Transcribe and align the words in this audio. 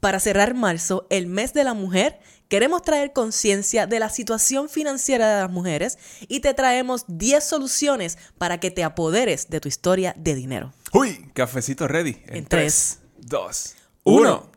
Para 0.00 0.20
cerrar 0.20 0.54
marzo, 0.54 1.06
el 1.10 1.26
mes 1.26 1.54
de 1.54 1.64
la 1.64 1.74
mujer, 1.74 2.20
queremos 2.48 2.82
traer 2.82 3.12
conciencia 3.12 3.86
de 3.86 3.98
la 3.98 4.08
situación 4.08 4.68
financiera 4.68 5.34
de 5.34 5.42
las 5.42 5.50
mujeres 5.50 5.98
y 6.28 6.40
te 6.40 6.54
traemos 6.54 7.04
10 7.08 7.42
soluciones 7.42 8.18
para 8.38 8.60
que 8.60 8.70
te 8.70 8.84
apoderes 8.84 9.48
de 9.48 9.60
tu 9.60 9.68
historia 9.68 10.14
de 10.16 10.34
dinero. 10.34 10.72
Uy, 10.92 11.30
cafecito 11.34 11.88
ready. 11.88 12.22
En 12.26 12.46
tres, 12.46 13.00
2, 13.18 13.74
uno. 14.04 14.20
1. 14.20 14.53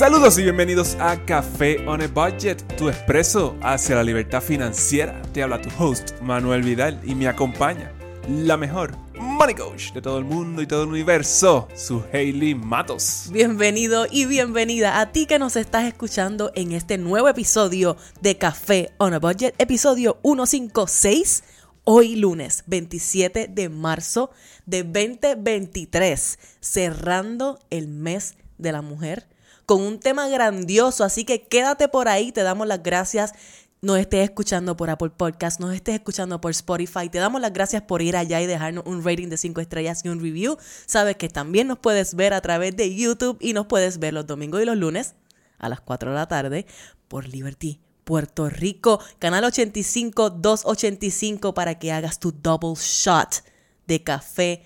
Saludos 0.00 0.38
y 0.38 0.44
bienvenidos 0.44 0.96
a 0.98 1.26
Café 1.26 1.86
on 1.86 2.00
a 2.00 2.06
Budget, 2.06 2.62
tu 2.78 2.88
expreso 2.88 3.54
hacia 3.60 3.96
la 3.96 4.02
libertad 4.02 4.40
financiera. 4.40 5.20
Te 5.34 5.42
habla 5.42 5.60
tu 5.60 5.68
host, 5.78 6.12
Manuel 6.22 6.62
Vidal, 6.62 6.98
y 7.04 7.14
me 7.14 7.28
acompaña 7.28 7.92
la 8.26 8.56
mejor 8.56 8.96
money 9.14 9.54
coach 9.54 9.92
de 9.92 10.00
todo 10.00 10.16
el 10.16 10.24
mundo 10.24 10.62
y 10.62 10.66
todo 10.66 10.84
el 10.84 10.88
universo, 10.88 11.68
su 11.76 12.02
Hailey 12.14 12.54
Matos. 12.54 13.28
Bienvenido 13.30 14.06
y 14.10 14.24
bienvenida 14.24 15.00
a 15.00 15.12
ti 15.12 15.26
que 15.26 15.38
nos 15.38 15.54
estás 15.56 15.84
escuchando 15.84 16.50
en 16.54 16.72
este 16.72 16.96
nuevo 16.96 17.28
episodio 17.28 17.98
de 18.22 18.38
Café 18.38 18.94
on 18.96 19.12
a 19.12 19.18
Budget, 19.18 19.54
episodio 19.58 20.18
156. 20.22 21.44
Hoy 21.84 22.16
lunes 22.16 22.64
27 22.68 23.48
de 23.48 23.68
marzo 23.68 24.30
de 24.64 24.82
2023, 24.82 26.38
cerrando 26.60 27.58
el 27.68 27.88
mes 27.88 28.36
de 28.56 28.72
la 28.72 28.80
mujer 28.80 29.29
con 29.70 29.82
un 29.82 30.00
tema 30.00 30.26
grandioso, 30.26 31.04
así 31.04 31.24
que 31.24 31.42
quédate 31.46 31.86
por 31.86 32.08
ahí, 32.08 32.32
te 32.32 32.42
damos 32.42 32.66
las 32.66 32.82
gracias. 32.82 33.34
Nos 33.80 34.00
estés 34.00 34.24
escuchando 34.24 34.76
por 34.76 34.90
Apple 34.90 35.10
Podcast, 35.10 35.60
nos 35.60 35.72
estés 35.72 35.94
escuchando 35.94 36.40
por 36.40 36.50
Spotify. 36.50 37.08
Te 37.08 37.18
damos 37.18 37.40
las 37.40 37.52
gracias 37.52 37.82
por 37.82 38.02
ir 38.02 38.16
allá 38.16 38.40
y 38.40 38.46
dejarnos 38.46 38.82
un 38.84 39.04
rating 39.04 39.28
de 39.28 39.36
5 39.36 39.60
estrellas 39.60 40.04
y 40.04 40.08
un 40.08 40.20
review. 40.20 40.56
Sabes 40.86 41.14
que 41.14 41.28
también 41.28 41.68
nos 41.68 41.78
puedes 41.78 42.16
ver 42.16 42.34
a 42.34 42.40
través 42.40 42.74
de 42.74 42.92
YouTube 42.92 43.36
y 43.40 43.52
nos 43.52 43.66
puedes 43.66 44.00
ver 44.00 44.12
los 44.12 44.26
domingos 44.26 44.60
y 44.60 44.64
los 44.64 44.76
lunes 44.76 45.14
a 45.60 45.68
las 45.68 45.80
4 45.80 46.10
de 46.10 46.16
la 46.16 46.26
tarde 46.26 46.66
por 47.06 47.28
Liberty 47.28 47.80
Puerto 48.02 48.50
Rico, 48.50 48.98
canal 49.20 49.44
85 49.44 50.30
285 50.30 51.54
para 51.54 51.78
que 51.78 51.92
hagas 51.92 52.18
tu 52.18 52.32
double 52.32 52.74
shot 52.74 53.44
de 53.86 54.02
café 54.02 54.64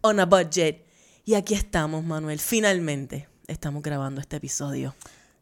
on 0.00 0.20
a 0.20 0.26
budget. 0.26 0.86
Y 1.24 1.34
aquí 1.34 1.54
estamos, 1.54 2.04
Manuel, 2.04 2.38
finalmente 2.38 3.33
estamos 3.46 3.82
grabando 3.82 4.20
este 4.20 4.36
episodio. 4.36 4.94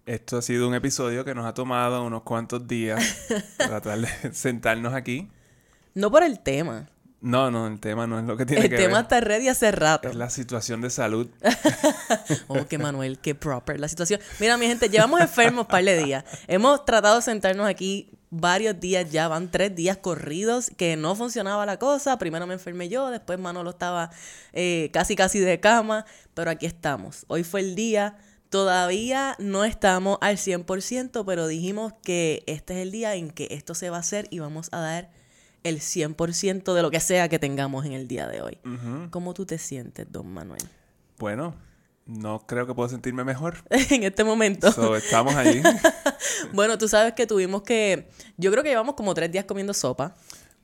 Esto 0.07 0.39
ha 0.39 0.43
sido 0.43 0.67
un 0.69 0.75
episodio 0.75 1.25
que 1.25 1.35
nos 1.35 1.47
ha 1.47 1.55
tomado 1.55 2.05
unos 2.05 2.23
cuantos 2.23 2.67
días 2.67 3.01
tratar 3.57 4.01
de 4.01 4.33
sentarnos 4.35 4.95
aquí. 4.95 5.31
No 5.95 6.11
por 6.11 6.23
el 6.23 6.41
tema. 6.41 6.89
No, 7.21 7.53
no, 7.53 7.69
el 7.69 7.79
tema 7.79 8.09
no 8.09 8.19
es 8.19 8.25
lo 8.25 8.37
que 8.37 8.45
tiene 8.45 8.65
El 8.65 8.71
que 8.71 8.77
tema 8.77 8.95
ver. 8.95 9.03
está 9.03 9.21
ready 9.21 9.47
hace 9.49 9.71
rato. 9.71 10.09
Es 10.09 10.17
la 10.17 10.29
situación 10.29 10.81
de 10.81 10.91
salud. 10.91 11.29
Oh, 12.49 12.67
que 12.67 12.79
Manuel, 12.79 13.19
qué 13.19 13.35
proper 13.35 13.79
la 13.81 13.89
situación. 13.89 14.21
Mira, 14.41 14.57
mi 14.59 14.67
gente, 14.67 14.89
llevamos 14.89 15.21
enfermos 15.21 15.63
un 15.63 15.69
par 15.69 15.85
de 15.85 16.03
días. 16.03 16.25
Hemos 16.49 16.85
tratado 16.85 17.17
de 17.17 17.23
sentarnos 17.23 17.67
aquí 17.67 18.11
varios 18.33 18.81
días 18.81 19.11
ya, 19.13 19.29
van 19.29 19.51
tres 19.51 19.77
días 19.77 19.99
corridos 19.99 20.71
que 20.77 20.97
no 20.97 21.15
funcionaba 21.15 21.67
la 21.67 21.79
cosa. 21.79 22.19
Primero 22.19 22.47
me 22.47 22.55
enfermé 22.55 22.89
yo, 22.89 23.11
después 23.11 23.39
Manolo 23.39 23.71
estaba 23.71 24.11
eh, 24.55 24.89
casi 24.93 25.15
casi 25.15 25.39
de 25.39 25.61
cama, 25.61 26.07
pero 26.35 26.51
aquí 26.51 26.67
estamos. 26.67 27.25
Hoy 27.29 27.45
fue 27.45 27.61
el 27.61 27.75
día. 27.75 28.17
Todavía 28.49 29.37
no 29.39 29.65
estamos 29.65 30.19
al 30.21 30.37
100%, 30.37 31.25
pero 31.25 31.47
dijimos 31.47 31.93
que 32.03 32.43
este 32.47 32.75
es 32.75 32.81
el 32.81 32.91
día 32.91 33.15
en 33.15 33.31
que 33.31 33.49
esto 33.51 33.75
se 33.75 33.91
va 33.91 33.99
a 33.99 34.01
hacer 34.01 34.27
y 34.31 34.41
vamos 34.41 34.69
a 34.73 34.81
dar 34.81 35.11
el 35.63 35.81
100% 35.81 36.75
de 36.75 36.83
lo 36.83 36.91
que 36.91 37.01
sea 37.01 37.29
que 37.29 37.39
tengamos 37.39 37.85
en 37.87 37.93
el 37.93 38.09
día 38.09 38.27
de 38.29 38.43
hoy. 38.43 38.59
¿Cómo 39.11 39.33
tú 39.35 39.47
te 39.47 39.59
sientes, 39.59 40.11
don 40.11 40.27
Manuel? 40.33 40.63
Bueno, 41.19 41.55
no 42.19 42.47
creo 42.47 42.67
que 42.67 42.75
puedo 42.75 42.89
sentirme 42.89 43.25
mejor. 43.25 43.57
en 43.71 44.03
este 44.05 44.25
momento. 44.25 44.71
So, 44.73 44.97
estamos 44.97 45.35
allí. 45.35 45.63
Bueno, 46.53 46.79
tú 46.79 46.87
sabes 46.89 47.15
que 47.15 47.27
tuvimos 47.27 47.63
que. 47.63 48.09
Yo 48.37 48.51
creo 48.51 48.63
que 48.63 48.69
llevamos 48.71 48.95
como 48.95 49.15
tres 49.15 49.31
días 49.33 49.45
comiendo 49.45 49.75
sopa, 49.75 50.15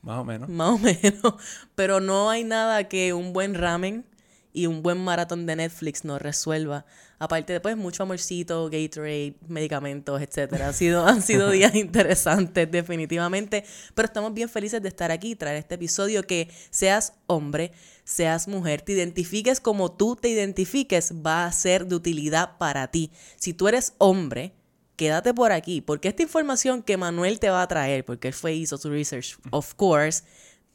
Más 0.02 0.18
o 0.18 0.24
menos. 0.24 0.48
más 0.48 0.70
o 0.70 0.78
menos. 0.78 1.34
Pero 1.74 2.00
no 2.00 2.30
hay 2.30 2.44
nada 2.44 2.84
que 2.88 3.12
un 3.12 3.32
buen 3.32 3.54
ramen 3.54 4.04
y 4.52 4.66
un 4.66 4.82
buen 4.82 4.98
maratón 4.98 5.46
de 5.46 5.56
Netflix 5.56 6.04
nos 6.04 6.20
resuelva. 6.20 6.84
Aparte 7.18 7.52
de 7.52 7.60
pues 7.60 7.76
mucho 7.76 8.02
amorcito, 8.02 8.68
Gatorade, 8.70 9.36
medicamentos, 9.46 10.20
etcétera. 10.20 10.68
Ha 10.68 10.72
sido, 10.72 11.06
han 11.06 11.22
sido 11.22 11.50
días 11.52 11.74
interesantes, 11.74 12.70
definitivamente. 12.70 13.64
Pero 13.94 14.06
estamos 14.06 14.34
bien 14.34 14.48
felices 14.48 14.82
de 14.82 14.88
estar 14.88 15.10
aquí 15.10 15.32
y 15.32 15.36
traer 15.36 15.56
este 15.56 15.74
episodio 15.76 16.22
que 16.22 16.48
seas 16.70 17.14
hombre, 17.26 17.72
seas 18.04 18.48
mujer, 18.48 18.82
te 18.82 18.92
identifiques 18.92 19.60
como 19.60 19.92
tú 19.92 20.16
te 20.16 20.28
identifiques, 20.28 21.12
va 21.14 21.44
a 21.44 21.52
ser 21.52 21.86
de 21.86 21.94
utilidad 21.94 22.56
para 22.58 22.90
ti. 22.90 23.12
Si 23.36 23.52
tú 23.52 23.68
eres 23.68 23.94
hombre, 23.98 24.54
quédate 24.96 25.32
por 25.32 25.52
aquí, 25.52 25.80
porque 25.80 26.08
esta 26.08 26.22
información 26.22 26.82
que 26.82 26.96
Manuel 26.96 27.38
te 27.38 27.50
va 27.50 27.62
a 27.62 27.68
traer, 27.68 28.04
porque 28.04 28.28
él 28.28 28.34
fue 28.34 28.54
hizo 28.54 28.78
su 28.78 28.90
research, 28.90 29.38
of 29.50 29.74
course, 29.74 30.24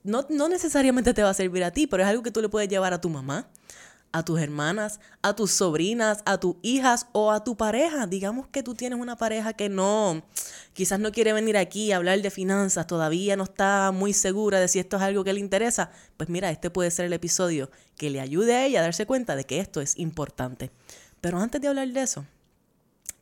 no, 0.03 0.25
no 0.29 0.49
necesariamente 0.49 1.13
te 1.13 1.23
va 1.23 1.29
a 1.29 1.33
servir 1.33 1.63
a 1.63 1.71
ti, 1.71 1.87
pero 1.87 2.03
es 2.03 2.09
algo 2.09 2.23
que 2.23 2.31
tú 2.31 2.41
le 2.41 2.49
puedes 2.49 2.69
llevar 2.69 2.93
a 2.93 3.01
tu 3.01 3.09
mamá, 3.09 3.47
a 4.11 4.23
tus 4.23 4.39
hermanas, 4.39 4.99
a 5.21 5.35
tus 5.35 5.51
sobrinas, 5.51 6.19
a 6.25 6.39
tus 6.39 6.55
hijas 6.61 7.07
o 7.13 7.31
a 7.31 7.43
tu 7.43 7.57
pareja. 7.57 8.05
Digamos 8.05 8.47
que 8.47 8.61
tú 8.61 8.75
tienes 8.75 8.99
una 8.99 9.17
pareja 9.17 9.53
que 9.53 9.69
no, 9.69 10.23
quizás 10.73 10.99
no 10.99 11.11
quiere 11.11 11.33
venir 11.33 11.57
aquí 11.57 11.91
a 11.91 11.97
hablar 11.97 12.21
de 12.21 12.29
finanzas, 12.29 12.85
todavía 12.85 13.35
no 13.35 13.45
está 13.45 13.91
muy 13.91 14.13
segura 14.13 14.59
de 14.59 14.67
si 14.67 14.79
esto 14.79 14.97
es 14.97 15.03
algo 15.03 15.23
que 15.23 15.33
le 15.33 15.39
interesa. 15.39 15.91
Pues 16.17 16.29
mira, 16.29 16.51
este 16.51 16.69
puede 16.69 16.91
ser 16.91 17.05
el 17.05 17.13
episodio 17.13 17.71
que 17.97 18.09
le 18.09 18.21
ayude 18.21 18.55
a 18.55 18.65
ella 18.65 18.79
a 18.79 18.83
darse 18.83 19.05
cuenta 19.05 19.35
de 19.35 19.45
que 19.45 19.59
esto 19.59 19.81
es 19.81 19.97
importante. 19.97 20.71
Pero 21.21 21.39
antes 21.39 21.61
de 21.61 21.69
hablar 21.69 21.87
de 21.87 22.01
eso, 22.01 22.25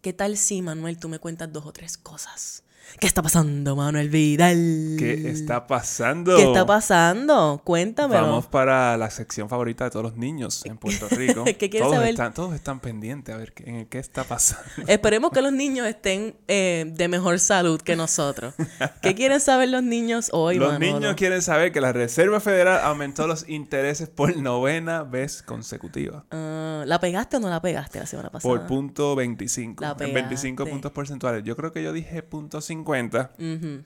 ¿Qué 0.02 0.14
tal 0.14 0.36
si, 0.36 0.64
Manuel, 0.64 0.98
tú 0.98 1.10
me 1.10 1.20
cuentas 1.20 1.54
dos 1.54 1.68
o 1.68 1.74
tres 1.74 1.96
cosas? 1.96 2.64
¿Qué 3.00 3.08
está 3.08 3.22
pasando, 3.22 3.76
Manuel 3.76 4.10
Vidal? 4.10 4.96
¿Qué 5.00 5.30
está 5.30 5.66
pasando? 5.66 6.36
¿Qué 6.36 6.44
está 6.44 6.66
pasando? 6.66 7.62
Cuéntamelo. 7.64 8.22
Vamos 8.22 8.48
para 8.48 8.98
la 8.98 9.10
sección 9.10 9.48
favorita 9.50 9.86
de 9.86 9.92
todos 9.92 10.04
los 10.04 10.18
niños 10.18 10.66
en 10.66 10.78
Puerto 10.78 11.08
Rico. 11.12 11.46
¿Qué 11.46 11.56
quieres 11.58 11.82
todos 11.82 11.96
saber? 11.96 12.10
Están, 12.10 12.34
todos 12.34 12.54
están 12.54 12.80
pendientes 12.80 13.34
a 13.34 13.38
ver 13.38 13.54
qué, 13.54 13.64
en 13.70 13.86
qué 13.86 13.98
está 14.00 14.24
pasando. 14.26 14.64
Esperemos 14.88 15.32
que 15.32 15.42
los 15.42 15.54
niños 15.54 15.88
estén 15.88 16.36
eh, 16.48 16.86
de 16.94 17.08
mejor 17.08 17.40
salud 17.40 17.82
que 17.82 17.96
nosotros. 17.96 18.54
¿Qué 19.02 19.16
quieren 19.16 19.40
saber 19.40 19.70
los 19.70 19.84
niños 19.84 20.30
hoy, 20.34 20.58
los 20.58 20.74
Manolo? 20.74 21.00
niños 21.00 21.16
quieren 21.16 21.42
saber 21.42 21.72
que 21.72 21.82
la 21.82 21.94
Reserva 21.94 22.40
Federal 22.40 22.82
aumentó 22.84 23.26
los 23.26 23.48
intereses 23.48 24.10
por 24.10 24.36
novena 24.38 25.04
vez 25.04 25.42
consecutiva. 25.44 26.26
Ah, 26.32 26.84
¿La 26.86 27.00
pegaste 27.00 27.38
o 27.38 27.40
no 27.40 27.50
la 27.50 27.62
pegaste 27.62 28.00
la 28.00 28.06
semana 28.06 28.30
pasada? 28.30 28.54
Por 28.54 28.68
punto 28.68 29.16
25. 29.16 29.82
La 29.82 29.96
En 30.00 30.14
25 30.14 30.58
pegaste. 30.64 30.72
puntos 30.72 30.92
porcentuales. 30.92 31.44
Yo 31.44 31.56
creo 31.56 31.72
que 31.72 31.82
yo 31.82 31.94
dije 31.94 32.22
punto 32.22 32.60
50. 32.72 33.32
Ujú, 33.38 33.84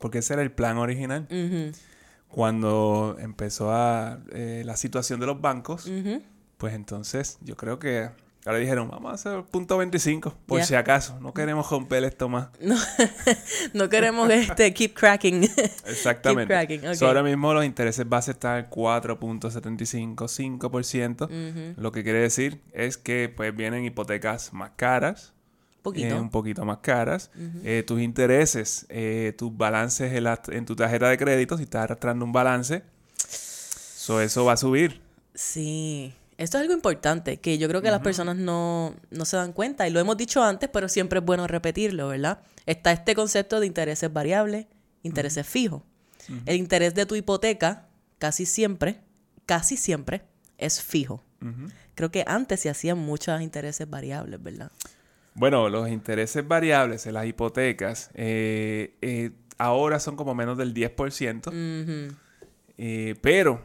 Porque 0.00 0.18
ese 0.18 0.34
era 0.34 0.42
el 0.42 0.50
plan 0.50 0.76
original. 0.78 1.26
Cuando 2.28 3.16
empezó 3.20 3.70
a, 3.72 4.18
eh, 4.32 4.62
la 4.64 4.76
situación 4.76 5.20
de 5.20 5.26
los 5.26 5.40
bancos, 5.40 5.88
pues 6.58 6.74
entonces 6.74 7.38
yo 7.42 7.56
creo 7.56 7.78
que 7.78 8.10
ahora 8.44 8.58
dijeron, 8.58 8.88
vamos 8.88 9.10
a 9.12 9.14
hacer 9.14 9.44
punto 9.44 9.78
25, 9.78 10.36
por 10.46 10.62
si 10.64 10.74
acaso. 10.74 11.18
No 11.20 11.32
queremos 11.32 11.70
romper 11.70 12.02
esto 12.04 12.28
más. 12.28 12.48
No, 12.60 12.74
no 13.74 13.88
queremos 13.88 14.28
este 14.30 14.74
keep 14.74 14.94
cracking. 14.94 15.44
Exactamente. 15.86 16.52
cracking. 16.52 16.96
So, 16.96 17.06
ahora 17.06 17.22
mismo 17.22 17.54
los 17.54 17.64
intereses 17.64 18.08
base 18.08 18.32
están 18.32 18.68
4.75, 18.68 20.16
5%. 20.16 21.24
Ujú, 21.24 21.80
Lo 21.80 21.92
que 21.92 22.02
quiere 22.02 22.18
decir 22.18 22.60
es 22.72 22.98
que 22.98 23.28
pues 23.34 23.54
vienen 23.54 23.84
hipotecas 23.84 24.52
más 24.52 24.72
caras. 24.76 25.34
Poquito. 25.84 26.16
eh, 26.16 26.20
un 26.20 26.30
poquito 26.30 26.64
más 26.64 26.78
caras. 26.78 27.30
Eh, 27.62 27.84
tus 27.86 28.00
intereses, 28.00 28.86
eh, 28.88 29.32
tus 29.38 29.56
balances 29.56 30.12
en, 30.14 30.24
la- 30.24 30.40
en 30.48 30.64
tu 30.66 30.74
tarjeta 30.74 31.08
de 31.10 31.16
crédito, 31.16 31.56
si 31.58 31.62
estás 31.64 31.84
arrastrando 31.84 32.24
un 32.24 32.32
balance, 32.32 32.82
so, 33.28 34.20
eso 34.20 34.44
va 34.44 34.52
a 34.54 34.56
subir. 34.56 35.00
Sí, 35.34 36.12
esto 36.38 36.56
es 36.58 36.62
algo 36.62 36.74
importante 36.74 37.36
que 37.38 37.58
yo 37.58 37.68
creo 37.68 37.82
que 37.82 37.90
las 37.90 38.00
personas 38.00 38.36
no, 38.36 38.94
no 39.10 39.24
se 39.24 39.36
dan 39.36 39.52
cuenta 39.52 39.86
y 39.86 39.90
lo 39.90 40.00
hemos 40.00 40.16
dicho 40.16 40.42
antes, 40.42 40.68
pero 40.72 40.88
siempre 40.88 41.18
es 41.20 41.24
bueno 41.24 41.46
repetirlo, 41.46 42.08
¿verdad? 42.08 42.40
Está 42.66 42.92
este 42.92 43.14
concepto 43.14 43.60
de 43.60 43.66
intereses 43.66 44.12
variables, 44.12 44.66
intereses 45.02 45.46
fijos. 45.46 45.82
El 46.46 46.56
interés 46.56 46.94
de 46.94 47.04
tu 47.04 47.14
hipoteca 47.16 47.86
casi 48.18 48.46
siempre, 48.46 49.00
casi 49.44 49.76
siempre 49.76 50.22
es 50.56 50.80
fijo. 50.82 51.22
Creo 51.94 52.10
que 52.10 52.24
antes 52.26 52.60
se 52.60 52.70
hacían 52.70 52.96
muchos 52.98 53.42
intereses 53.42 53.88
variables, 53.90 54.42
¿verdad? 54.42 54.70
Bueno, 55.34 55.68
los 55.68 55.88
intereses 55.88 56.46
variables 56.46 57.06
en 57.06 57.14
las 57.14 57.26
hipotecas 57.26 58.10
eh, 58.14 58.96
eh, 59.02 59.30
ahora 59.58 59.98
son 59.98 60.16
como 60.16 60.34
menos 60.34 60.56
del 60.56 60.72
10%, 60.74 61.48
Ujú, 61.48 62.14
eh, 62.78 63.14
pero 63.20 63.62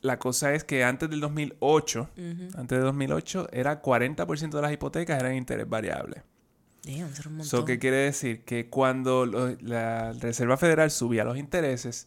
la 0.00 0.18
cosa 0.18 0.54
es 0.54 0.64
que 0.64 0.84
antes 0.84 1.10
del 1.10 1.20
2008, 1.20 2.08
ujú. 2.16 2.48
antes 2.58 2.78
de 2.78 2.84
2008, 2.84 3.48
era 3.52 3.82
40% 3.82 4.50
de 4.50 4.62
las 4.62 4.72
hipotecas 4.72 5.20
eran 5.20 5.34
interés 5.34 5.68
variable. 5.68 6.22
Damn, 6.84 7.08
eso 7.10 7.20
era 7.22 7.28
un 7.30 7.36
montón. 7.36 7.44
So, 7.46 7.64
¿Qué 7.66 7.78
quiere 7.78 7.96
decir? 7.98 8.44
Que 8.44 8.70
cuando 8.70 9.26
lo- 9.26 9.54
la 9.60 10.12
Reserva 10.12 10.56
Federal 10.56 10.90
subía 10.90 11.24
los 11.24 11.36
intereses, 11.36 12.06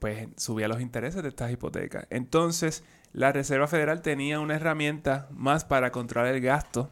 pues 0.00 0.26
subía 0.36 0.66
los 0.66 0.80
intereses 0.80 1.22
de 1.22 1.28
estas 1.28 1.52
hipotecas. 1.52 2.06
Entonces, 2.10 2.82
la 3.12 3.30
Reserva 3.30 3.68
Federal 3.68 4.02
tenía 4.02 4.40
una 4.40 4.56
herramienta 4.56 5.28
más 5.30 5.64
para 5.64 5.92
controlar 5.92 6.34
el 6.34 6.40
gasto 6.40 6.90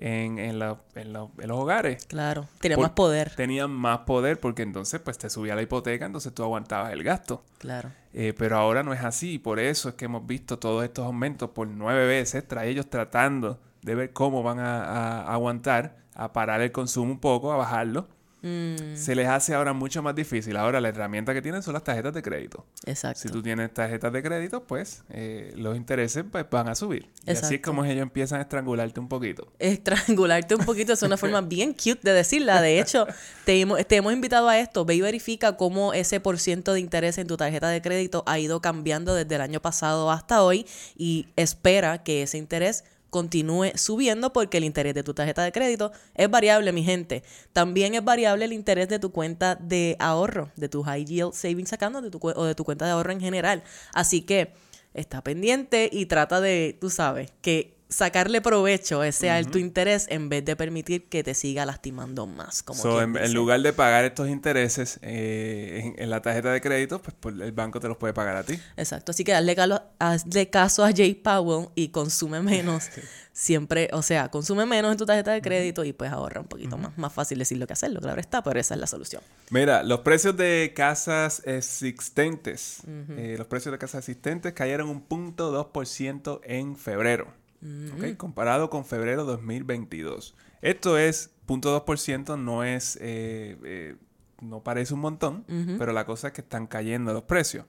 en, 0.00 0.38
en 0.38 0.58
la- 0.58 0.78
en 0.94 1.12
la- 1.12 1.28
en 1.38 1.48
los 1.48 1.58
hogares. 1.58 2.06
Claro, 2.06 2.46
tenía 2.60 2.76
Por- 2.76 2.84
más 2.84 2.92
poder. 2.92 3.34
Tenían 3.34 3.70
más 3.70 3.98
poder 4.00 4.38
porque 4.40 4.62
entonces 4.62 5.00
pues 5.00 5.18
te 5.18 5.28
subía 5.30 5.54
la 5.54 5.62
hipoteca, 5.62 6.06
entonces 6.06 6.32
tú 6.34 6.42
aguantabas 6.42 6.92
el 6.92 7.02
gasto. 7.02 7.42
Claro. 7.58 7.90
Eh, 8.14 8.34
pero 8.36 8.56
ahora 8.58 8.82
no 8.82 8.92
es 8.92 9.02
así 9.04 9.34
y 9.34 9.38
por 9.38 9.58
eso 9.60 9.90
es 9.90 9.94
que 9.96 10.06
hemos 10.06 10.26
visto 10.26 10.58
todos 10.58 10.84
estos 10.84 11.04
aumentos 11.04 11.50
por 11.50 11.68
nueve 11.68 12.06
veces, 12.06 12.46
tras 12.46 12.64
ellos 12.64 12.88
tratando 12.88 13.58
de 13.82 13.94
ver 13.94 14.12
cómo 14.12 14.42
van 14.42 14.58
a, 14.58 14.84
a 15.22 15.32
aguantar, 15.34 15.96
a 16.14 16.32
parar 16.32 16.60
el 16.60 16.72
consumo 16.72 17.12
un 17.12 17.20
poco, 17.20 17.52
a 17.52 17.56
bajarlo. 17.56 18.08
Mm, 18.40 18.94
Se 18.94 19.14
les 19.16 19.26
hace 19.26 19.54
ahora 19.54 19.72
mucho 19.72 20.02
más 20.02 20.14
difícil. 20.14 20.56
Ahora 20.56 20.80
la 20.80 20.88
herramienta 20.90 21.34
que 21.34 21.42
tienen 21.42 21.62
son 21.62 21.74
las 21.74 21.82
tarjetas 21.82 22.14
de 22.14 22.22
crédito. 22.22 22.64
exacto. 22.86 23.20
Si 23.20 23.28
tú 23.28 23.42
tienes 23.42 23.72
tarjetas 23.74 24.12
de 24.12 24.22
crédito, 24.22 24.62
pues 24.64 25.02
eh, 25.10 25.52
los 25.56 25.76
intereses 25.76 26.24
pues, 26.30 26.46
van 26.50 26.68
a 26.68 26.74
subir. 26.74 27.08
Y 27.26 27.32
así 27.32 27.56
es 27.56 27.60
como 27.60 27.84
ellos 27.84 28.02
empiezan 28.02 28.38
a 28.38 28.42
estrangularte 28.42 29.00
un 29.00 29.08
poquito. 29.08 29.52
estrangularte 29.58 30.54
un 30.54 30.64
poquito 30.64 30.92
es 30.92 31.02
una 31.02 31.16
forma 31.18 31.40
bien 31.40 31.72
cute 31.72 32.00
de 32.02 32.12
decirla. 32.12 32.62
De 32.62 32.80
hecho, 32.80 33.06
te 33.44 33.60
hemos, 33.60 33.84
te 33.86 33.96
hemos 33.96 34.12
invitado 34.12 34.48
a 34.48 34.58
esto. 34.58 34.84
Ve 34.84 34.94
y 34.94 35.00
verifica 35.00 35.56
cómo 35.56 35.92
ese 35.92 36.20
por 36.20 36.38
ciento 36.38 36.72
de 36.74 36.80
interés 36.80 37.18
en 37.18 37.26
tu 37.26 37.36
tarjeta 37.36 37.68
de 37.68 37.82
crédito 37.82 38.22
ha 38.26 38.38
ido 38.38 38.60
cambiando 38.60 39.14
desde 39.14 39.34
el 39.34 39.40
año 39.40 39.60
pasado 39.60 40.10
hasta 40.10 40.42
hoy 40.42 40.66
y 40.96 41.26
espera 41.36 42.02
que 42.04 42.22
ese 42.22 42.38
interés 42.38 42.84
continúe 43.10 43.72
subiendo 43.76 44.32
porque 44.32 44.58
el 44.58 44.64
interés 44.64 44.94
de 44.94 45.02
tu 45.02 45.14
tarjeta 45.14 45.42
de 45.42 45.52
crédito 45.52 45.92
es 46.14 46.30
variable, 46.30 46.72
mi 46.72 46.82
gente. 46.82 47.22
También 47.52 47.94
es 47.94 48.04
variable 48.04 48.44
el 48.44 48.52
interés 48.52 48.88
de 48.88 48.98
tu 48.98 49.12
cuenta 49.12 49.54
de 49.56 49.96
ahorro, 49.98 50.50
de 50.56 50.68
tu 50.68 50.82
high 50.82 51.04
yield 51.04 51.32
savings 51.32 51.72
account 51.72 51.96
o 51.96 52.02
de 52.02 52.10
tu, 52.10 52.20
o 52.22 52.44
de 52.44 52.54
tu 52.54 52.64
cuenta 52.64 52.84
de 52.84 52.92
ahorro 52.92 53.12
en 53.12 53.20
general. 53.20 53.62
Así 53.94 54.22
que 54.22 54.52
está 54.94 55.22
pendiente 55.22 55.88
y 55.92 56.06
trata 56.06 56.40
de, 56.40 56.76
tú 56.80 56.90
sabes, 56.90 57.32
que 57.40 57.77
sacarle 57.88 58.40
provecho 58.40 59.00
a 59.00 59.08
ese 59.08 59.30
alto 59.30 59.58
interés 59.58 60.06
en 60.10 60.28
vez 60.28 60.44
de 60.44 60.56
permitir 60.56 61.08
que 61.08 61.22
te 61.24 61.32
siga 61.34 61.64
lastimando 61.64 62.26
más. 62.26 62.62
Como 62.62 62.80
So, 62.82 63.00
en, 63.00 63.32
lugar 63.34 63.60
de 63.60 63.72
pagar 63.72 64.04
estos 64.04 64.28
intereses 64.28 64.98
eh, 65.02 65.80
en, 65.96 66.02
en 66.02 66.10
la 66.10 66.20
tarjeta 66.20 66.52
de 66.52 66.60
crédito, 66.60 67.00
pues 67.00 67.14
por- 67.18 67.32
el 67.42 67.52
banco 67.52 67.80
te 67.80 67.88
los 67.88 67.96
puede 67.96 68.12
pagar 68.12 68.36
a 68.36 68.44
ti. 68.44 68.58
Exacto, 68.76 69.12
así 69.12 69.24
que 69.24 69.32
hazle, 69.34 69.56
calo- 69.56 69.82
hazle 69.98 70.50
caso 70.50 70.84
a 70.84 70.92
Jay 70.92 71.14
Powell 71.14 71.68
y 71.74 71.88
consume 71.88 72.40
menos. 72.42 72.88
Siempre, 73.32 73.88
o 73.92 74.02
sea, 74.02 74.30
consume 74.30 74.66
menos 74.66 74.90
en 74.90 74.98
tu 74.98 75.06
tarjeta 75.06 75.30
de 75.30 75.40
crédito 75.40 75.84
y 75.84 75.92
pues 75.92 76.10
ahorra 76.10 76.40
un 76.40 76.48
poquito 76.48 76.76
más. 76.76 76.98
Más 76.98 77.12
fácil 77.12 77.38
decirlo 77.38 77.68
que 77.68 77.72
hacerlo, 77.72 78.00
claro 78.00 78.20
está, 78.20 78.42
pero 78.42 78.58
esa 78.58 78.74
es 78.74 78.80
la 78.80 78.88
solución. 78.88 79.22
Mira, 79.50 79.84
los 79.84 80.00
precios 80.00 80.36
de 80.36 80.72
casas 80.74 81.40
existentes, 81.46 82.78
eh, 83.16 83.36
los 83.38 83.46
precios 83.46 83.70
de 83.72 83.78
casas 83.78 84.00
existentes 84.00 84.52
cayeron 84.54 84.88
un 84.88 85.00
punto 85.02 85.52
2% 85.52 86.40
en 86.42 86.76
febrero, 86.76 87.28
¿ok? 87.62 88.16
comparado 88.16 88.70
con 88.70 88.84
febrero 88.84 89.24
2022. 89.24 90.34
Esto 90.62 90.98
es, 90.98 91.30
punto 91.46 91.84
2% 91.84 92.38
no 92.38 92.64
es, 92.64 92.96
eh, 93.00 93.56
eh, 93.64 93.96
no 94.40 94.62
parece 94.62 94.94
un 94.94 95.00
montón, 95.00 95.44
pero 95.78 95.92
la 95.92 96.06
cosa 96.06 96.28
es 96.28 96.34
que 96.34 96.40
están 96.40 96.66
cayendo 96.66 97.12
los 97.12 97.24
precios. 97.24 97.66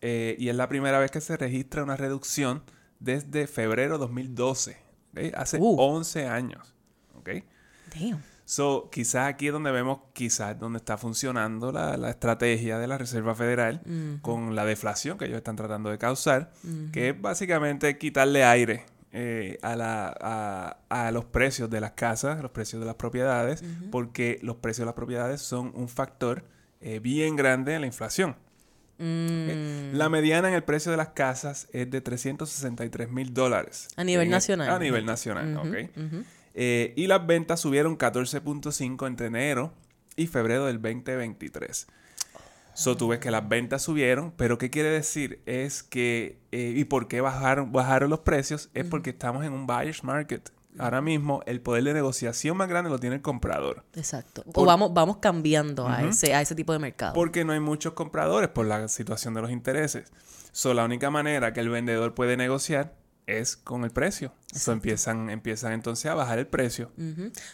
Eh, 0.00 0.36
y 0.38 0.48
es 0.48 0.56
la 0.56 0.68
primera 0.68 0.98
vez 0.98 1.10
que 1.10 1.20
se 1.20 1.36
registra 1.36 1.82
una 1.82 1.96
reducción 1.96 2.62
desde 3.00 3.46
febrero 3.46 3.98
2012, 3.98 4.78
¿ok? 5.12 5.34
hace 5.34 5.58
Uh. 5.60 5.76
11 5.78 6.26
años. 6.26 6.74
¿ok? 7.14 7.30
Damn. 7.94 8.22
So, 8.44 8.88
quizás 8.90 9.28
aquí 9.28 9.46
es 9.46 9.52
donde 9.52 9.70
vemos, 9.70 10.00
quizás 10.12 10.58
donde 10.58 10.78
está 10.78 10.98
funcionando 10.98 11.70
la, 11.70 11.96
la 11.96 12.10
estrategia 12.10 12.78
de 12.78 12.88
la 12.88 12.98
Reserva 12.98 13.36
Federal 13.36 13.80
con 14.22 14.56
la 14.56 14.64
deflación 14.64 15.18
que 15.18 15.26
ellos 15.26 15.36
están 15.36 15.54
tratando 15.54 15.88
de 15.88 15.98
causar, 15.98 16.50
que 16.92 17.10
es 17.10 17.20
básicamente 17.20 17.96
quitarle 17.96 18.42
aire 18.42 18.86
eh, 19.12 19.58
a, 19.62 19.74
la, 19.76 20.14
a, 20.20 20.78
a 21.06 21.10
los 21.10 21.24
precios 21.24 21.68
de 21.70 21.80
las 21.80 21.92
casas, 21.92 22.40
los 22.42 22.50
precios 22.52 22.80
de 22.80 22.86
las 22.86 22.94
propiedades, 22.96 23.64
porque 23.90 24.38
los 24.42 24.56
precios 24.56 24.80
de 24.80 24.86
las 24.86 24.94
propiedades 24.94 25.40
son 25.42 25.72
un 25.74 25.88
factor 25.88 26.44
eh, 26.80 26.98
bien 27.00 27.36
grande 27.36 27.74
en 27.74 27.80
la 27.82 27.86
inflación. 27.86 28.36
Mm, 28.98 29.94
La 29.96 30.08
mediana 30.08 30.48
en 30.48 30.54
el 30.54 30.62
precio 30.62 30.90
de 30.90 30.96
las 30.98 31.08
casas 31.08 31.68
es 31.72 31.90
de 31.90 32.00
363 32.00 33.10
mil 33.10 33.32
dólares. 33.32 33.88
A 33.96 34.04
nivel 34.04 34.26
En- 34.26 34.30
nacional. 34.30 34.70
A 34.70 34.78
nivel 34.78 35.06
nacional, 35.06 35.56
ok. 35.56 35.90
Eh, 36.54 36.92
y 36.96 37.06
las 37.06 37.26
ventas 37.26 37.60
subieron 37.60 37.96
14.5 37.96 39.06
entre 39.06 39.26
enero 39.28 39.72
y 40.16 40.26
febrero 40.26 40.66
del 40.66 40.80
2023. 40.82 41.86
So, 42.74 42.96
tú 42.96 43.08
ves 43.08 43.18
que 43.18 43.30
las 43.30 43.48
ventas 43.48 43.82
subieron, 43.82 44.32
pero 44.36 44.58
¿qué 44.58 44.70
quiere 44.70 44.90
decir? 44.90 45.42
Es 45.46 45.82
que, 45.82 46.40
eh, 46.52 46.72
¿y 46.76 46.84
por 46.84 47.08
qué 47.08 47.20
bajaron, 47.20 47.72
bajaron 47.72 48.10
los 48.10 48.20
precios? 48.20 48.70
Es 48.74 48.86
porque 48.86 49.10
estamos 49.10 49.44
en 49.44 49.52
un 49.52 49.66
buyer's 49.66 50.04
market. 50.04 50.50
Ahora 50.78 51.00
mismo 51.00 51.42
el 51.46 51.60
poder 51.60 51.82
de 51.82 51.94
negociación 51.94 52.56
más 52.56 52.68
grande 52.68 52.90
lo 52.90 52.98
tiene 52.98 53.16
el 53.16 53.22
comprador. 53.22 53.84
Exacto. 53.94 54.44
O 54.54 54.64
vamos, 54.64 54.94
vamos 54.94 55.16
cambiando 55.16 55.88
a, 55.88 56.04
ese, 56.04 56.32
a 56.32 56.40
ese 56.40 56.54
tipo 56.54 56.72
de 56.72 56.78
mercado. 56.78 57.12
Porque 57.12 57.44
no 57.44 57.52
hay 57.52 57.60
muchos 57.60 57.94
compradores 57.94 58.50
por 58.50 58.66
la 58.66 58.86
situación 58.88 59.34
de 59.34 59.42
los 59.42 59.50
intereses. 59.50 60.12
So, 60.52 60.72
la 60.72 60.84
única 60.84 61.10
manera 61.10 61.52
que 61.52 61.60
el 61.60 61.68
vendedor 61.68 62.14
puede 62.14 62.36
negociar 62.36 62.94
es 63.38 63.56
con 63.56 63.84
el 63.84 63.90
precio. 63.90 64.32
So, 64.52 64.72
empiezan, 64.72 65.30
empiezan 65.30 65.72
entonces 65.72 66.06
a 66.10 66.14
bajar 66.14 66.38
el 66.40 66.46
precio. 66.48 66.90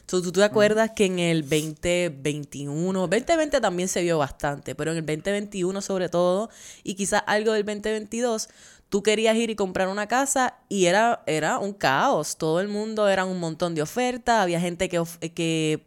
So, 0.06 0.23
¿tú 0.23 0.32
te 0.32 0.43
acuerdas 0.43 0.93
que 0.96 1.05
en 1.05 1.19
el 1.19 1.43
2021, 1.43 3.00
2020 3.08 3.61
también 3.61 3.88
se 3.88 4.02
vio 4.02 4.19
bastante, 4.19 4.75
pero 4.75 4.93
en 4.93 4.99
el 4.99 5.06
2021 5.06 5.81
sobre 5.82 6.08
todo, 6.08 6.50
y 6.82 6.94
quizás 6.94 7.23
algo 7.26 7.52
del 7.52 7.64
2022, 7.64 8.49
tú 8.88 9.02
querías 9.02 9.37
ir 9.37 9.50
y 9.50 9.56
comprar 9.56 9.88
una 9.88 10.06
casa 10.06 10.58
y 10.69 10.87
era, 10.87 11.23
era 11.26 11.58
un 11.58 11.73
caos. 11.73 12.37
Todo 12.37 12.61
el 12.61 12.69
mundo 12.69 13.08
era 13.08 13.25
un 13.25 13.38
montón 13.40 13.75
de 13.75 13.82
ofertas, 13.82 14.40
había 14.43 14.61
gente 14.61 14.88
que, 14.88 14.99
of- 14.99 15.19
que 15.19 15.84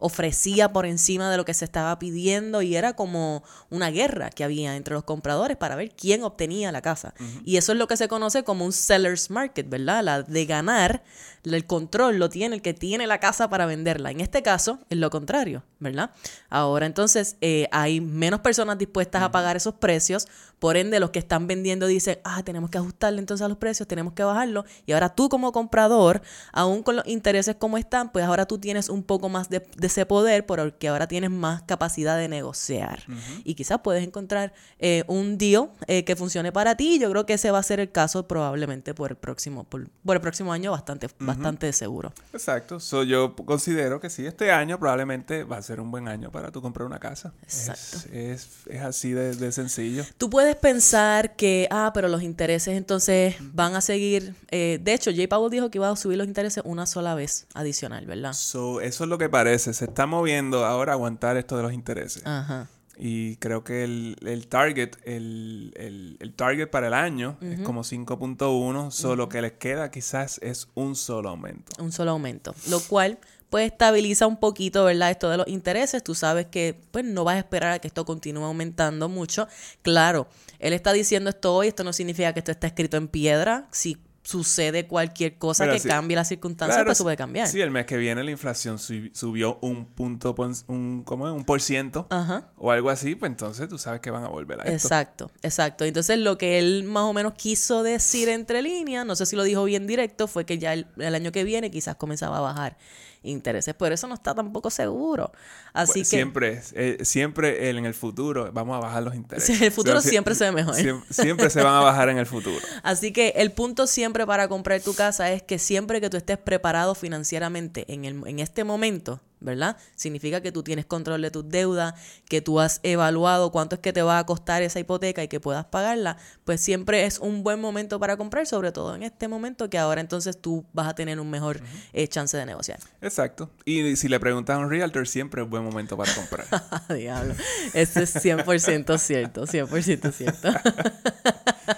ofrecía 0.00 0.72
por 0.72 0.86
encima 0.86 1.30
de 1.30 1.36
lo 1.36 1.44
que 1.44 1.54
se 1.54 1.64
estaba 1.64 1.98
pidiendo 1.98 2.62
y 2.62 2.76
era 2.76 2.94
como 2.94 3.42
una 3.70 3.90
guerra 3.90 4.30
que 4.30 4.44
había 4.44 4.76
entre 4.76 4.94
los 4.94 5.04
compradores 5.04 5.56
para 5.56 5.76
ver 5.76 5.90
quién 5.94 6.24
obtenía 6.24 6.72
la 6.72 6.82
casa. 6.82 7.14
Y 7.44 7.56
eso 7.56 7.72
es 7.72 7.78
lo 7.78 7.86
que 7.86 7.96
se 7.96 8.08
conoce 8.08 8.42
como 8.42 8.64
un 8.64 8.72
seller's 8.72 9.30
market, 9.30 9.68
¿verdad? 9.68 10.02
La 10.02 10.22
de 10.22 10.46
ganar, 10.46 11.02
el 11.44 11.66
control 11.66 12.18
lo 12.18 12.28
tiene 12.28 12.56
el 12.56 12.62
que 12.62 12.74
tiene 12.74 13.06
la 13.06 13.18
casa 13.18 13.48
para 13.48 13.66
venderla. 13.66 14.10
En 14.10 14.20
este 14.20 14.42
caso 14.42 14.80
es 14.90 14.98
lo 14.98 15.10
contrario, 15.10 15.62
¿verdad? 15.78 16.10
Ahora 16.48 16.86
entonces 16.86 17.36
eh, 17.40 17.68
hay 17.72 18.00
menos 18.00 18.40
personas 18.40 18.78
dispuestas 18.78 19.22
a 19.22 19.30
pagar 19.30 19.56
esos 19.56 19.74
precios, 19.74 20.28
por 20.58 20.76
ende 20.76 21.00
los 21.00 21.10
que 21.10 21.18
están 21.18 21.46
vendiendo 21.46 21.86
dicen, 21.86 22.18
ah, 22.24 22.42
tenemos 22.42 22.70
que 22.70 22.78
ajustarle 22.78 23.18
entonces 23.18 23.44
a 23.44 23.48
los 23.48 23.58
precios, 23.58 23.88
tenemos 23.88 24.12
que 24.12 24.22
bajarlo. 24.22 24.64
Y 24.86 24.92
ahora 24.92 25.08
tú 25.14 25.28
como 25.28 25.52
comprador, 25.52 26.20
aún 26.52 26.82
con 26.82 26.96
los 26.96 27.06
intereses 27.06 27.56
como 27.56 27.78
están, 27.78 28.12
pues 28.12 28.24
ahora 28.24 28.46
tú 28.46 28.58
tienes 28.58 28.88
un 28.88 29.02
poco 29.02 29.28
más 29.28 29.48
de, 29.48 29.66
de 29.76 29.88
ese 29.90 30.06
poder 30.06 30.46
porque 30.46 30.88
ahora 30.88 31.06
tienes 31.06 31.30
más 31.30 31.62
capacidad 31.62 32.16
de 32.16 32.28
negociar. 32.28 33.04
Y 33.44 33.54
quizás 33.54 33.80
puedes 33.82 34.04
encontrar 34.06 34.52
eh, 34.78 35.04
un 35.06 35.36
deal 35.36 35.70
eh, 35.86 36.04
que 36.04 36.16
funcione 36.16 36.52
para 36.52 36.76
ti. 36.76 36.98
Yo 36.98 37.10
creo 37.10 37.26
que 37.26 37.34
ese 37.34 37.50
va 37.50 37.58
a 37.58 37.62
ser 37.62 37.80
el 37.80 37.90
caso 37.90 38.26
probablemente 38.26 38.94
por 38.94 39.10
el 39.10 39.16
próximo, 39.16 39.64
por, 39.64 39.88
por 40.04 40.16
el 40.16 40.22
próximo 40.22 40.52
año 40.52 40.70
bastante, 40.70 41.08
bastante 41.18 41.72
seguro. 41.72 42.12
Exacto. 42.32 42.80
So, 42.80 43.02
yo 43.02 43.34
considero 43.34 44.00
que 44.00 44.10
sí, 44.10 44.26
este 44.26 44.52
año 44.52 44.78
probablemente 44.78 45.44
va 45.44 45.58
a 45.58 45.62
ser 45.62 45.80
un 45.80 45.90
buen 45.90 46.08
año 46.08 46.30
para 46.30 46.50
tú 46.50 46.62
comprar 46.62 46.86
una 46.86 46.98
casa. 46.98 47.32
Exacto. 47.42 47.98
Es, 48.12 48.14
es, 48.14 48.48
es 48.66 48.82
así 48.82 49.10
de, 49.12 49.34
de 49.34 49.52
sencillo. 49.52 50.04
Tú 50.16 50.30
puedes 50.30 50.56
pensar 50.56 51.36
que, 51.36 51.66
ah, 51.70 51.90
pero 51.92 52.08
los 52.08 52.22
intereses 52.22 52.76
entonces 52.76 53.36
van 53.40 53.74
a 53.74 53.80
seguir. 53.80 54.34
eh, 54.50 54.78
de 54.80 54.94
hecho, 54.94 55.10
Jay 55.14 55.26
Powell 55.26 55.50
dijo 55.50 55.70
que 55.70 55.78
iba 55.78 55.90
a 55.90 55.96
subir 55.96 56.18
los 56.18 56.26
intereses 56.26 56.62
una 56.64 56.86
sola 56.86 57.14
vez 57.14 57.46
adicional, 57.54 58.06
¿verdad? 58.06 58.32
So, 58.32 58.80
eso 58.80 59.04
es 59.04 59.10
lo 59.10 59.18
que 59.18 59.28
parece. 59.28 59.72
Se 59.80 59.86
está 59.86 60.06
moviendo 60.06 60.64
ahora 60.64 60.92
a 60.92 60.94
aguantar 60.94 61.36
esto 61.36 61.56
de 61.56 61.62
los 61.64 61.72
intereses. 61.72 62.22
Ajá. 62.26 62.68
Y 63.02 63.36
creo 63.36 63.64
que 63.64 63.82
el, 63.82 64.16
el 64.26 64.46
target, 64.46 64.90
el, 65.04 65.72
el- 65.76 66.16
el 66.20 66.34
target 66.34 66.68
para 66.68 66.88
el 66.88 66.92
año 66.94 67.38
es 67.40 67.60
como 67.60 67.82
5.1. 67.82 68.90
Solo 68.90 69.28
que 69.30 69.40
les 69.40 69.52
queda 69.52 69.90
quizás 69.90 70.38
es 70.42 70.68
un 70.74 70.94
solo 70.94 71.30
aumento. 71.30 71.72
un 71.82 71.92
solo 71.92 72.10
aumento, 72.10 72.54
lo 72.68 72.78
cual 72.80 73.18
pues 73.48 73.72
estabiliza 73.72 74.26
un 74.28 74.36
poquito, 74.36 74.84
¿verdad? 74.84 75.10
Esto 75.10 75.28
de 75.30 75.38
los 75.38 75.48
intereses, 75.48 76.04
tú 76.04 76.14
sabes 76.14 76.46
que 76.46 76.78
pues 76.92 77.04
no 77.04 77.24
vas 77.24 77.34
a 77.36 77.38
esperar 77.38 77.72
a 77.72 77.78
que 77.80 77.88
esto 77.88 78.04
continúe 78.04 78.44
aumentando 78.44 79.08
mucho. 79.08 79.48
Claro, 79.82 80.28
él 80.60 80.72
está 80.72 80.92
diciendo 80.92 81.30
esto 81.30 81.54
hoy, 81.54 81.68
esto 81.68 81.82
no 81.82 81.92
significa 81.92 82.32
que 82.32 82.38
esto 82.40 82.52
está 82.52 82.66
escrito 82.68 82.96
en 82.96 83.08
piedra, 83.08 83.66
si 83.72 83.96
sucede 84.22 84.86
cualquier 84.86 85.38
cosa 85.38 85.64
Mira, 85.64 85.78
que 85.78 85.88
cambie 85.88 86.14
las 86.16 86.28
circunstancias, 86.28 86.76
Claro, 86.76 86.86
pues 86.88 86.98
eso 86.98 87.04
puede 87.04 87.16
cambiar. 87.16 87.48
Sí, 87.48 87.60
el 87.60 87.70
mes 87.70 87.86
que 87.86 87.96
viene 87.96 88.22
la 88.22 88.30
inflación 88.30 88.78
sub- 88.78 89.10
subió 89.14 89.58
un 89.62 89.86
punto, 89.86 90.34
un, 90.68 91.02
¿cómo 91.04 91.26
es? 91.26 91.34
Un 91.34 91.44
por 91.44 91.60
ciento. 91.62 92.06
Ajá. 92.10 92.50
o 92.56 92.70
algo 92.70 92.90
así, 92.90 93.14
pues 93.14 93.30
entonces 93.30 93.68
tú 93.68 93.78
sabes 93.78 94.00
que 94.00 94.10
van 94.10 94.24
a 94.24 94.28
volver 94.28 94.60
a 94.60 94.64
esto. 94.64 94.72
Exacto, 94.88 95.30
exacto. 95.42 95.84
Entonces 95.84 96.18
lo 96.18 96.36
que 96.38 96.58
él 96.58 96.84
más 96.84 97.04
o 97.04 97.12
menos 97.12 97.32
quiso 97.34 97.82
decir 97.82 98.28
entre 98.28 98.60
líneas, 98.62 99.06
no 99.06 99.16
sé 99.16 99.24
si 99.26 99.36
lo 99.36 99.42
dijo 99.42 99.64
bien 99.64 99.86
directo, 99.86 100.26
fue 100.28 100.44
que 100.44 100.58
ya 100.58 100.74
el, 100.74 100.86
el 100.98 101.14
año 101.14 101.32
que 101.32 101.42
viene 101.44 101.70
quizás 101.70 101.96
comenzaba 101.96 102.38
a 102.38 102.40
bajar 102.40 102.76
intereses, 103.22 103.74
pero 103.78 103.94
eso 103.94 104.06
no 104.08 104.14
está 104.14 104.34
tampoco 104.34 104.70
seguro. 104.70 105.30
Así 105.74 105.92
Pues 106.00 106.10
que 106.10 106.16
siempre, 106.16 106.62
eh, 106.72 106.98
siempre 107.02 107.68
en 107.68 107.84
el 107.84 107.92
futuro 107.92 108.50
vamos 108.50 108.76
a 108.78 108.80
bajar 108.80 109.02
los 109.02 109.14
intereses. 109.14 109.58
Sí, 109.58 109.62
el 109.62 109.70
futuro 109.70 109.98
O 109.98 110.00
sea, 110.00 110.10
siempre 110.10 110.34
se 110.34 110.44
ve 110.44 110.52
mejor. 110.52 110.74
siem- 110.74 111.04
siempre 111.10 111.50
se 111.50 111.62
van 111.62 111.74
a 111.74 111.80
bajar 111.80 112.08
en 112.08 112.16
el 112.16 112.24
futuro. 112.24 112.56
Así 112.82 113.12
que 113.12 113.34
el 113.36 113.52
punto 113.52 113.86
siempre 113.86 114.09
para 114.12 114.48
comprar 114.48 114.80
tu 114.80 114.94
casa 114.94 115.30
es 115.32 115.42
que 115.42 115.58
siempre 115.58 116.00
que 116.00 116.10
tú 116.10 116.16
estés 116.16 116.38
preparado 116.38 116.94
financieramente 116.94 117.92
en, 117.92 118.04
el, 118.04 118.22
en 118.26 118.38
este 118.38 118.64
momento, 118.64 119.20
¿verdad? 119.40 119.76
Significa 119.94 120.40
que 120.40 120.52
tú 120.52 120.62
tienes 120.62 120.86
control 120.86 121.22
de 121.22 121.30
tus 121.30 121.48
deudas, 121.48 121.94
que 122.28 122.40
tú 122.40 122.60
has 122.60 122.80
evaluado 122.82 123.50
cuánto 123.52 123.76
es 123.76 123.80
que 123.80 123.92
te 123.92 124.02
va 124.02 124.18
a 124.18 124.26
costar 124.26 124.62
esa 124.62 124.80
hipoteca 124.80 125.22
y 125.22 125.28
que 125.28 125.40
puedas 125.40 125.64
pagarla, 125.64 126.16
pues 126.44 126.60
siempre 126.60 127.04
es 127.04 127.18
un 127.18 127.42
buen 127.42 127.60
momento 127.60 127.98
para 127.98 128.16
comprar, 128.16 128.46
sobre 128.46 128.72
todo 128.72 128.94
en 128.94 129.02
este 129.02 129.28
momento 129.28 129.70
que 129.70 129.78
ahora 129.78 130.00
entonces 130.00 130.40
tú 130.40 130.66
vas 130.72 130.88
a 130.88 130.94
tener 130.94 131.20
un 131.20 131.30
mejor 131.30 131.60
eh, 131.92 132.08
chance 132.08 132.36
de 132.36 132.44
negociar. 132.46 132.80
Exacto. 133.00 133.50
Y 133.64 133.96
si 133.96 134.08
le 134.08 134.20
preguntas 134.20 134.56
a 134.56 134.58
un 134.58 134.70
realtor, 134.70 135.08
siempre 135.08 135.42
es 135.42 135.48
buen 135.48 135.64
momento 135.64 135.96
para 135.96 136.14
comprar. 136.14 136.46
Diablo, 136.94 137.34
eso 137.72 138.00
es 138.00 138.14
100% 138.14 138.98
cierto, 138.98 139.46
100% 139.46 140.12
cierto. 140.12 140.48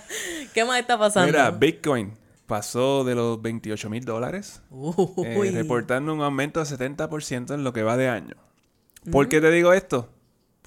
¿Qué 0.54 0.64
más 0.64 0.80
está 0.80 0.98
pasando? 0.98 1.26
Mira, 1.26 1.50
Bitcoin 1.50 2.21
pasó 2.46 3.04
de 3.04 3.14
los 3.14 3.40
28 3.40 3.88
mil 3.90 4.04
dólares, 4.04 4.62
eh, 5.24 5.50
reportando 5.54 6.12
un 6.14 6.22
aumento 6.22 6.60
de 6.60 6.66
70% 6.66 7.54
en 7.54 7.64
lo 7.64 7.72
que 7.72 7.82
va 7.82 7.96
de 7.96 8.08
año. 8.08 8.34
¿Por 9.10 9.28
qué 9.28 9.40
te 9.40 9.50
digo 9.50 9.72
esto? 9.72 10.08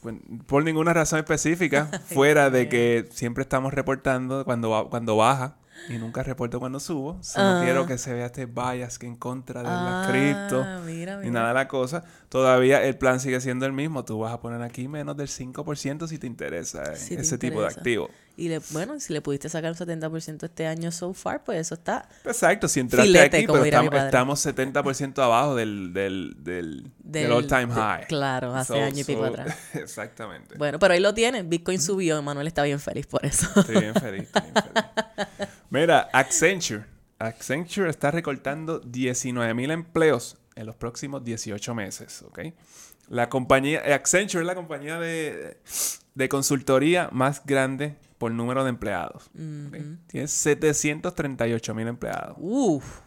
Pues, 0.01 0.15
por 0.45 0.63
ninguna 0.63 0.93
razón 0.93 1.19
específica, 1.19 1.85
fuera 2.07 2.49
de 2.49 2.69
que 2.69 3.07
siempre 3.11 3.41
estamos 3.43 3.73
reportando 3.73 4.43
cuando, 4.45 4.87
cuando 4.89 5.15
baja 5.17 5.57
y 5.89 5.97
nunca 5.97 6.23
reporto 6.23 6.59
cuando 6.59 6.79
subo. 6.79 7.17
Solo 7.21 7.45
Ah. 7.47 7.61
quiero 7.63 7.85
que 7.85 7.97
se 7.97 8.13
vea 8.13 8.27
este 8.27 8.45
bias 8.45 8.97
que 8.99 9.07
en 9.07 9.15
contra 9.17 9.61
de 9.61 9.69
Ah, 9.69 10.05
la 10.05 10.11
cripto 10.11 10.63
mira, 10.85 11.15
ni 11.17 11.27
mira. 11.29 11.31
nada 11.33 11.47
de 11.49 11.53
la 11.55 11.67
cosa. 11.67 12.03
Todavía 12.29 12.83
el 12.83 12.97
plan 12.97 13.19
sigue 13.19 13.41
siendo 13.41 13.65
el 13.65 13.73
mismo. 13.73 14.05
Tú 14.05 14.19
vas 14.19 14.31
a 14.33 14.39
poner 14.39 14.61
aquí 14.61 14.87
menos 14.87 15.17
del 15.17 15.27
5% 15.27 16.07
si 16.07 16.17
te 16.17 16.27
interesa 16.27 16.83
eh, 16.93 16.95
Si 16.95 17.15
te 17.15 17.21
ese 17.23 17.37
tipo 17.37 17.61
de 17.61 17.67
activo. 17.67 18.09
Y 18.37 18.49
le, 18.49 18.59
bueno, 18.71 18.99
si 18.99 19.13
le 19.13 19.21
pudiste 19.21 19.47
sacar 19.47 19.71
un 19.71 19.77
70% 19.77 20.43
este 20.43 20.67
año 20.67 20.91
so 20.91 21.13
far, 21.13 21.43
pues 21.45 21.59
eso 21.59 21.75
está 21.75 22.09
Exacto, 22.25 22.67
si 22.67 22.81
entraste 22.81 23.07
Filete, 23.07 23.37
aquí, 23.37 23.47
pero 23.47 23.63
estamos, 23.63 23.93
estamos 24.43 24.45
70% 24.45 25.23
abajo 25.23 25.55
del, 25.55 25.93
del, 25.93 26.35
del, 26.39 26.83
del 26.99 27.23
Del- 27.23 27.31
all-time 27.31 27.67
de- 27.67 27.73
high. 27.73 28.07
claro, 28.07 28.53
hace 28.53 28.81
año 28.81 28.99
y 28.99 29.03
pico 29.05 29.23
atrás. 29.23 29.57
Exactamente. 29.73 30.57
bueno. 30.57 30.79
Pero 30.79 30.93
ahí 30.93 30.99
lo 30.99 31.13
tienen. 31.13 31.49
Bitcoin 31.49 31.79
subió. 31.81 32.21
Manuel 32.21 32.47
está 32.47 32.63
bien 32.63 32.79
feliz 32.79 33.07
por 33.07 33.25
eso. 33.25 33.47
Estoy 33.55 33.79
bien 33.79 33.93
feliz, 33.95 34.23
estoy 34.23 34.41
bien 34.51 34.63
feliz. 34.73 35.49
Mira, 35.69 36.09
Accenture. 36.11 36.85
Accenture 37.19 37.89
está 37.89 38.11
recortando 38.11 38.81
19.000 38.81 39.71
empleos 39.71 40.37
en 40.55 40.65
los 40.65 40.75
próximos 40.75 41.23
18 41.23 41.73
meses, 41.73 42.21
¿ok? 42.23 42.39
La 43.07 43.29
compañía, 43.29 43.81
Accenture 43.93 44.41
es 44.41 44.47
la 44.47 44.55
compañía 44.55 44.99
de, 44.99 45.57
de 46.15 46.29
consultoría 46.29 47.09
más 47.11 47.45
grande 47.45 47.95
por 48.17 48.31
número 48.31 48.63
de 48.63 48.69
empleados. 48.69 49.25
¿ok? 49.33 49.75
Tiene 50.07 50.27
738.000 50.27 51.87
empleados. 51.87 52.37
Uf. 52.39 53.01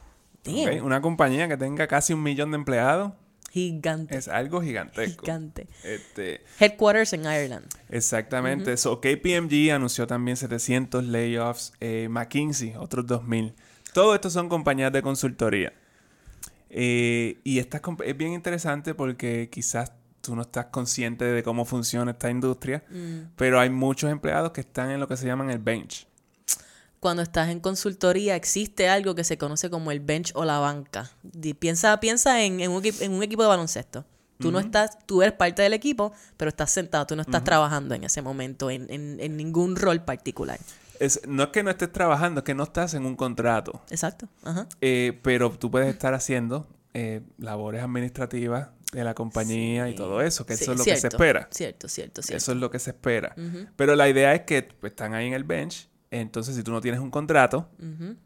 Una 0.82 1.00
compañía 1.00 1.48
que 1.48 1.56
tenga 1.56 1.86
casi 1.86 2.12
un 2.14 2.22
millón 2.22 2.50
de 2.52 2.56
empleados 2.56 3.12
Gigante. 3.50 4.16
es 4.16 4.28
algo 4.28 4.60
gigantesco. 4.60 5.22
Gigante. 5.24 5.66
Este, 5.82 6.42
Headquarters 6.60 7.12
en 7.14 7.20
Ireland. 7.22 7.66
exactamente. 7.88 8.76
So, 8.76 9.00
KPMG 9.00 9.70
anunció 9.72 10.06
también 10.06 10.36
700 10.36 11.04
layoffs. 11.04 11.72
eh, 11.80 12.08
McKinsey, 12.10 12.74
otros 12.76 13.06
2000. 13.06 13.54
Todo 13.92 14.14
esto 14.14 14.30
son 14.30 14.48
compañías 14.48 14.92
de 14.92 15.02
consultoría. 15.02 15.72
Eh, 16.70 17.38
y 17.44 17.58
esta 17.58 17.80
es 18.04 18.16
bien 18.16 18.34
interesante 18.34 18.94
porque 18.94 19.48
quizás 19.50 19.92
tú 20.28 20.36
no 20.36 20.42
estás 20.42 20.66
consciente 20.66 21.24
de 21.24 21.42
cómo 21.42 21.64
funciona 21.64 22.10
esta 22.10 22.30
industria, 22.30 22.84
Mm. 22.90 23.30
pero 23.36 23.58
hay 23.58 23.70
muchos 23.70 24.10
empleados 24.10 24.52
que 24.52 24.60
están 24.60 24.90
en 24.90 25.00
lo 25.00 25.08
que 25.08 25.16
se 25.16 25.26
llaman 25.26 25.50
el 25.50 25.58
bench. 25.58 26.06
Cuando 27.00 27.22
estás 27.22 27.48
en 27.48 27.60
consultoría 27.60 28.34
existe 28.36 28.88
algo 28.88 29.14
que 29.14 29.24
se 29.24 29.38
conoce 29.38 29.70
como 29.70 29.90
el 29.92 30.00
bench 30.00 30.32
o 30.34 30.44
la 30.44 30.58
banca. 30.58 31.10
Piensa, 31.58 31.98
piensa 32.00 32.42
en, 32.42 32.60
en 32.60 32.70
un, 32.72 32.82
equi- 32.82 33.00
en 33.02 33.12
un 33.12 33.22
equipo 33.22 33.42
de 33.42 33.48
baloncesto. 33.48 34.04
Tú 34.40 34.52
no 34.52 34.58
estás, 34.60 34.98
tú 35.06 35.22
eres 35.22 35.34
parte 35.34 35.62
del 35.62 35.72
equipo, 35.72 36.12
pero 36.36 36.48
estás 36.50 36.70
sentado, 36.70 37.06
tú 37.06 37.16
no 37.16 37.22
estás 37.22 37.42
trabajando 37.42 37.94
en 37.96 38.04
ese 38.04 38.20
momento 38.22 38.70
en, 38.70 38.86
en- 38.92 39.18
en 39.20 39.36
ningún 39.36 39.74
rol 39.76 40.00
particular. 40.04 40.58
Es, 41.00 41.20
no 41.26 41.44
es 41.44 41.48
que 41.50 41.62
no 41.62 41.70
estés 41.70 41.90
trabajando, 41.92 42.40
es 42.40 42.44
que 42.44 42.54
no 42.54 42.64
estás 42.64 42.94
en 42.94 43.06
un 43.06 43.16
contrato. 43.16 43.80
Exacto. 43.90 44.28
Ajá. 44.44 44.66
Eh, 44.80 45.18
pero 45.22 45.50
tú 45.52 45.70
puedes 45.70 45.88
estar 45.88 46.12
haciendo 46.14 46.66
eh, 46.94 47.20
labores 47.38 47.82
administrativas 47.82 48.68
de 48.92 49.04
la 49.04 49.14
compañía 49.14 49.88
y 49.90 49.94
todo 49.94 50.22
eso, 50.22 50.46
que 50.46 50.56
Sí, 50.56 50.64
eso 50.64 50.72
es 50.72 50.78
lo 50.78 50.84
que 50.84 50.96
se 50.96 51.08
espera. 51.08 51.48
Cierto, 51.50 51.88
cierto, 51.88 52.22
cierto. 52.22 52.36
Eso 52.36 52.52
es 52.52 52.58
lo 52.58 52.70
que 52.70 52.78
se 52.78 52.90
espera. 52.90 53.34
Pero 53.76 53.96
la 53.96 54.08
idea 54.08 54.34
es 54.34 54.42
que 54.42 54.62
pues, 54.62 54.92
están 54.92 55.14
ahí 55.14 55.26
en 55.26 55.34
el 55.34 55.44
bench, 55.44 55.88
entonces 56.10 56.56
si 56.56 56.62
tú 56.62 56.72
no 56.72 56.80
tienes 56.80 57.00
un 57.00 57.10
contrato, 57.10 57.68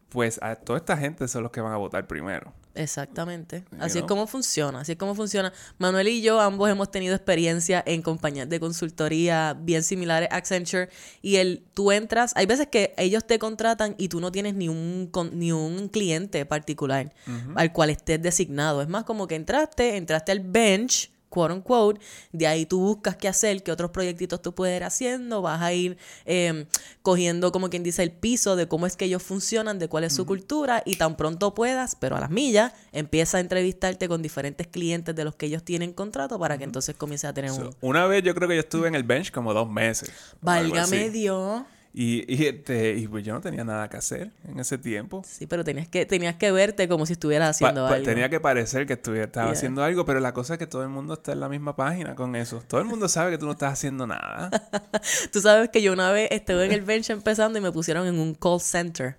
pues 0.09 0.41
a 0.43 0.57
toda 0.57 0.79
esta 0.79 0.97
gente 0.97 1.27
son 1.29 1.43
los 1.43 1.53
que 1.53 1.61
van 1.61 1.73
a 1.73 1.77
votar 1.77 2.07
primero. 2.07 2.53
Exactamente. 2.75 3.65
Así 3.79 3.99
es 3.99 4.05
como 4.09 4.27
funciona, 4.27 4.81
así 4.81 4.93
es 4.93 4.99
como 4.99 5.15
funciona. 5.15 5.53
Manuel 5.79 6.09
y 6.09 6.23
yo 6.23 6.41
ambos 6.41 6.71
hemos 6.71 6.91
tenido 6.91 7.15
experiencia 7.15 7.83
en 7.87 8.03
compañías 8.03 8.49
de 8.49 8.59
consultoría 8.61 9.55
bien 9.59 9.83
similares 9.83 10.29
a 10.33 10.37
Accenture 10.37 10.89
y 11.21 11.37
el 11.37 11.63
tú 11.75 11.93
entras, 11.93 12.33
hay 12.35 12.47
veces 12.47 12.69
que 12.69 12.95
ellos 12.97 13.27
te 13.27 13.39
contratan 13.39 13.95
y 13.99 14.09
tú 14.09 14.21
no 14.21 14.33
tienes 14.33 14.55
ni 14.55 14.69
un 14.69 15.09
con- 15.11 15.39
ni 15.39 15.53
un 15.53 15.89
cliente 15.89 16.45
particular 16.47 17.13
al 17.57 17.73
cual 17.73 17.91
estés 17.91 18.21
designado. 18.23 18.83
Es 18.83 18.89
más 18.89 19.05
como 19.05 19.27
que 19.27 19.35
entraste, 19.35 19.97
entraste 19.97 20.33
al 20.33 20.41
bench 20.41 21.12
quote 21.33 21.55
unquote, 21.55 22.01
de 22.33 22.47
ahí 22.47 22.67
tú 22.67 22.79
buscas 22.79 23.17
qué 23.17 23.27
hacer, 23.27 23.63
qué 23.63 23.73
otros 23.73 23.91
proyectitos 23.91 24.43
tú 24.43 24.55
puedes 24.55 24.77
ir 24.77 24.85
haciendo, 24.85 25.41
vas 25.41 25.63
a 25.63 25.73
ir 25.73 25.97
eh, 26.27 26.67
cogiendo 27.01 27.51
como 27.53 27.71
quien 27.71 27.83
dice 27.83 28.03
el 28.03 28.13
piso 28.13 28.55
de 28.55 28.69
cómo 28.69 28.87
es 28.87 28.97
que 28.97 29.07
ellos 29.07 29.23
funcionan, 29.23 29.79
de 29.79 29.89
cuál 29.89 30.05
es 30.05 30.13
su 30.13 30.27
cultura 30.27 30.83
y 30.85 30.97
tan 30.97 31.17
pronto 31.17 31.55
puedas, 31.55 31.97
pero 31.97 32.17
a 32.17 32.21
las 32.21 32.31
millas, 32.31 32.75
empieza 32.93 33.39
a 33.39 33.41
entrevistarte 33.41 34.09
con 34.09 34.21
diferentes 34.21 34.67
clientes 34.67 35.17
de 35.17 35.25
los 35.25 35.35
que 35.35 35.47
ellos 35.47 35.63
tienen 35.63 35.95
contrato 35.95 36.39
para 36.39 36.59
que 36.59 36.65
entonces 36.65 36.95
comiences 36.95 37.31
a 37.31 37.33
tener 37.33 37.51
un... 37.51 37.57
So, 37.57 37.77
una 37.81 38.07
vez 38.07 38.23
yo 38.23 38.35
creo 38.35 38.49
que 38.49 38.57
yo 38.57 38.61
estuve 38.61 38.89
en 38.89 38.95
el 38.95 39.05
bench 39.05 39.31
como 39.31 39.55
dos 39.55 39.71
meses. 39.71 40.13
Válgame. 40.43 41.09
Dios. 41.11 41.63
Y, 41.95 42.25
y, 42.35 42.47
este, 42.47 42.95
y 42.97 43.07
pues 43.07 43.23
yo 43.23 43.35
no 43.35 43.43
tenía 43.43 43.65
nada 43.65 43.91
que 43.91 43.99
hacer 43.99 44.31
en 44.49 44.59
ese 44.59 44.79
tiempo. 44.79 45.23
Sí, 45.27 45.47
pero 45.47 45.63
tenías 45.63 45.89
que, 45.89 46.07
tenías 46.07 46.37
que 46.37 46.51
verte 46.51 46.89
como 46.89 47.05
si 47.05 47.13
estuvieras 47.13 47.51
haciendo 47.51 47.87
pa- 47.87 47.97
algo. 47.97 48.07
tenía 48.07 48.31
que 48.31 48.41
parecer 48.41 48.87
que 48.87 48.95
estuviera, 48.95 49.27
estaba 49.27 49.49
Yeah. 49.49 49.53
haciendo 49.53 49.85
algo, 49.85 50.07
pero 50.07 50.19
la 50.21 50.33
cosa 50.33 50.55
es 50.55 50.59
que 50.59 50.67
todo 50.67 50.83
el 50.83 50.89
mundo 50.89 51.13
está 51.13 51.33
en 51.33 51.41
la 51.41 51.51
misma 51.51 51.77
página 51.77 52.15
con 52.15 52.35
eso. 52.35 52.63
Todo 52.67 52.81
el 52.81 52.87
mundo 52.87 53.09
sabe 53.09 53.31
que 53.33 53.37
tú 53.37 53.45
no 53.45 53.53
estás 53.53 53.75
haciendo 53.75 54.07
nada. 54.07 54.49
Tú 55.33 55.43
sabes 55.43 55.69
que 55.69 55.83
yo 55.83 55.93
una 55.93 56.11
vez 56.13 56.29
estuve 56.31 56.65
en 56.65 56.73
el 56.73 56.81
bench 56.81 57.11
empezando 57.11 57.59
y 57.59 57.63
me 57.63 57.73
pusieron 57.73 58.07
en 58.07 58.19
un 58.19 58.35
call 58.35 58.61
center. 58.63 59.17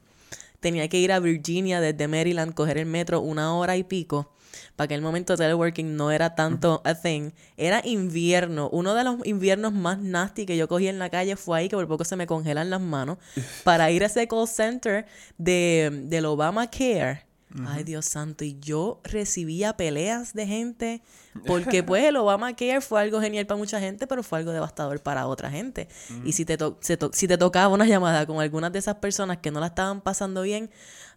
Tenía 0.59 0.87
que 0.87 0.97
ir 0.97 1.11
a 1.11 1.19
Virginia 1.19 1.79
desde 1.79 2.07
Maryland, 2.07 2.55
coger 2.55 2.79
el 2.79 2.87
metro 2.87 3.19
una 3.21 3.53
hora 3.53 3.77
y 3.77 3.83
pico. 3.83 4.32
Para 4.75 4.85
aquel 4.85 5.01
momento 5.01 5.35
teleworking 5.37 5.95
no 5.95 6.11
era 6.11 6.35
tanto 6.35 6.81
a 6.85 6.93
thing. 6.95 7.31
Era 7.57 7.81
invierno. 7.85 8.69
Uno 8.69 8.93
de 8.95 9.03
los 9.03 9.25
inviernos 9.25 9.73
más 9.73 9.99
nasty 9.99 10.45
que 10.45 10.57
yo 10.57 10.67
cogí 10.67 10.87
en 10.87 10.99
la 10.99 11.09
calle 11.09 11.35
fue 11.35 11.59
ahí, 11.59 11.69
que 11.69 11.75
por 11.75 11.87
poco 11.87 12.03
se 12.05 12.15
me 12.15 12.27
congelan 12.27 12.69
las 12.69 12.81
manos, 12.81 13.17
para 13.63 13.89
ir 13.91 14.03
a 14.03 14.07
ese 14.07 14.27
call 14.27 14.47
center 14.47 15.05
de, 15.37 15.89
del 16.05 16.25
Obamacare. 16.25 17.25
Ay, 17.67 17.83
Dios 17.83 18.05
santo. 18.07 18.43
Y 18.43 18.57
yo 18.59 18.99
recibía 19.03 19.77
peleas 19.77 20.33
de 20.33 20.47
gente 20.47 21.03
porque 21.45 21.83
pues 21.83 22.03
el 22.03 22.15
Obamacare 22.17 22.81
fue 22.81 22.99
algo 22.99 23.21
genial 23.21 23.45
para 23.45 23.59
mucha 23.59 23.79
gente, 23.79 24.07
pero 24.07 24.23
fue 24.23 24.39
algo 24.39 24.51
devastador 24.51 25.01
para 25.03 25.27
otra 25.27 25.51
gente. 25.51 25.87
Y 26.25 26.31
si 26.31 26.45
te, 26.45 26.57
to- 26.57 26.79
se 26.81 26.97
to- 26.97 27.11
si 27.13 27.27
te 27.27 27.37
tocaba 27.37 27.67
una 27.71 27.85
llamada 27.85 28.25
con 28.25 28.41
algunas 28.41 28.71
de 28.73 28.79
esas 28.79 28.95
personas 28.95 29.37
que 29.37 29.51
no 29.51 29.59
la 29.59 29.67
estaban 29.67 30.01
pasando 30.01 30.41
bien, 30.41 30.71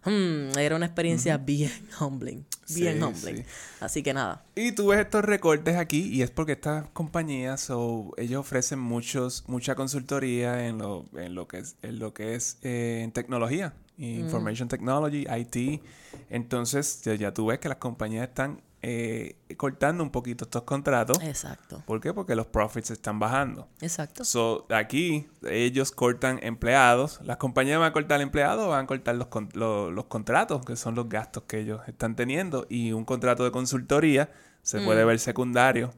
hmm, 0.07 0.57
era 0.57 0.75
una 0.75 0.85
experiencia 0.85 1.37
bien 1.37 1.71
humbling. 1.99 2.45
Bien 2.75 2.97
Sí, 2.97 3.03
humbling. 3.03 3.37
sí. 3.37 3.43
Así 3.79 4.03
que 4.03 4.13
nada. 4.13 4.43
Y 4.55 4.73
tú 4.73 4.87
ves 4.87 4.99
estos 4.99 5.23
recortes 5.23 5.75
aquí 5.77 6.09
y 6.11 6.21
es 6.21 6.31
porque 6.31 6.51
estas 6.53 6.87
compañías 6.89 7.69
o 7.69 8.13
ellos 8.17 8.39
ofrecen 8.41 8.79
muchos 8.79 9.43
mucha 9.47 9.75
consultoría 9.75 10.67
en 10.67 10.79
lo, 10.79 11.05
en 11.15 11.33
lo 11.35 11.47
que 11.47 11.59
es 11.59 11.75
en 11.81 11.99
lo 11.99 12.13
que 12.13 12.35
es 12.35 12.57
eh, 12.63 13.01
en 13.03 13.11
tecnología, 13.11 13.73
information 13.97 14.67
technology, 14.67 15.25
IT. 15.29 15.81
Entonces 16.29 17.01
ya, 17.03 17.15
ya 17.15 17.33
tú 17.33 17.47
ves 17.47 17.59
que 17.59 17.69
las 17.69 17.77
compañías 17.77 18.27
están 18.27 18.61
eh, 18.81 19.35
cortando 19.57 20.03
un 20.03 20.11
poquito 20.11 20.45
estos 20.45 20.63
contratos. 20.63 21.21
Exacto. 21.23 21.81
¿Por 21.85 21.99
qué? 21.99 22.13
Porque 22.13 22.35
los 22.35 22.45
profits 22.45 22.91
están 22.91 23.19
bajando. 23.19 23.67
Exacto. 23.81 24.23
So, 24.23 24.65
aquí 24.69 25.27
ellos 25.49 25.91
cortan 25.91 26.39
empleados. 26.43 27.19
Las 27.23 27.37
compañías 27.37 27.79
van 27.79 27.89
a 27.89 27.93
cortar 27.93 28.21
empleados 28.21 28.65
o 28.65 28.69
van 28.69 28.85
a 28.85 28.87
cortar 28.87 29.15
los, 29.15 29.27
los 29.55 30.05
contratos, 30.05 30.63
que 30.65 30.75
son 30.75 30.95
los 30.95 31.09
gastos 31.09 31.43
que 31.43 31.59
ellos 31.59 31.81
están 31.87 32.15
teniendo. 32.15 32.65
Y 32.69 32.91
un 32.91 33.05
contrato 33.05 33.43
de 33.43 33.51
consultoría 33.51 34.29
se 34.61 34.81
puede 34.81 35.05
ver 35.05 35.19
secundario 35.19 35.93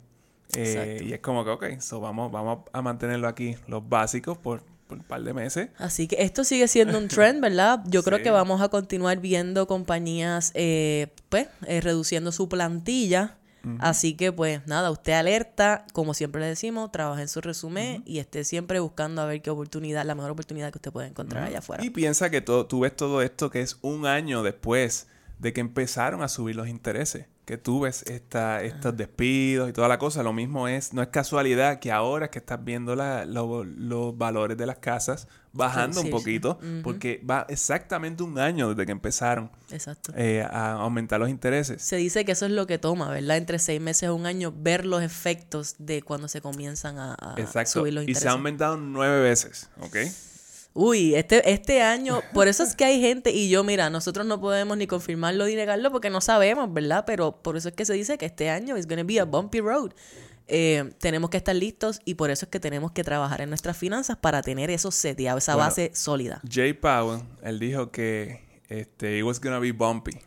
Eh, 0.56 1.04
y 1.06 1.14
es 1.14 1.20
como 1.20 1.44
que, 1.44 1.52
ok, 1.52 1.80
so 1.80 2.00
vamos, 2.00 2.32
vamos 2.32 2.60
a 2.74 2.82
mantenerlo 2.82 3.28
aquí, 3.28 3.56
los 3.68 3.88
básicos, 3.88 4.38
por, 4.38 4.64
por 4.90 4.98
un 4.98 5.04
par 5.04 5.22
de 5.24 5.34
meses. 5.34 5.70
Así 5.78 6.08
que 6.08 6.18
esto 6.20 6.44
sigue 6.44 6.68
siendo 6.68 6.98
un 6.98 7.08
trend, 7.08 7.40
¿verdad? 7.42 7.82
Yo 7.86 8.04
creo 8.04 8.22
que 8.22 8.32
vamos 8.32 8.60
a 8.62 8.68
continuar 8.68 9.20
viendo 9.20 9.68
compañías, 9.68 10.52
eh, 10.56 11.08
pues, 11.30 11.48
eh, 11.68 11.80
reduciendo 11.80 12.34
su 12.34 12.50
plantilla. 12.50 13.36
Así 13.80 14.16
que, 14.16 14.32
pues, 14.32 14.66
nada, 14.68 14.90
usted 14.90 15.12
alerta, 15.14 15.86
como 15.94 16.14
siempre 16.14 16.42
le 16.42 16.48
decimos, 16.48 16.92
trabaja 16.92 17.22
en 17.22 17.28
su 17.28 17.40
resumen 17.42 18.02
y 18.06 18.20
esté 18.20 18.46
siempre 18.46 18.80
buscando 18.80 19.22
a 19.22 19.26
ver 19.26 19.42
qué 19.42 19.50
oportunidad, 19.50 20.06
la 20.06 20.16
mejor 20.16 20.32
oportunidad 20.32 20.72
que 20.72 20.78
usted 20.78 20.92
puede 20.92 21.10
encontrar 21.10 21.44
allá 21.44 21.60
afuera. 21.60 21.84
Y 21.84 21.90
piensa 21.90 22.32
que 22.32 22.42
todo, 22.42 22.66
tú 22.66 22.80
ves 22.80 22.96
todo 22.96 23.22
esto 23.22 23.52
que 23.52 23.62
es 23.62 23.78
un 23.82 24.08
año 24.08 24.44
después 24.44 25.08
de 25.40 25.54
que 25.54 25.62
empezaron 25.62 26.22
a 26.22 26.28
subir 26.28 26.56
los 26.56 26.68
intereses 26.68 27.28
que 27.50 27.58
tú 27.58 27.80
ves 27.80 28.04
esta, 28.04 28.62
estos 28.62 28.96
despidos 28.96 29.72
y 29.72 29.74
toda 29.74 29.88
la 29.88 29.98
cosa. 29.98 30.22
Lo 30.22 30.34
mismo 30.34 30.68
es, 30.68 30.94
no 30.94 31.02
es 31.02 31.08
casualidad 31.08 31.80
que 31.80 31.92
ahora 31.92 32.30
que 32.30 32.38
estás 32.38 32.64
viendo 32.64 32.96
la, 32.96 33.26
los 33.26 34.16
valores 34.16 34.56
de 34.56 34.68
las 34.68 34.78
casas 34.78 35.28
bajando 35.52 36.02
un 36.02 36.12
poquito, 36.12 36.60
porque 36.84 37.26
va 37.28 37.48
exactamente 37.50 38.22
un 38.22 38.38
año 38.38 38.70
desde 38.70 38.86
que 38.86 38.92
empezaron 38.92 39.50
eh, 40.16 40.46
a 40.48 40.74
aumentar 40.74 41.20
los 41.20 41.28
intereses. 41.28 41.82
Se 41.82 41.96
dice 41.96 42.24
que 42.24 42.34
eso 42.34 42.46
es 42.46 42.52
lo 42.52 42.68
que 42.68 42.78
toma, 42.78 43.10
¿verdad? 43.10 43.38
Entre 43.38 43.58
seis 43.58 43.82
meses 43.82 44.10
a 44.10 44.14
un 44.14 44.28
año, 44.28 44.54
ver 44.56 44.86
los 44.86 45.02
efectos 45.02 45.74
de 45.80 46.04
cuando 46.04 46.28
se 46.28 46.42
comienzan 46.42 47.00
a, 47.00 47.16
subir 47.66 47.96
los 47.96 48.04
intereses. 48.04 48.10
Y 48.10 48.14
se 48.14 48.28
ha 48.28 48.34
aumentado 48.34 48.78
nueve 48.78 49.22
veces, 49.22 49.72
¿ok? 49.80 49.96
Uy, 50.82 51.14
este, 51.14 51.52
este 51.52 51.82
año, 51.82 52.22
por 52.34 52.48
eso 52.48 52.64
es 52.64 52.74
que 52.74 52.86
hay 52.86 53.02
gente, 53.02 53.32
y 53.32 53.50
yo, 53.50 53.66
mira, 53.66 53.90
nosotros 53.90 54.26
no 54.26 54.40
podemos 54.40 54.78
ni 54.78 54.88
confirmarlo 54.88 55.46
ni 55.46 55.56
negarlo 55.56 55.92
porque 55.92 56.10
no 56.10 56.22
sabemos, 56.22 56.72
¿verdad? 56.72 57.04
Pero 57.06 57.34
por 57.34 57.58
eso 57.58 57.68
es 57.68 57.76
que 57.76 57.84
se 57.84 57.92
dice 57.92 58.18
que 58.18 58.26
este 58.26 58.50
año 58.50 58.78
es 58.78 58.88
going 58.88 59.00
to 59.00 59.06
be 59.06 59.20
a 59.20 59.26
bumpy 59.26 59.60
road. 59.60 59.92
Eh, 60.48 60.94
tenemos 61.00 61.32
que 61.32 61.36
estar 61.36 61.54
listos 61.54 62.00
y 62.06 62.14
por 62.14 62.32
eso 62.32 62.46
es 62.46 62.50
que 62.50 62.62
tenemos 62.62 62.94
que 62.94 63.04
trabajar 63.04 63.42
en 63.42 63.50
nuestras 63.50 63.76
finanzas 63.76 64.16
para 64.16 64.42
tener 64.42 64.72
eso 64.72 64.90
seteado, 64.90 65.40
esa 65.40 65.58
base 65.58 65.92
sólida. 65.94 66.40
Jay 66.50 66.72
Powell, 66.72 67.24
él 67.44 67.60
dijo 67.60 67.92
que 67.92 68.40
este, 68.70 69.18
it 69.18 69.26
was 69.26 69.38
going 69.42 69.54
to 69.54 69.60
be 69.60 69.74
bumpy. 69.74 70.18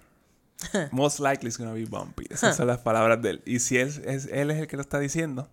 Most 0.92 1.18
likely 1.18 1.49
it's 1.49 1.56
going 1.56 1.71
to 1.71 1.75
be 1.75 1.87
bumpy. 1.87 2.26
Esas 2.28 2.59
son 2.59 2.66
las 2.66 2.80
palabras 2.80 3.23
de 3.23 3.30
él. 3.30 3.42
Y 3.47 3.61
si 3.61 3.78
él 3.78 3.88
es, 4.04 4.26
él 4.26 4.50
es 4.50 4.59
el 4.59 4.66
que 4.66 4.76
lo 4.76 4.82
está 4.82 4.99
diciendo, 4.99 5.49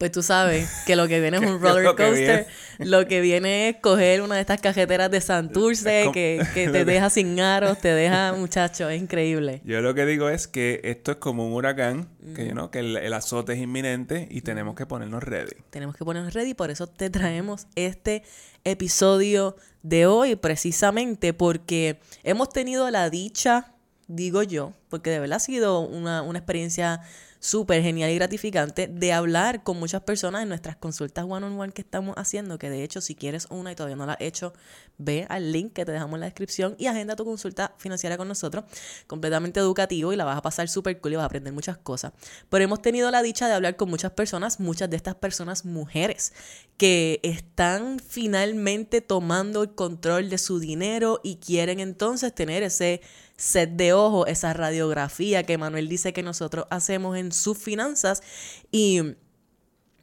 pues 0.00 0.12
tú 0.12 0.22
sabes 0.22 0.70
que 0.86 0.96
lo 0.96 1.06
que 1.08 1.20
viene 1.20 1.36
es 1.36 1.42
un 1.42 1.60
roller 1.60 1.94
coaster. 1.94 2.46
Lo 2.78 3.06
que 3.06 3.20
viene 3.20 3.68
es 3.68 3.76
coger 3.76 4.22
una 4.22 4.36
de 4.36 4.40
estas 4.40 4.58
cajeteras 4.58 5.10
de 5.10 5.20
Santurce 5.20 6.08
que, 6.14 6.42
que 6.54 6.68
te 6.72 6.86
deja 6.86 7.10
sin 7.10 7.38
aros, 7.38 7.78
te 7.78 7.92
deja, 7.92 8.32
muchacho, 8.32 8.88
es 8.88 9.00
increíble. 9.00 9.60
Yo 9.62 9.82
lo 9.82 9.94
que 9.94 10.06
digo 10.06 10.30
es 10.30 10.48
que 10.48 10.80
esto 10.84 11.12
es 11.12 11.18
como 11.18 11.46
un 11.46 11.52
huracán, 11.52 12.08
que, 12.34 12.54
que 12.72 12.78
el, 12.78 13.12
azote 13.12 13.52
es 13.52 13.58
inminente 13.58 14.26
y 14.30 14.40
tenemos 14.40 14.74
que 14.74 14.86
ponernos 14.86 15.22
ready. 15.22 15.52
Tenemos 15.68 15.94
que 15.94 16.04
ponernos 16.06 16.32
ready, 16.32 16.54
por 16.54 16.70
eso 16.70 16.86
te 16.86 17.10
traemos 17.10 17.66
este 17.74 18.22
episodio 18.64 19.56
de 19.82 20.06
hoy, 20.06 20.34
precisamente 20.34 21.34
porque 21.34 22.00
hemos 22.22 22.48
tenido 22.48 22.90
la 22.90 23.10
dicha, 23.10 23.74
digo 24.08 24.42
yo, 24.42 24.72
porque 24.88 25.10
de 25.10 25.20
verdad 25.20 25.36
ha 25.36 25.40
sido 25.40 25.80
una, 25.80 26.22
una 26.22 26.38
experiencia 26.38 27.02
súper 27.40 27.82
genial 27.82 28.10
y 28.10 28.14
gratificante 28.16 28.86
de 28.86 29.12
hablar 29.12 29.62
con 29.62 29.78
muchas 29.78 30.02
personas 30.02 30.42
en 30.42 30.50
nuestras 30.50 30.76
consultas 30.76 31.24
one-on-one 31.26 31.72
que 31.72 31.80
estamos 31.80 32.14
haciendo, 32.16 32.58
que 32.58 32.68
de 32.68 32.84
hecho 32.84 33.00
si 33.00 33.14
quieres 33.14 33.46
una 33.50 33.72
y 33.72 33.74
todavía 33.74 33.96
no 33.96 34.06
la 34.06 34.12
has 34.12 34.20
hecho, 34.20 34.52
ve 34.98 35.26
al 35.30 35.50
link 35.50 35.72
que 35.72 35.86
te 35.86 35.92
dejamos 35.92 36.14
en 36.14 36.20
la 36.20 36.26
descripción 36.26 36.76
y 36.78 36.86
agenda 36.86 37.16
tu 37.16 37.24
consulta 37.24 37.74
financiera 37.78 38.18
con 38.18 38.28
nosotros, 38.28 38.64
completamente 39.06 39.58
educativo 39.58 40.12
y 40.12 40.16
la 40.16 40.26
vas 40.26 40.36
a 40.36 40.42
pasar 40.42 40.68
súper 40.68 41.00
cool 41.00 41.14
y 41.14 41.16
vas 41.16 41.22
a 41.22 41.26
aprender 41.26 41.54
muchas 41.54 41.78
cosas. 41.78 42.12
Pero 42.50 42.62
hemos 42.62 42.82
tenido 42.82 43.10
la 43.10 43.22
dicha 43.22 43.48
de 43.48 43.54
hablar 43.54 43.76
con 43.76 43.88
muchas 43.88 44.12
personas, 44.12 44.60
muchas 44.60 44.90
de 44.90 44.96
estas 44.96 45.14
personas 45.14 45.64
mujeres, 45.64 46.34
que 46.76 47.20
están 47.22 48.00
finalmente 48.00 49.00
tomando 49.00 49.62
el 49.62 49.74
control 49.74 50.28
de 50.28 50.38
su 50.38 50.60
dinero 50.60 51.20
y 51.22 51.36
quieren 51.36 51.80
entonces 51.80 52.34
tener 52.34 52.62
ese 52.62 53.00
set 53.40 53.70
de 53.70 53.94
ojo, 53.94 54.26
esa 54.26 54.52
radiografía 54.52 55.44
que 55.44 55.56
Manuel 55.56 55.88
dice 55.88 56.12
que 56.12 56.22
nosotros 56.22 56.66
hacemos 56.70 57.16
en 57.16 57.32
sus 57.32 57.56
finanzas. 57.56 58.22
Y 58.70 59.16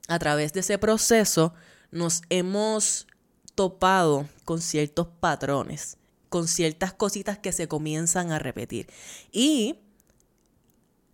a 0.07 0.19
través 0.19 0.53
de 0.53 0.61
ese 0.61 0.77
proceso 0.79 1.53
nos 1.91 2.23
hemos 2.29 3.07
topado 3.53 4.27
con 4.43 4.59
ciertos 4.59 5.07
patrones, 5.19 5.97
con 6.29 6.47
ciertas 6.47 6.93
cositas 6.93 7.37
que 7.37 7.51
se 7.51 7.67
comienzan 7.67 8.31
a 8.31 8.39
repetir. 8.39 8.87
Y 9.31 9.79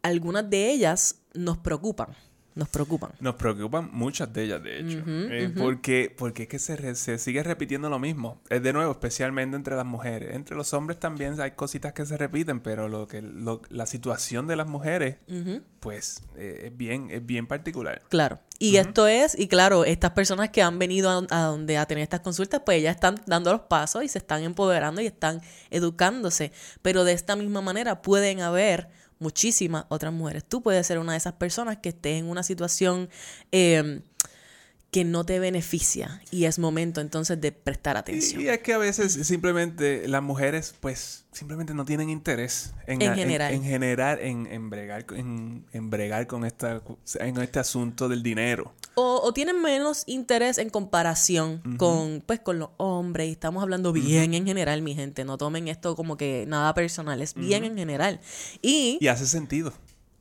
algunas 0.01 0.49
de 0.49 0.71
ellas 0.71 1.17
nos 1.33 1.57
preocupan 1.57 2.15
nos 2.55 2.69
preocupan. 2.69 3.11
Nos 3.19 3.35
preocupan 3.35 3.89
muchas 3.91 4.31
de 4.31 4.43
ellas, 4.43 4.63
de 4.63 4.79
hecho. 4.79 5.03
Eh, 5.07 5.51
porque, 5.57 6.13
porque 6.15 6.43
es 6.43 6.49
que 6.49 6.59
se, 6.59 6.95
se, 6.95 7.17
sigue 7.17 7.41
repitiendo 7.41 7.89
lo 7.89 7.97
mismo. 7.97 8.41
Es 8.49 8.61
de 8.61 8.73
nuevo, 8.73 8.91
especialmente 8.91 9.55
entre 9.55 9.75
las 9.75 9.85
mujeres. 9.85 10.35
Entre 10.35 10.55
los 10.55 10.73
hombres 10.73 10.99
también 10.99 11.39
hay 11.41 11.51
cositas 11.51 11.93
que 11.93 12.05
se 12.05 12.15
repiten, 12.15 12.59
pero 12.59 12.87
lo 12.87 13.07
que 13.07 13.21
la 13.69 13.85
situación 13.85 14.45
de 14.47 14.55
las 14.55 14.67
mujeres, 14.67 15.17
pues, 15.79 16.21
eh, 16.35 16.65
es, 16.65 16.77
bien, 16.77 17.09
es 17.09 17.25
bien 17.25 17.47
particular. 17.47 18.01
Claro. 18.09 18.39
Y 18.59 18.77
esto 18.77 19.07
es, 19.07 19.37
y 19.37 19.47
claro, 19.47 19.83
estas 19.83 20.11
personas 20.11 20.49
que 20.49 20.61
han 20.61 20.79
venido 20.79 21.09
a, 21.09 21.25
a, 21.31 21.45
donde 21.47 21.77
a 21.77 21.85
tener 21.85 22.03
estas 22.03 22.21
consultas, 22.21 22.61
pues 22.63 22.77
ellas 22.77 22.95
están 22.95 23.15
dando 23.25 23.51
los 23.51 23.61
pasos 23.61 24.03
y 24.03 24.07
se 24.07 24.19
están 24.19 24.43
empoderando 24.43 25.01
y 25.01 25.07
están 25.07 25.41
educándose. 25.69 26.51
Pero 26.81 27.03
de 27.03 27.13
esta 27.13 27.35
misma 27.35 27.61
manera 27.61 28.01
pueden 28.01 28.41
haber 28.41 28.89
muchísimas 29.23 29.85
otras 29.89 30.13
mujeres. 30.13 30.43
Tú 30.43 30.61
puedes 30.61 30.85
ser 30.85 30.99
una 30.99 31.13
de 31.13 31.17
esas 31.17 31.33
personas 31.33 31.77
que 31.77 31.89
esté 31.89 32.17
en 32.17 32.29
una 32.29 32.43
situación 32.43 33.09
em, 33.51 34.01
que 34.93 35.03
no 35.03 35.25
te 35.25 35.39
beneficia 35.39 36.21
y 36.29 36.45
es 36.45 36.59
momento 36.59 37.01
entonces 37.01 37.41
de 37.41 37.51
prestar 37.51 37.97
atención. 37.97 38.39
Y, 38.41 38.47
es 38.47 38.59
que 38.59 38.73
a 38.73 38.77
veces 38.77 39.11
simplemente 39.25 40.07
las 40.07 40.21
mujeres 40.21 40.75
pues 40.79 41.25
simplemente 41.31 41.73
no 41.73 41.83
tienen 41.83 42.11
interés 42.11 42.75
en, 42.85 43.01
en 43.01 43.15
general 43.15 43.53
en, 43.55 43.63
general 43.63 44.19
en, 44.21 44.45
en, 44.45 44.69
bregar, 44.69 45.05
en, 45.09 45.89
bregar 45.89 46.27
con, 46.27 46.45
esta, 46.45 46.83
en 47.15 47.41
este 47.41 47.57
asunto 47.57 48.07
del 48.07 48.21
dinero. 48.21 48.71
O, 48.93 49.33
tienen 49.33 49.59
menos 49.59 50.03
interés 50.05 50.59
en 50.59 50.69
comparación 50.69 51.63
con, 51.79 52.21
pues, 52.23 52.39
con 52.39 52.59
los 52.59 52.69
hombres. 52.77 53.27
Y 53.27 53.31
estamos 53.31 53.63
hablando 53.63 53.91
bien 53.91 54.35
en 54.35 54.45
general, 54.45 54.83
mi 54.83 54.93
gente. 54.93 55.25
No 55.25 55.39
tomen 55.39 55.67
esto 55.67 55.95
como 55.95 56.15
que 56.15 56.45
nada 56.47 56.75
personal. 56.75 57.19
Es 57.19 57.33
bien 57.33 57.63
en 57.63 57.75
general. 57.75 58.19
Y... 58.61 58.99
Y 59.01 59.07
hace 59.07 59.25
sentido 59.25 59.73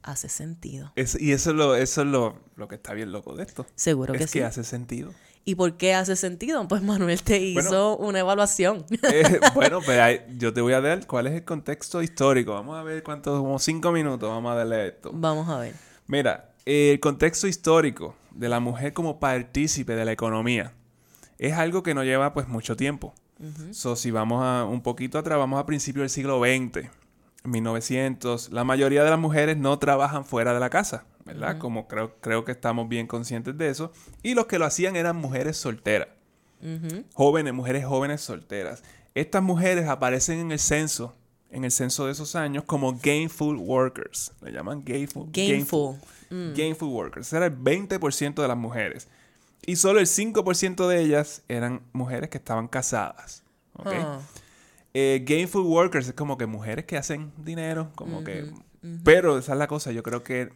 hace 0.03 0.29
sentido. 0.29 0.93
y 0.97 1.33
eso 1.33 1.51
es, 1.51 1.57
lo, 1.57 1.75
eso 1.75 2.03
es 2.03 2.07
lo, 2.07 2.39
lo, 2.57 2.69
que 2.69 2.75
está 2.77 2.93
bien 2.95 3.13
loco 3.13 3.35
de 3.35 3.45
esto. 3.45 3.67
Seguro 3.75 4.13
que 4.15 4.25
es 4.25 4.31
sí. 4.31 4.41
que 4.41 4.45
hace 4.45 4.65
sentido. 4.65 5.13
¿Y 5.45 5.57
por 5.57 5.77
qué 5.77 5.95
hace 5.95 6.15
sentido? 6.15 6.67
Pues 6.69 6.83
Manuel 6.83 7.21
te 7.23 7.39
hizo 7.39 7.97
una 7.97 8.21
evaluación. 8.21 8.85
Eh, 9.13 9.41
bueno, 9.55 9.81
pues 9.85 10.21
yo 10.39 10.53
te 10.53 10.61
voy 10.61 10.73
a 10.73 10.81
dar 10.81 11.07
cuál 11.07 11.27
es 11.27 11.35
el 11.35 11.45
contexto 11.45 12.03
histórico. 12.03 12.53
Vamos 12.53 12.77
a 12.77 12.83
ver 12.83 13.03
cuántos, 13.03 13.41
como 13.41 13.59
cinco 13.59 13.91
minutos 13.93 14.29
vamos 14.29 14.53
a 14.53 14.55
darle 14.55 14.89
esto. 14.89 15.11
Vamos 15.13 15.49
a 15.49 15.59
ver. 15.59 15.75
Mira, 16.07 16.53
el 16.65 17.01
contexto 17.01 17.47
histórico 17.47 18.15
de 18.31 18.49
la 18.49 18.61
mujer 18.61 18.93
como 18.93 19.19
partícipe 19.19 19.95
de 19.95 20.05
la 20.05 20.13
economía 20.13 20.73
es 21.39 21.55
algo 21.55 21.83
que 21.83 21.95
no 21.95 22.05
lleva 22.05 22.33
pues 22.33 22.49
mucho 22.49 22.77
tiempo. 22.77 23.13
so, 23.73 23.97
si 23.97 24.11
vamos 24.11 24.43
a 24.45 24.65
un 24.65 24.83
poquito 24.83 25.19
atrás, 25.19 25.39
vamos 25.39 25.61
a 25.61 25.67
principios 25.67 26.03
del 26.03 26.11
siglo 26.11 26.41
XX 26.41 26.89
1900, 27.45 28.51
la 28.51 28.65
mayoría 28.65 29.05
de 29.05 29.11
las 29.11 29.19
mujeres 29.19 29.57
no 29.57 29.79
trabajan 29.79 30.25
fuera 30.25 30.55
de 30.55 30.61
la 30.61 30.71
casa, 30.71 31.05
¿verdad? 31.25 31.59
Como 31.59 31.89
creo, 31.89 32.17
creo 32.21 32.45
que 32.45 32.53
estamos 32.53 32.89
bien 32.89 33.07
conscientes 33.07 33.57
de 33.59 33.69
eso. 33.69 33.93
Y 34.23 34.35
los 34.35 34.47
que 34.47 34.59
lo 34.59 34.65
hacían 34.65 34.97
eran 34.97 35.17
mujeres 35.17 35.57
solteras. 35.57 36.09
Jóvenes, 37.15 37.53
mujeres 37.53 37.85
jóvenes 37.85 38.21
solteras. 38.21 38.85
Estas 39.15 39.43
mujeres 39.43 39.89
aparecen 39.89 40.39
en 40.39 40.53
el 40.53 40.61
censo, 40.61 41.15
en 41.51 41.65
el 41.65 41.73
censo 41.73 42.07
de 42.07 42.13
esos 42.13 42.37
años, 42.37 42.65
como 42.65 42.99
gainful 43.03 43.57
workers. 43.57 44.33
Le 44.41 44.53
llaman 44.53 44.83
gainful. 44.85 45.29
Gainful. 45.33 45.97
Gainful, 46.31 46.89
mm. 46.89 46.93
workers. 46.93 47.33
Era 47.33 47.47
el 47.47 47.59
20% 47.59 48.41
de 48.41 48.49
las 48.49 48.57
mujeres. 48.57 49.09
Y 49.67 49.77
solo 49.77 50.01
el 50.01 50.07
5% 50.07 50.87
de 50.89 51.01
ellas 51.01 51.43
eran 51.49 51.83
mujeres 51.93 52.31
que 52.31 52.39
estaban 52.39 52.69
casadas. 52.69 53.43
¿okay? 53.75 53.99
Ah. 54.01 54.21
Eh, 54.95 55.25
gainful 55.27 55.63
workers 55.63 56.09
es 56.09 56.15
como 56.15 56.37
que 56.37 56.47
mujeres 56.47 56.85
que 56.85 56.97
hacen 56.97 57.33
dinero, 57.39 57.91
como 57.95 58.25
que... 58.25 58.51
Pero 59.05 59.39
esa 59.39 59.53
es 59.53 59.59
la 59.59 59.69
cosa, 59.69 59.93
yo 59.93 60.03
creo 60.03 60.25
que 60.25 60.51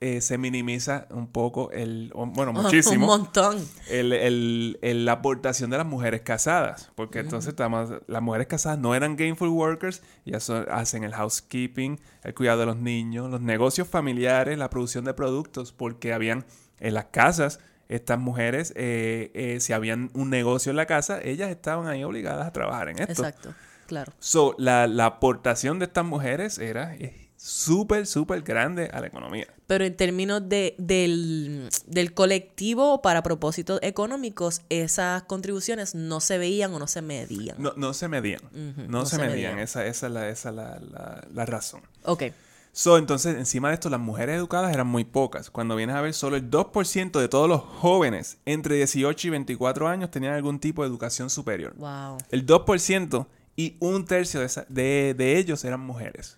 eh, 0.00 0.20
se 0.20 0.36
minimiza 0.36 1.06
un 1.10 1.26
poco 1.26 1.70
el... 1.70 2.12
bueno, 2.14 2.52
muchísimo. 2.52 3.06
un 3.06 3.22
montón. 3.22 3.64
El, 3.88 4.76
la 5.04 5.12
aportación 5.12 5.70
de 5.70 5.78
las 5.78 5.86
mujeres 5.86 6.20
casadas. 6.20 6.92
Porque 6.94 7.20
entonces 7.20 7.50
estamos, 7.50 7.90
las 8.06 8.22
mujeres 8.22 8.46
casadas 8.46 8.78
no 8.78 8.94
eran 8.94 9.16
gainful 9.16 9.48
workers, 9.48 10.02
ya 10.24 10.38
hacen 10.70 11.02
el 11.02 11.14
housekeeping, 11.14 11.98
el 12.22 12.34
cuidado 12.34 12.60
de 12.60 12.66
los 12.66 12.76
niños, 12.76 13.30
los 13.30 13.40
negocios 13.40 13.88
familiares, 13.88 14.58
la 14.58 14.70
producción 14.70 15.04
de 15.04 15.14
productos, 15.14 15.72
porque 15.72 16.12
habían 16.12 16.44
en 16.78 16.94
las 16.94 17.06
casas 17.06 17.58
estas 17.88 18.18
mujeres, 18.18 18.72
eh, 18.76 19.58
si 19.60 19.72
habían 19.72 20.10
un 20.14 20.30
negocio 20.30 20.70
en 20.70 20.76
la 20.76 20.86
casa, 20.86 21.20
ellas 21.22 21.50
estaban 21.50 21.88
ahí 21.88 22.04
obligadas 22.04 22.46
a 22.46 22.52
trabajar 22.52 22.88
en 22.88 22.98
esto. 23.00 23.24
Exacto. 23.24 23.54
Claro. 23.92 24.14
So, 24.20 24.54
la, 24.56 24.84
aportación 25.04 25.78
de 25.78 25.84
estas 25.84 26.06
mujeres 26.06 26.56
era 26.56 26.96
súper, 27.36 28.06
súper 28.06 28.40
grande 28.40 28.88
a 28.90 29.00
la 29.02 29.08
economía. 29.08 29.46
Pero 29.66 29.84
en 29.84 29.94
términos 29.94 30.48
de, 30.48 30.74
del, 30.78 31.68
del 31.86 32.14
colectivo 32.14 33.02
para 33.02 33.22
propósitos 33.22 33.80
económicos, 33.82 34.62
esas 34.70 35.24
contribuciones 35.24 35.94
no 35.94 36.20
se 36.20 36.38
veían 36.38 36.72
o 36.72 36.78
no 36.78 36.86
se 36.86 37.02
medían. 37.02 37.56
No, 37.58 37.74
no 37.76 37.92
se 37.92 38.08
medían. 38.08 38.40
Ujú, 38.46 38.88
no, 38.88 39.04
se, 39.04 39.18
medían. 39.18 39.58
Esa, 39.58 39.84
esa 39.84 40.06
es, 40.06 40.12
la, 40.14 40.28
esa 40.30 40.48
es 40.48 40.54
la, 40.54 40.80
la- 40.80 41.28
la 41.30 41.44
razón. 41.44 41.82
Ok. 42.04 42.22
So, 42.74 42.96
entonces, 42.96 43.36
encima 43.36 43.68
de 43.68 43.74
esto, 43.74 43.90
las 43.90 44.00
mujeres 44.00 44.38
educadas 44.38 44.72
eran 44.72 44.86
muy 44.86 45.04
pocas. 45.04 45.50
Cuando 45.50 45.76
vienes 45.76 45.96
a 45.96 46.00
ver, 46.00 46.14
solo 46.14 46.36
el 46.36 46.50
2% 46.50 47.20
de 47.20 47.28
todos 47.28 47.46
los 47.46 47.60
jóvenes 47.60 48.38
entre 48.46 48.76
18 48.76 49.26
y 49.26 49.30
24 49.30 49.88
años 49.88 50.10
tenían 50.10 50.32
algún 50.32 50.58
tipo 50.58 50.80
de 50.82 50.88
educación 50.88 51.28
superior. 51.28 51.74
Wow. 51.76 52.16
El 52.30 52.46
2% 52.46 53.26
y 53.56 53.76
un 53.80 54.04
tercio 54.06 54.40
de, 54.40 54.46
esa- 54.46 54.66
de, 54.68 55.14
de 55.16 55.38
ellos 55.38 55.64
eran 55.64 55.80
mujeres. 55.80 56.36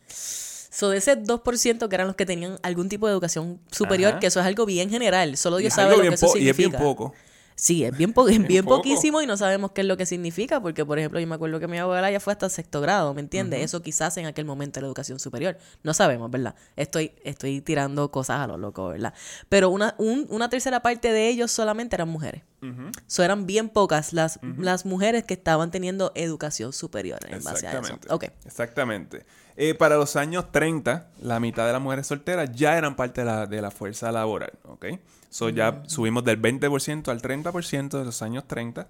So, 0.70 0.88
de 0.90 0.98
ese 0.98 1.16
2% 1.16 1.88
que 1.88 1.94
eran 1.94 2.08
los 2.08 2.16
que 2.16 2.26
tenían 2.26 2.58
algún 2.62 2.88
tipo 2.88 3.06
de 3.06 3.12
educación 3.12 3.60
superior, 3.70 4.12
Ajá. 4.12 4.20
que 4.20 4.26
eso 4.26 4.40
es 4.40 4.46
algo 4.46 4.66
bien 4.66 4.90
general, 4.90 5.36
solo 5.36 5.58
Dios 5.58 5.72
sabe 5.72 5.96
lo 5.96 6.02
que 6.02 6.08
eso 6.14 6.26
po- 6.26 6.36
y 6.36 6.48
es 6.48 6.56
significa. 6.56 6.78
bien 6.78 6.82
poco. 6.82 7.14
Sí, 7.56 7.84
es 7.84 7.96
bien, 7.96 8.12
po- 8.12 8.28
es 8.28 8.38
bien 8.48 8.64
poco. 8.64 8.78
poquísimo 8.78 9.22
y 9.22 9.26
no 9.26 9.36
sabemos 9.36 9.70
qué 9.72 9.82
es 9.82 9.86
lo 9.86 9.96
que 9.96 10.06
significa, 10.06 10.60
porque 10.60 10.84
por 10.84 10.98
ejemplo 10.98 11.20
yo 11.20 11.26
me 11.26 11.36
acuerdo 11.36 11.60
que 11.60 11.68
mi 11.68 11.78
abuela 11.78 12.10
ya 12.10 12.18
fue 12.20 12.32
hasta 12.32 12.48
sexto 12.48 12.80
grado, 12.80 13.14
¿me 13.14 13.20
entiendes? 13.20 13.60
Eso 13.62 13.80
quizás 13.82 14.16
en 14.16 14.26
aquel 14.26 14.44
momento 14.44 14.80
era 14.80 14.86
educación 14.88 15.20
superior. 15.20 15.56
No 15.82 15.94
sabemos, 15.94 16.30
¿verdad? 16.30 16.54
Estoy, 16.76 17.12
estoy 17.22 17.60
tirando 17.60 18.10
cosas 18.10 18.40
a 18.40 18.46
lo 18.48 18.56
loco, 18.58 18.88
¿verdad? 18.88 19.14
Pero 19.48 19.70
una, 19.70 19.94
un- 19.98 20.26
una 20.30 20.48
tercera 20.48 20.80
parte 20.80 21.12
de 21.12 21.28
ellos 21.28 21.52
solamente 21.52 21.94
eran 21.96 22.08
mujeres. 22.08 22.42
Ujú. 22.62 22.90
So, 23.06 23.22
eran 23.22 23.44
bien 23.46 23.68
pocas 23.68 24.12
las, 24.14 24.40
las 24.58 24.86
mujeres 24.86 25.24
que 25.24 25.34
estaban 25.34 25.70
teniendo 25.70 26.12
educación 26.14 26.72
superior 26.72 27.18
en 27.28 27.44
base 27.44 27.66
a 27.66 27.70
eso. 27.70 27.78
Exactamente. 27.80 28.08
Ok. 28.10 28.24
Exactamente. 28.46 29.26
Eh, 29.56 29.74
para 29.74 29.96
los 29.96 30.16
años 30.16 30.50
30, 30.50 31.10
la 31.20 31.38
mitad 31.40 31.66
de 31.66 31.72
las 31.72 31.80
mujeres 31.82 32.06
solteras 32.06 32.50
ya 32.52 32.76
eran 32.78 32.96
parte 32.96 33.20
de 33.20 33.26
la, 33.26 33.46
de 33.46 33.60
la 33.62 33.70
fuerza 33.70 34.10
laboral, 34.10 34.52
¿ok? 34.64 34.86
So 35.34 35.48
ya 35.48 35.82
subimos 35.88 36.22
del 36.22 36.40
20% 36.40 37.08
al 37.08 37.20
30% 37.20 37.98
de 37.98 38.04
los 38.04 38.22
años 38.22 38.46
30 38.46 38.86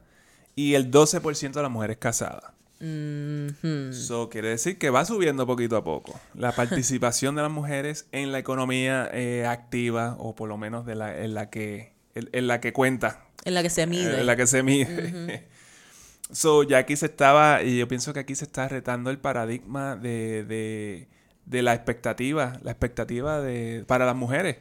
y 0.54 0.74
el 0.74 0.90
12% 0.90 1.52
de 1.52 1.62
las 1.62 1.70
mujeres 1.70 1.96
casadas. 1.96 2.52
Mhm. 2.80 3.94
So 3.94 4.28
quiere 4.28 4.48
decir 4.50 4.76
que 4.76 4.90
va 4.90 5.06
subiendo 5.06 5.46
poquito 5.46 5.78
a 5.78 5.84
poco 5.84 6.20
la 6.34 6.52
participación 6.56 7.34
de 7.34 7.40
las 7.40 7.50
mujeres 7.50 8.08
en 8.12 8.30
la 8.30 8.40
economía 8.40 9.08
eh, 9.10 9.46
activa 9.46 10.16
o 10.18 10.34
por 10.34 10.50
lo 10.50 10.58
menos 10.58 10.84
de 10.84 10.96
la, 10.96 11.18
en 11.18 11.32
la 11.32 11.48
que 11.48 11.94
en, 12.14 12.28
en 12.32 12.46
la 12.46 12.60
que 12.60 12.74
cuenta 12.74 13.24
En 13.46 13.54
la 13.54 13.62
que 13.62 13.70
se 13.70 13.86
mide. 13.86 14.20
en 14.20 14.26
la 14.26 14.36
que 14.36 14.46
se 14.46 14.62
mide. 14.62 15.48
so, 16.30 16.62
ya 16.62 16.76
aquí 16.76 16.94
se 16.96 17.06
estaba, 17.06 17.62
y 17.62 17.78
yo 17.78 17.88
pienso 17.88 18.12
que 18.12 18.20
aquí 18.20 18.34
se 18.34 18.44
está 18.44 18.68
retando 18.68 19.08
el 19.08 19.16
paradigma 19.16 19.96
de, 19.96 20.44
de, 20.44 21.08
de 21.46 21.62
la 21.62 21.72
expectativa, 21.72 22.58
la 22.62 22.70
expectativa 22.70 23.40
de, 23.40 23.82
para 23.86 24.04
las 24.04 24.14
mujeres. 24.14 24.58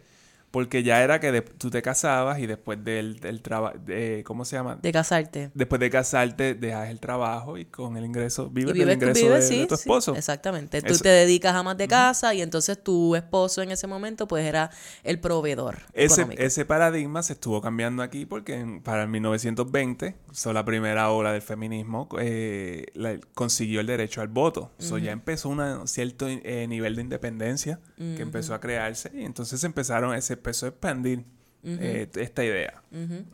Porque 0.54 0.84
ya 0.84 1.04
era 1.04 1.20
que 1.20 1.32
de- 1.32 1.42
tú 1.42 1.72
te 1.72 1.82
casabas 1.82 2.38
y 2.38 2.46
después 2.46 2.84
del, 2.84 3.20
del 3.20 3.42
trabajo, 3.42 3.76
¿cómo 4.24 4.46
se 4.46 4.56
llama? 4.56 4.78
De 4.80 4.92
casarte. 4.92 5.50
Después 5.56 5.80
de 5.80 5.90
casarte, 5.90 6.54
dejas 6.54 6.90
el 6.92 7.00
trabajo 7.00 7.58
y 7.58 7.66
con 7.66 7.98
el 7.98 8.06
ingreso, 8.06 8.52
vives, 8.52 8.76
Y 8.76 8.80
vives, 8.80 9.00
tú 9.00 9.04
ingreso 9.06 9.26
vives, 9.26 9.50
de, 9.50 9.56
de 9.58 9.66
tu 9.66 9.76
sí, 9.76 9.82
esposo. 9.82 10.16
exactamente. 10.16 10.80
Tú 10.84 10.94
Eso- 10.94 11.02
te 11.02 11.10
dedicas 11.10 11.56
a 11.56 11.64
más 11.64 11.76
de 11.76 11.88
casa 11.88 12.36
y 12.36 12.44
entonces 12.44 12.78
tu 12.84 13.16
esposo 13.16 13.64
en 13.64 13.72
ese 13.72 13.88
momento 13.88 14.28
pues 14.28 14.46
era 14.46 14.70
el 15.04 15.20
proveedor 15.20 15.80
Ese, 15.94 16.22
económico. 16.22 16.44
ese 16.44 16.66
paradigma 16.66 17.24
se 17.24 17.34
estuvo 17.34 17.60
cambiando 17.60 18.04
aquí 18.04 18.28
porque 18.28 18.54
en- 18.60 18.82
para 18.84 19.02
el 19.02 19.10
1920, 19.10 20.16
so, 20.34 20.54
la 20.54 20.64
primera 20.64 21.10
ola 21.10 21.32
del 21.34 21.42
feminismo 21.42 22.08
eh, 22.20 22.86
la- 22.94 23.18
consiguió 23.34 23.80
el 23.82 23.88
derecho 23.88 24.22
al 24.22 24.28
voto. 24.28 24.72
So, 24.78 25.00
ya 25.00 25.14
empezó 25.14 25.50
un 25.50 25.88
cierto 25.88 26.28
eh, 26.30 26.68
nivel 26.70 26.96
de 26.96 27.02
independencia 27.02 27.80
que 27.98 28.22
empezó 28.22 28.54
a 28.54 28.60
crearse 28.60 29.10
y 29.16 29.24
entonces 29.24 29.64
empezaron, 29.64 30.22
se 30.22 30.43
empezó 30.44 30.66
a 30.66 30.70
expandir 30.70 31.24
eh, 31.64 32.10
esta 32.16 32.44
idea. 32.44 32.82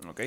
¿Ok? 0.07 0.21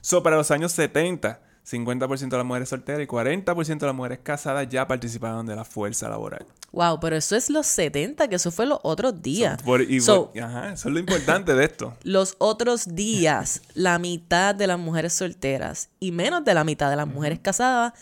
So, 0.00 0.22
para 0.24 0.36
los 0.36 0.50
años 0.50 0.72
70, 0.72 1.40
50% 1.64 2.28
de 2.28 2.36
las 2.36 2.44
mujeres 2.44 2.68
solteras 2.68 3.00
y 3.00 3.06
40% 3.06 3.78
de 3.78 3.86
las 3.86 3.94
mujeres 3.94 4.18
casadas 4.22 4.68
ya 4.68 4.86
participaban 4.86 5.46
de 5.46 5.54
la 5.56 5.64
fuerza 5.64 6.08
laboral. 6.08 6.44
Wow, 6.72 6.98
pero 7.00 7.14
eso 7.16 7.36
es 7.36 7.48
los 7.48 7.66
70, 7.68 8.26
que 8.28 8.34
eso 8.34 8.50
fue 8.50 8.66
los 8.66 8.80
otros 8.82 9.22
días. 9.22 9.60
So, 9.60 9.64
por- 9.64 9.80
y- 9.82 10.00
So, 10.00 10.32
ajá, 10.42 10.72
eso 10.72 10.88
es 10.88 10.92
lo 10.92 10.98
importante 10.98 11.54
de 11.54 11.64
esto. 11.64 11.96
los 12.02 12.34
otros 12.38 12.94
días, 12.96 13.62
la 13.74 13.98
mitad 14.00 14.54
de 14.54 14.66
las 14.66 14.78
mujeres 14.78 15.12
solteras 15.14 15.88
y 16.00 16.10
menos 16.10 16.44
de 16.44 16.52
la 16.54 16.64
mitad 16.64 16.90
de 16.90 16.96
las 16.96 17.06
mujeres 17.06 17.38
casadas 17.40 17.92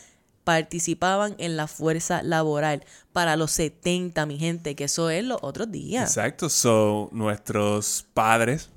participaban 0.45 1.35
en 1.39 1.57
la 1.57 1.67
fuerza 1.67 2.23
laboral 2.23 2.85
para 3.13 3.37
los 3.37 3.53
70, 3.53 4.27
mi 4.27 4.39
gente, 4.39 4.75
que 4.75 4.85
eso 4.85 5.11
es 5.11 5.25
los 5.25 5.39
otros 5.43 5.71
días. 5.71 6.11
Exacto, 6.11 6.49
so 6.49 7.09
nuestros 7.13 8.07
padres 8.15 8.71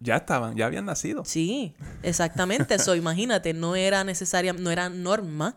ya 0.00 0.16
estaban, 0.16 0.56
ya 0.56 0.66
habían 0.66 0.84
nacido. 0.84 1.24
Sí, 1.24 1.74
exactamente. 2.02 2.74
Eso, 2.74 2.94
imagínate, 2.96 3.54
no 3.54 3.76
era 3.76 4.04
necesaria, 4.04 4.52
no 4.52 4.70
era 4.70 4.88
norma 4.88 5.56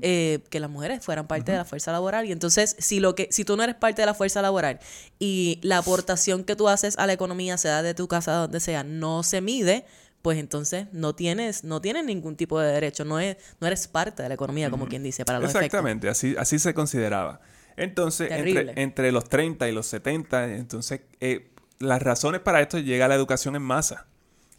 eh, 0.00 0.40
que 0.50 0.60
las 0.60 0.70
mujeres 0.70 1.04
fueran 1.04 1.26
parte 1.26 1.52
de 1.52 1.58
la 1.58 1.64
fuerza 1.64 1.92
laboral. 1.92 2.26
Y 2.26 2.32
entonces, 2.32 2.76
si 2.78 3.00
lo 3.00 3.14
que, 3.14 3.28
si 3.30 3.44
tú 3.44 3.56
no 3.56 3.62
eres 3.62 3.76
parte 3.76 4.02
de 4.02 4.06
la 4.06 4.14
fuerza 4.14 4.42
laboral 4.42 4.78
y 5.18 5.58
la 5.62 5.78
aportación 5.78 6.44
que 6.44 6.56
tú 6.56 6.68
haces 6.68 6.96
a 6.98 7.06
la 7.06 7.12
economía, 7.12 7.58
sea 7.58 7.82
de 7.82 7.94
tu 7.94 8.08
casa, 8.08 8.32
donde 8.32 8.60
sea, 8.60 8.84
no 8.84 9.22
se 9.22 9.40
mide, 9.40 9.84
pues 10.26 10.38
entonces 10.38 10.88
no 10.90 11.14
tienes, 11.14 11.62
no 11.62 11.80
tienes 11.80 12.04
ningún 12.04 12.34
tipo 12.34 12.58
de 12.58 12.72
derecho, 12.72 13.04
no, 13.04 13.20
es, 13.20 13.36
no 13.60 13.68
eres 13.68 13.86
parte 13.86 14.24
de 14.24 14.28
la 14.28 14.34
economía, 14.34 14.68
como 14.70 14.88
quien 14.88 15.04
dice, 15.04 15.24
para 15.24 15.38
los 15.38 15.50
efectos. 15.50 15.66
Exactamente, 15.66 16.08
así, 16.08 16.34
así 16.36 16.58
se 16.58 16.74
consideraba. 16.74 17.40
Entonces, 17.76 18.32
entre, 18.32 18.72
entre 18.82 19.12
los 19.12 19.28
30 19.28 19.68
y 19.68 19.72
los 19.72 19.86
70, 19.86 20.56
entonces, 20.56 21.02
eh, 21.20 21.52
las 21.78 22.02
razones 22.02 22.40
para 22.40 22.60
esto 22.60 22.80
llega 22.80 23.06
la 23.06 23.14
educación 23.14 23.54
en 23.54 23.62
masa. 23.62 24.08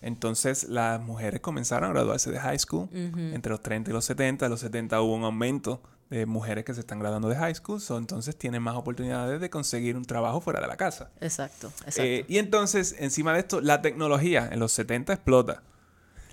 Entonces, 0.02 0.70
las 0.70 1.02
mujeres 1.02 1.42
comenzaron 1.42 1.90
a 1.90 1.92
graduarse 1.92 2.32
de 2.32 2.40
high 2.40 2.60
school 2.60 2.88
entre 2.94 3.50
los 3.50 3.62
30 3.62 3.92
y 3.92 3.94
los 3.94 4.06
70. 4.06 4.46
En 4.46 4.52
los 4.52 4.62
70 4.62 5.02
hubo 5.02 5.16
un 5.16 5.26
aumento 5.26 5.82
de 6.10 6.26
mujeres 6.26 6.64
que 6.64 6.74
se 6.74 6.80
están 6.80 7.00
graduando 7.00 7.28
de 7.28 7.36
high 7.36 7.54
school, 7.56 7.82
so, 7.82 7.98
entonces 7.98 8.38
tienen 8.38 8.62
más 8.64 8.76
oportunidades 8.76 9.42
de 9.42 9.50
conseguir 9.50 9.98
un 9.98 10.06
trabajo 10.06 10.40
fuera 10.42 10.62
de 10.62 10.68
la 10.68 10.78
casa. 10.78 11.10
Exacto, 11.20 11.68
exacto. 11.86 12.02
Eh, 12.04 12.26
y 12.30 12.38
entonces, 12.38 12.96
encima 13.00 13.34
de 13.34 13.40
esto, 13.40 13.60
la 13.62 13.82
tecnología 13.82 14.48
en 14.52 14.60
los 14.60 14.72
70 14.72 15.14
explota. 15.14 15.64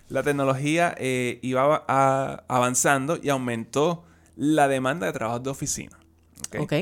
La 0.09 0.23
tecnología 0.23 0.95
eh, 0.99 1.39
iba 1.43 1.85
a- 1.89 2.45
avanzando 2.47 3.19
y 3.21 3.31
aumentó 3.31 4.05
la 4.37 4.69
demanda 4.69 5.07
de 5.07 5.13
trabajos 5.13 5.43
de 5.43 5.51
oficina. 5.51 5.99
¿ok? 6.49 6.57
ok. 6.61 6.73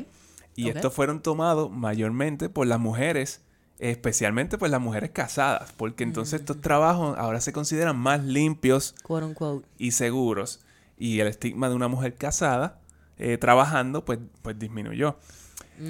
Y 0.55 0.69
estos 0.69 0.93
fueron 0.93 1.23
tomados 1.23 1.71
mayormente 1.71 2.51
por 2.51 2.67
las 2.67 2.79
mujeres, 2.79 3.41
especialmente 3.79 4.59
por 4.59 4.69
las 4.69 4.81
mujeres 4.83 5.11
casadas, 5.11 5.73
porque 5.77 6.05
entonces 6.05 6.41
estos 6.41 6.61
trabajos 6.61 7.17
ahora 7.19 7.41
se 7.41 7.55
consideran 7.55 7.97
más 7.97 8.23
limpios 8.23 8.95
Quote 9.03 9.25
unquote. 9.27 9.67
y 9.79 9.93
seguros. 9.93 10.61
Y 10.99 11.21
el 11.21 11.27
estigma 11.29 11.69
de 11.71 11.75
una 11.75 11.89
mujer 11.89 12.15
casada 12.17 12.81
eh, 13.23 13.39
trabajando, 13.39 14.05
pues, 14.05 14.19
pues 14.43 14.59
disminuyó. 14.59 15.17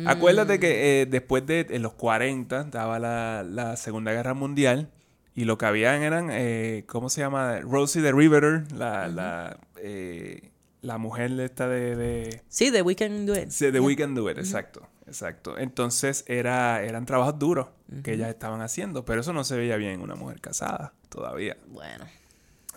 Acuérdate 0.07 0.61
que 0.61 1.03
eh, 1.03 1.07
después 1.07 1.47
de 1.47 1.66
en 1.71 1.83
los 1.83 1.95
40 1.95 2.64
daba 2.64 2.99
la, 2.99 3.42
la 3.42 3.77
Segunda 3.77 4.12
Guerra 4.12 4.35
Mundial 4.35 4.90
y 5.35 5.45
lo 5.45 5.57
que 5.57 5.64
habían 5.64 6.03
eran, 6.03 6.29
eh, 6.31 6.85
¿cómo 6.87 7.09
se 7.09 7.23
llama? 7.23 7.61
Rosie 7.61 8.03
the 8.03 8.12
Riveter, 8.12 8.71
la, 8.73 9.09
la, 9.09 9.59
eh, 9.79 10.51
la 10.83 10.99
mujer 10.99 11.38
esta 11.40 11.68
de... 11.68 11.97
de 11.97 12.42
Sí, 12.49 12.71
de 12.71 12.83
We 12.83 12.95
Can 12.97 13.25
Do 13.25 13.35
It. 13.35 13.49
Sí, 13.49 13.73
The 13.73 13.81
We 13.81 13.97
Can 13.97 14.14
Do 14.14 14.31
It, 14.31 14.37
exacto, 14.37 14.87
exacto. 15.07 15.57
Entonces 15.57 16.25
era, 16.29 16.83
eran 16.83 17.07
trabajos 17.07 17.38
duros 17.38 17.68
que 18.03 18.12
ellas 18.12 18.29
estaban 18.29 18.61
haciendo, 18.61 19.07
pero 19.07 19.23
eso 19.23 19.33
no 19.33 19.42
se 19.42 19.57
veía 19.57 19.77
bien 19.77 19.92
en 19.92 20.01
una 20.03 20.16
mujer 20.16 20.40
casada 20.40 20.92
todavía. 21.09 21.57
Bueno, 21.68 22.05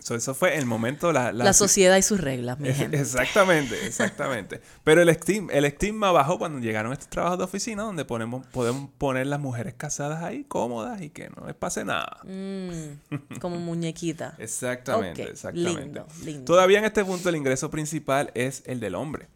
So, 0.05 0.13
eso 0.13 0.35
fue 0.35 0.55
el 0.55 0.67
momento, 0.67 1.11
la, 1.11 1.31
la, 1.31 1.51
sociedad 1.51 1.97
y 1.97 2.03
sus 2.03 2.21
reglas, 2.21 2.59
mi 2.59 2.71
gente. 2.75 2.99
Exactamente, 2.99 3.87
exactamente. 3.87 4.61
Pero 4.83 5.01
el 5.01 5.09
estigma, 5.09 5.51
el 5.51 5.65
estigma 5.65 6.11
bajó 6.11 6.37
cuando 6.37 6.59
llegaron 6.59 6.93
estos 6.93 7.07
trabajos 7.07 7.39
de 7.39 7.43
oficina 7.45 7.81
donde 7.81 8.05
ponemos, 8.05 8.45
podemos 8.45 8.91
poner 8.99 9.25
las 9.25 9.39
mujeres 9.39 9.73
casadas 9.73 10.21
ahí 10.21 10.43
cómodas 10.43 11.01
y 11.01 11.09
que 11.09 11.31
no 11.31 11.47
les 11.47 11.55
pase 11.55 11.83
nada. 11.83 12.19
Mm, 12.23 13.37
como 13.41 13.57
muñequita. 13.57 14.35
Exactamente, 14.37 15.23
exactamente. 15.23 15.81
lindo, 15.81 16.05
lindo. 16.23 16.45
Todavía 16.45 16.77
en 16.77 16.85
este 16.85 17.03
punto 17.03 17.29
el 17.29 17.35
ingreso 17.35 17.71
principal 17.71 18.29
es 18.35 18.61
el 18.67 18.79
del 18.79 18.93
hombre. 18.93 19.27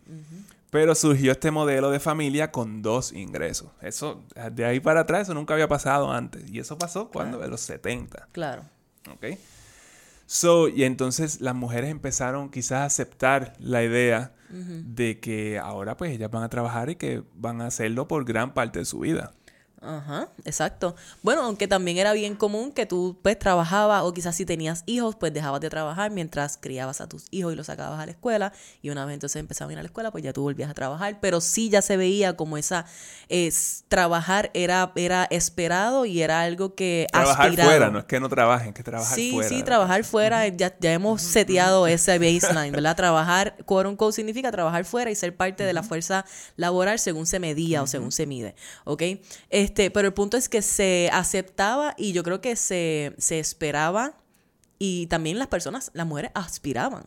Pero 0.70 0.94
surgió 0.94 1.32
este 1.32 1.50
modelo 1.50 1.90
de 1.90 2.00
familia 2.00 2.52
con 2.52 2.84
dos 2.84 3.12
ingresos. 3.12 3.72
Eso, 3.82 4.24
de 4.52 4.66
ahí 4.66 4.80
para 4.80 5.00
atrás, 5.00 5.24
eso 5.24 5.34
nunca 5.34 5.56
había 5.56 5.68
pasado 5.68 6.12
antes. 6.12 6.48
Y 6.48 6.60
eso 6.60 6.78
pasó 6.78 7.10
cuando, 7.10 7.44
en 7.44 7.50
los 7.50 7.62
70. 7.62 8.28
Claro. 8.32 8.62
¿Ok? 9.12 9.26
So, 10.32 10.70
y 10.70 10.84
entonces 10.84 11.42
las 11.42 11.56
mujeres 11.56 11.90
empezaron 11.90 12.52
quizás 12.52 12.82
a 12.82 12.86
aceptar 12.86 13.54
la 13.58 13.84
idea 13.84 14.36
de 14.52 15.20
que 15.20 15.58
ahora 15.58 15.98
pues 15.98 16.12
ellas 16.12 16.30
van 16.30 16.44
a 16.44 16.50
trabajar 16.50 16.92
y 16.92 16.98
que 16.98 17.24
van 17.34 17.62
a 17.62 17.66
hacerlo 17.66 18.08
por 18.08 18.26
gran 18.26 18.54
parte 18.54 18.78
de 18.78 18.86
su 18.86 19.00
vida. 19.00 19.32
Ajá, 19.82 20.28
exacto. 20.44 20.96
Bueno, 21.24 21.44
aunque 21.44 21.68
también 21.68 21.98
era 21.98 22.12
bien 22.14 22.36
común 22.36 22.72
que 22.74 22.86
tú 22.86 23.18
pues 23.22 23.40
trabajabas 23.40 24.04
o 24.04 24.14
quizás 24.14 24.36
si 24.36 24.46
tenías 24.46 24.84
hijos 24.88 25.16
pues 25.16 25.34
dejabas 25.34 25.62
de 25.62 25.70
trabajar 25.70 26.12
mientras 26.12 26.58
criabas 26.58 27.00
a 27.00 27.08
tus 27.08 27.28
hijos 27.32 27.54
y 27.54 27.56
los 27.56 27.68
sacabas 27.68 28.00
a 28.00 28.06
la 28.06 28.12
escuela 28.12 28.52
y 28.82 28.90
una 28.90 29.06
vez 29.06 29.14
entonces 29.14 29.40
empezaban 29.40 29.70
a 29.70 29.74
ir 29.74 29.80
a 29.80 29.84
la 29.84 29.88
escuela 29.88 30.12
pues 30.12 30.24
ya 30.24 30.34
tú 30.34 30.42
volvías 30.42 30.70
a 30.70 30.74
trabajar, 30.74 31.20
pero 31.22 31.40
sí 31.40 31.70
ya 31.70 31.82
se 31.82 31.96
veía 31.96 32.36
como 32.36 32.58
esa 32.58 32.86
es 33.30 33.86
trabajar 33.88 34.52
era 34.54 34.92
era 34.96 35.28
esperado 35.30 36.06
y 36.06 36.22
era 36.22 36.42
algo 36.42 36.76
que 36.76 37.08
Trabajar 37.12 37.56
fuera, 37.56 37.90
no 37.90 38.00
es 38.00 38.06
que 38.06 38.20
no 38.20 38.28
trabajen, 38.28 38.74
que 38.74 38.84
trabajar 38.84 39.16
sí, 39.16 39.32
fuera. 39.32 39.50
Sí, 39.50 39.56
sí, 39.56 39.64
trabajar 39.64 40.04
fuera, 40.04 40.48
ya, 40.48 40.76
ya 40.80 40.92
hemos 40.92 41.22
seteado 41.22 41.88
ese 41.88 42.20
baseline, 42.20 42.72
¿verdad? 42.72 42.96
Trabajar, 42.96 43.56
quote 43.66 43.88
unquote, 43.88 44.16
significa 44.16 44.52
trabajar 44.52 44.84
fuera 44.84 45.10
y 45.10 45.16
ser 45.16 45.36
parte 45.36 45.64
de 45.64 45.74
la 45.74 45.84
fuerza 45.84 46.26
laboral 46.58 47.00
según 47.00 47.26
se 47.26 47.40
medía 47.40 47.82
o 47.82 47.88
según 47.88 48.12
se 48.12 48.26
mide, 48.26 48.56
¿ok? 48.84 49.04
Este, 49.50 49.69
pero 49.76 50.08
el 50.08 50.14
punto 50.14 50.38
es 50.38 50.50
que 50.50 50.62
se 50.62 51.10
aceptaba 51.14 51.94
y 51.98 52.14
yo 52.14 52.24
creo 52.24 52.42
que 52.42 52.56
se, 52.56 53.14
se 53.18 53.40
esperaba 53.40 54.16
y 54.78 55.08
también 55.08 55.38
las 55.38 55.48
personas, 55.48 55.92
las 55.94 56.08
mujeres 56.08 56.32
aspiraban 56.34 57.04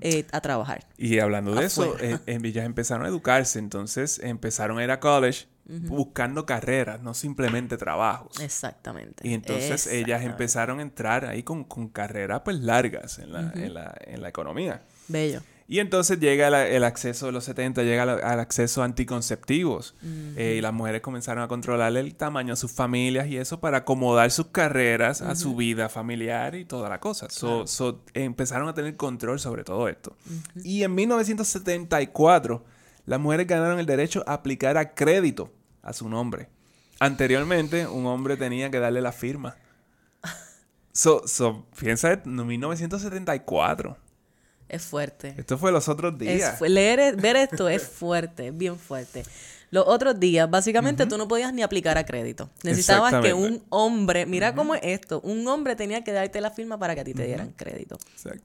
eh, 0.00 0.26
a 0.32 0.40
trabajar. 0.40 0.86
Y 0.96 1.18
hablando 1.18 1.54
de 1.54 1.66
eso, 1.66 1.96
eh, 2.00 2.18
en 2.26 2.44
ellas 2.44 2.64
empezaron 2.64 3.04
a 3.04 3.08
educarse, 3.08 3.58
entonces 3.58 4.18
empezaron 4.22 4.78
a 4.78 4.84
ir 4.84 4.90
a 4.90 5.00
college 5.00 5.46
buscando 5.66 6.46
carreras, 6.46 7.00
no 7.00 7.14
simplemente 7.14 7.76
trabajos. 7.76 8.40
Exactamente. 8.40 9.26
Y 9.26 9.34
entonces 9.34 9.86
ellas 9.86 10.24
empezaron 10.24 10.80
a 10.80 10.82
entrar 10.82 11.24
ahí 11.26 11.44
con, 11.44 11.62
con 11.64 11.88
carreras 11.88 12.42
pues 12.44 12.58
largas 12.58 13.20
en 13.20 13.32
la, 13.32 13.52
en 13.54 13.74
la, 13.74 13.96
en 14.00 14.20
la 14.20 14.28
economía. 14.28 14.82
Bello. 15.06 15.42
Y 15.70 15.78
entonces 15.78 16.18
llega 16.18 16.48
el, 16.66 16.82
acceso 16.82 17.26
de 17.26 17.32
los 17.32 17.44
70, 17.44 17.84
llega 17.84 18.02
al 18.02 18.40
acceso 18.40 18.82
a 18.82 18.86
anticonceptivos. 18.86 19.94
Eh, 20.02 20.56
y 20.58 20.60
las 20.60 20.72
mujeres 20.72 21.00
comenzaron 21.00 21.44
a 21.44 21.46
controlar 21.46 21.96
el 21.96 22.16
tamaño 22.16 22.54
de 22.54 22.56
sus 22.56 22.72
familias 22.72 23.28
y 23.28 23.36
eso 23.36 23.60
para 23.60 23.78
acomodar 23.78 24.32
sus 24.32 24.46
carreras 24.46 25.22
a 25.22 25.36
su 25.36 25.54
vida 25.54 25.88
familiar 25.88 26.56
y 26.56 26.64
toda 26.64 26.88
la 26.88 26.98
cosa. 26.98 27.28
empezaron 28.14 28.68
a 28.68 28.74
tener 28.74 28.96
control 28.96 29.38
sobre 29.38 29.62
todo 29.62 29.86
esto. 29.86 30.16
Y 30.64 30.82
en 30.82 30.92
1974, 30.92 32.64
las 33.06 33.20
mujeres 33.20 33.46
ganaron 33.46 33.78
el 33.78 33.86
derecho 33.86 34.24
a 34.26 34.32
aplicar 34.32 34.76
a 34.76 34.92
crédito 34.92 35.52
a 35.82 35.92
su 35.92 36.08
nombre. 36.08 36.48
Anteriormente, 36.98 37.86
un 37.86 38.06
hombre 38.06 38.36
tenía 38.36 38.72
que 38.72 38.80
darle 38.80 39.00
la 39.00 39.12
firma. 39.12 39.54
So, 40.92 41.22
so, 41.28 41.66
piensa 41.78 42.12
en 42.12 42.44
1974. 42.44 44.09
Es 44.70 44.82
fuerte. 44.82 45.34
Esto 45.36 45.58
fue 45.58 45.72
los 45.72 45.88
otros 45.88 46.16
días. 46.16 46.60
leer, 46.60 47.16
ver 47.16 47.34
esto 47.34 47.68
es 47.68 47.82
fuerte, 47.82 48.52
bien 48.52 48.78
fuerte. 48.78 49.24
Los 49.70 49.84
otros 49.86 50.18
días, 50.18 50.50
básicamente, 50.50 51.06
tú 51.06 51.16
no 51.16 51.28
podías 51.28 51.54
ni 51.54 51.62
aplicar 51.62 51.96
a 51.96 52.04
crédito. 52.04 52.50
Necesitabas 52.64 53.22
que 53.22 53.32
un 53.32 53.62
hombre, 53.68 54.26
mira 54.26 54.54
cómo 54.54 54.74
es 54.74 54.80
esto, 54.82 55.20
un 55.20 55.46
hombre 55.46 55.76
tenía 55.76 56.02
que 56.02 56.12
darte 56.12 56.40
la 56.40 56.50
firma 56.50 56.76
para 56.78 56.96
que 56.96 57.02
a 57.02 57.04
ti 57.04 57.14
te 57.14 57.24
dieran 57.24 57.52
crédito. 57.52 57.96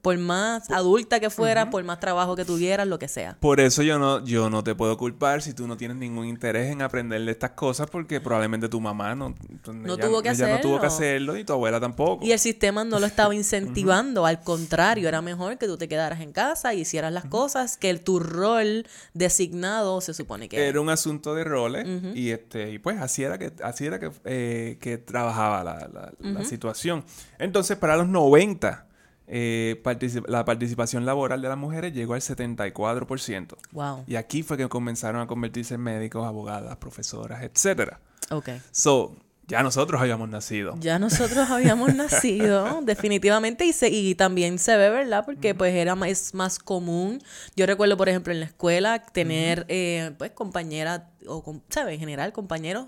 Por 0.02 0.16
más 0.18 0.70
adulta 0.70 1.18
que 1.18 1.28
fueras, 1.28 1.66
por 1.66 1.82
más 1.82 1.98
trabajo 1.98 2.36
que 2.36 2.44
tuvieras, 2.44 2.86
lo 2.86 3.00
que 3.00 3.08
sea. 3.08 3.36
Por 3.40 3.58
eso 3.58 3.82
yo 3.82 3.98
no, 3.98 4.24
yo 4.24 4.50
no 4.50 4.62
te 4.62 4.76
puedo 4.76 4.96
culpar 4.96 5.42
si 5.42 5.52
tú 5.52 5.66
no 5.66 5.76
tienes 5.76 5.96
ningún 5.96 6.26
interés 6.26 6.70
en 6.70 6.80
aprender 6.80 7.24
de 7.24 7.32
estas 7.32 7.50
cosas, 7.50 7.90
porque 7.90 8.20
probablemente 8.20 8.68
tu 8.68 8.80
mamá 8.80 9.16
no, 9.16 9.34
no 9.66 9.96
tuvo 9.96 10.22
que 10.22 10.28
hacerlo. 10.28 10.54
no 10.54 10.60
tuvo 10.60 10.80
que 10.80 10.86
hacerlo 10.86 11.36
y 11.36 11.44
tu 11.44 11.52
abuela 11.52 11.80
tampoco. 11.80 12.24
Y 12.24 12.30
el 12.30 12.38
sistema 12.38 12.84
no 12.84 13.00
lo 13.00 13.06
estaba 13.06 13.34
incentivando, 13.34 14.26
al 14.26 14.40
contrario, 14.42 15.08
era 15.08 15.22
mejor 15.22 15.58
que 15.58 15.66
tú 15.66 15.76
te 15.76 15.88
quedaras 15.88 16.20
en 16.20 16.30
casa 16.32 16.72
y 16.72 16.82
hicieras 16.82 17.12
las 17.12 17.24
cosas 17.24 17.76
que 17.76 17.90
el, 17.90 18.00
tu 18.00 18.20
rol 18.20 18.86
designado 19.12 20.00
se 20.00 20.14
supone 20.14 20.48
que 20.48 20.68
era 20.68 20.80
un 20.80 20.88
asunto 20.88 21.15
de 21.22 21.44
roles 21.44 21.86
y 22.14 22.30
este 22.30 22.72
y 22.72 22.78
pues 22.78 22.98
así 23.00 23.22
era 23.22 23.38
que 23.38 23.52
así 23.62 23.86
era 23.86 23.98
que, 23.98 24.10
eh, 24.24 24.78
que 24.80 24.98
trabajaba 24.98 25.64
la, 25.64 26.12
la, 26.18 26.44
situación 26.44 27.04
entonces 27.38 27.76
para 27.76 27.96
los 27.96 28.08
90 28.08 28.86
eh, 29.28 29.82
la 30.28 30.44
participación 30.44 31.04
laboral 31.04 31.42
de 31.42 31.48
las 31.48 31.58
mujeres 31.58 31.92
llegó 31.92 32.14
al 32.14 32.20
74%. 32.20 33.56
Wow. 33.72 34.04
Y 34.06 34.14
aquí 34.14 34.44
fue 34.44 34.56
que 34.56 34.68
comenzaron 34.68 35.20
a 35.20 35.26
convertirse 35.26 35.74
en 35.74 35.80
médicos, 35.80 36.24
abogadas, 36.24 36.76
profesoras, 36.76 37.42
etcétera. 37.42 37.98
Ok. 38.30 38.50
So, 38.70 39.16
ya 39.48 39.62
nosotros 39.62 40.00
habíamos 40.00 40.28
nacido. 40.28 40.74
Ya 40.80 40.98
nosotros 40.98 41.50
habíamos 41.50 41.94
nacido, 41.94 42.80
definitivamente, 42.82 43.64
y, 43.64 43.72
se, 43.72 43.88
y 43.88 44.14
también 44.14 44.58
se 44.58 44.76
ve, 44.76 44.90
¿verdad? 44.90 45.24
Porque 45.24 45.54
pues 45.54 45.74
era 45.74 45.94
más, 45.94 46.08
es 46.08 46.34
más 46.34 46.58
común. 46.58 47.22
Yo 47.54 47.66
recuerdo, 47.66 47.96
por 47.96 48.08
ejemplo, 48.08 48.32
en 48.32 48.40
la 48.40 48.46
escuela 48.46 49.02
tener, 49.02 49.64
eh, 49.68 50.12
pues, 50.18 50.32
compañeras, 50.32 51.02
o, 51.26 51.62
¿sabes? 51.68 51.94
En 51.94 52.00
general, 52.00 52.32
compañeros 52.32 52.86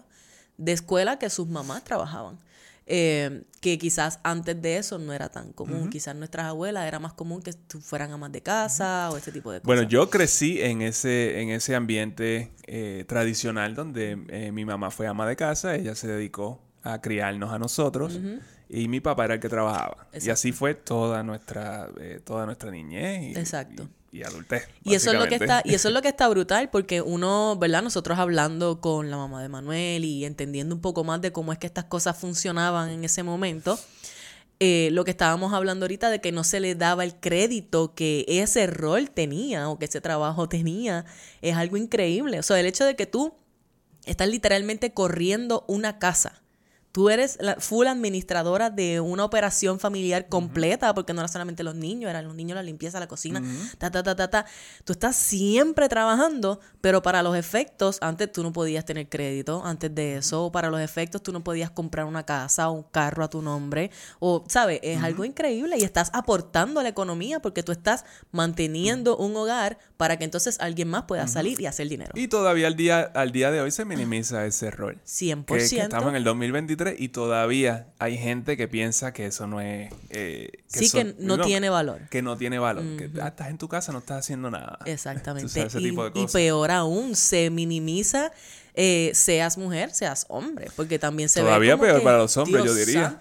de 0.57 0.73
escuela 0.73 1.19
que 1.19 1.31
sus 1.31 1.49
mamás 1.49 1.85
trabajaban. 1.85 2.39
Eh, 2.91 3.43
que 3.61 3.77
quizás 3.77 4.19
antes 4.23 4.61
de 4.63 4.79
eso 4.79 4.99
no 4.99 5.13
era 5.13 5.29
tan 5.29 5.53
común. 5.53 5.91
Quizás 5.91 6.17
nuestras 6.17 6.47
abuelas 6.47 6.87
era 6.87 6.99
más 6.99 7.13
común 7.13 7.43
que 7.43 7.53
fueran 7.81 8.13
amas 8.13 8.33
de 8.33 8.41
casa 8.41 9.11
o 9.11 9.17
ese 9.19 9.31
tipo 9.31 9.53
de 9.53 9.59
cosas. 9.59 9.67
Bueno, 9.67 9.83
yo 9.83 10.09
crecí 10.09 10.63
en 10.63 10.81
ese, 10.81 11.43
en 11.43 11.51
ese 11.51 11.75
ambiente 11.75 12.51
eh, 12.67 13.05
tradicional 13.07 13.75
donde 13.75 14.25
eh, 14.29 14.53
mi 14.53 14.65
mamá 14.65 14.91
fue 14.91 15.07
ama 15.07 15.27
de 15.29 15.37
casa, 15.37 15.75
ella 15.75 15.95
se 15.95 16.07
dedicó 16.07 16.63
a 16.83 17.03
criarnos 17.03 17.53
a 17.53 17.59
nosotros 17.59 18.19
y 18.71 18.89
mi 18.89 19.01
papá 19.01 19.27
era 19.27 19.35
el 19.35 19.41
que 19.41 19.51
trabajaba. 19.51 20.09
Y 20.23 20.31
así 20.31 20.53
fue 20.53 20.75
toda 20.75 21.23
nuestra, 21.23 21.91
toda 22.25 22.47
nuestra 22.47 22.71
niñez. 22.71 23.37
Exacto 23.37 23.87
y 23.87 23.98
adultez. 24.23 24.69
Y 24.85 24.95
eso 24.95 25.13
es 25.13 25.19
lo 25.19 25.27
que 25.27 25.37
está, 25.37 25.63
y 25.65 25.75
eso 25.75 25.89
es 25.89 25.95
lo 25.95 26.03
que 26.03 26.09
está 26.15 26.29
brutal, 26.29 26.71
porque 26.71 27.03
uno, 27.03 27.57
¿verdad? 27.59 27.83
Nosotros 27.83 28.19
hablando 28.19 28.81
con 28.81 29.11
la 29.11 29.17
mamá 29.17 29.43
de 29.43 29.49
Manuel 29.49 30.05
y 30.05 30.25
entendiendo 30.25 30.75
un 30.75 30.81
poco 30.81 31.05
más 31.05 31.21
de 31.21 31.33
cómo 31.33 31.53
es 31.53 31.59
que 31.59 31.67
estas 31.67 31.85
cosas 31.85 32.17
funcionaban 32.17 32.91
en 32.91 33.05
ese 33.05 33.23
momento. 33.23 33.79
Eh, 34.61 34.89
lo 34.93 35.05
que 35.05 35.13
estábamos 35.13 35.53
hablando 35.53 35.85
ahorita 35.85 36.11
de 36.11 36.21
que 36.21 36.33
no 36.33 36.43
se 36.43 36.59
le 36.59 36.75
daba 36.75 37.05
el 37.05 37.15
crédito 37.15 37.95
que 37.95 38.25
ese 38.27 38.67
rol 38.67 39.09
tenía 39.11 39.69
o 39.69 39.79
que 39.79 39.85
ese 39.85 40.01
trabajo 40.01 40.49
tenía, 40.49 41.05
es 41.43 41.55
algo 41.55 41.77
increíble. 41.77 42.41
O 42.41 42.43
sea, 42.43 42.59
el 42.59 42.67
hecho 42.67 42.85
de 42.85 42.97
que 42.97 43.07
tú 43.07 43.35
estás 44.05 44.29
literalmente 44.29 44.93
corriendo 44.93 45.65
una 45.69 45.99
casa 45.99 46.43
Tú 46.99 47.11
eres 47.11 47.39
la 47.41 47.55
full 47.61 47.87
administradora 47.87 48.71
de 48.71 48.99
una 48.99 49.25
operación 49.25 49.79
familiar 49.79 50.27
completa, 50.29 50.93
porque 50.95 51.13
no 51.13 51.21
era 51.21 51.29
solamente 51.29 51.63
los 51.63 51.77
niños, 51.77 52.11
eran 52.11 52.25
los 52.25 52.35
niños, 52.35 52.57
la 52.57 52.63
limpieza, 52.65 52.99
la 52.99 53.07
cocina, 53.07 53.41
ta, 53.79 53.89
ta, 53.93 54.03
ta, 54.03 54.17
ta, 54.17 54.29
ta. 54.29 54.47
Tú 54.83 54.95
estás 54.95 55.15
siempre 55.15 55.89
trabajando, 55.89 56.59
pero 56.81 57.01
para 57.01 57.23
los 57.23 57.37
efectos, 57.37 57.99
antes 58.01 58.33
tú 58.33 58.43
no 58.43 58.53
podías 58.53 58.85
tener 58.85 59.09
crédito, 59.09 59.63
antes 59.65 59.95
de 59.95 60.17
eso, 60.17 60.51
para 60.51 60.71
los 60.71 60.81
efectos 60.81 61.23
tú 61.23 61.31
no 61.33 61.45
podías 61.45 61.71
comprar 61.71 62.05
una 62.05 62.27
casa 62.27 62.69
o 62.69 62.73
un 62.73 62.83
carro 62.83 63.23
a 63.23 63.31
tu 63.31 63.43
nombre, 63.43 63.93
o, 64.19 64.43
¿sabes? 64.49 64.81
Es 64.83 65.01
algo 65.01 65.25
increíble 65.25 65.77
y 65.79 65.85
estás 65.85 66.11
aportando 66.13 66.81
a 66.81 66.83
la 66.83 66.89
economía 66.89 67.39
porque 67.39 67.63
tú 67.63 67.71
estás 67.71 68.05
manteniendo 68.33 69.17
un 69.17 69.37
hogar 69.37 69.79
para 69.97 70.17
que 70.17 70.25
entonces 70.25 70.59
alguien 70.59 70.89
más 70.89 71.05
pueda 71.05 71.29
salir 71.29 71.61
y 71.61 71.67
hacer 71.67 71.89
dinero. 71.89 72.11
Y 72.17 72.27
todavía 72.27 72.67
al 72.67 72.75
día, 72.75 73.03
al 73.03 73.31
día 73.31 73.53
de 73.53 73.61
hoy 73.61 73.71
se 73.71 73.85
minimiza 73.85 74.45
ese 74.47 74.73
rol. 74.73 75.01
100%. 75.07 75.45
Que, 75.45 75.59
que 75.59 75.81
estamos 75.81 76.09
en 76.09 76.17
el 76.17 76.25
2023 76.25 76.88
y 76.97 77.09
todavía 77.09 77.89
hay 77.99 78.17
gente 78.17 78.57
que 78.57 78.69
piensa 78.69 79.13
que 79.13 79.27
eso 79.27 79.47
no 79.47 79.61
es... 79.61 79.93
Eh, 80.11 80.51
sí, 80.67 80.91
que 80.91 81.15
no, 81.19 81.39
tiene 81.41 81.71
valor. 81.71 82.09
Que 82.11 82.23
no 82.23 82.37
tiene 82.37 82.59
valor. 82.59 82.85
Que 82.97 83.11
ah, 83.21 83.29
estás 83.29 83.49
en 83.49 83.59
tu 83.59 83.69
casa, 83.69 83.93
no 83.93 83.99
estás 83.99 84.19
haciendo 84.19 84.51
nada. 84.51 84.79
Exactamente. 84.85 85.69
y, 86.15 86.27
peor 86.27 86.71
aún, 86.71 87.17
se 87.17 87.51
minimiza 87.51 88.33
eh, 88.81 89.11
seas 89.13 89.59
mujer, 89.59 89.91
seas 89.91 90.25
hombre, 90.29 90.71
porque 90.77 91.01
también 91.01 91.29
se 91.29 91.41
Todavía 91.41 91.75
ve 91.75 91.89
peor 91.89 92.03
para 92.05 92.19
los 92.19 92.37
hombres, 92.37 92.65
yo 92.65 92.73
diría. 92.73 93.21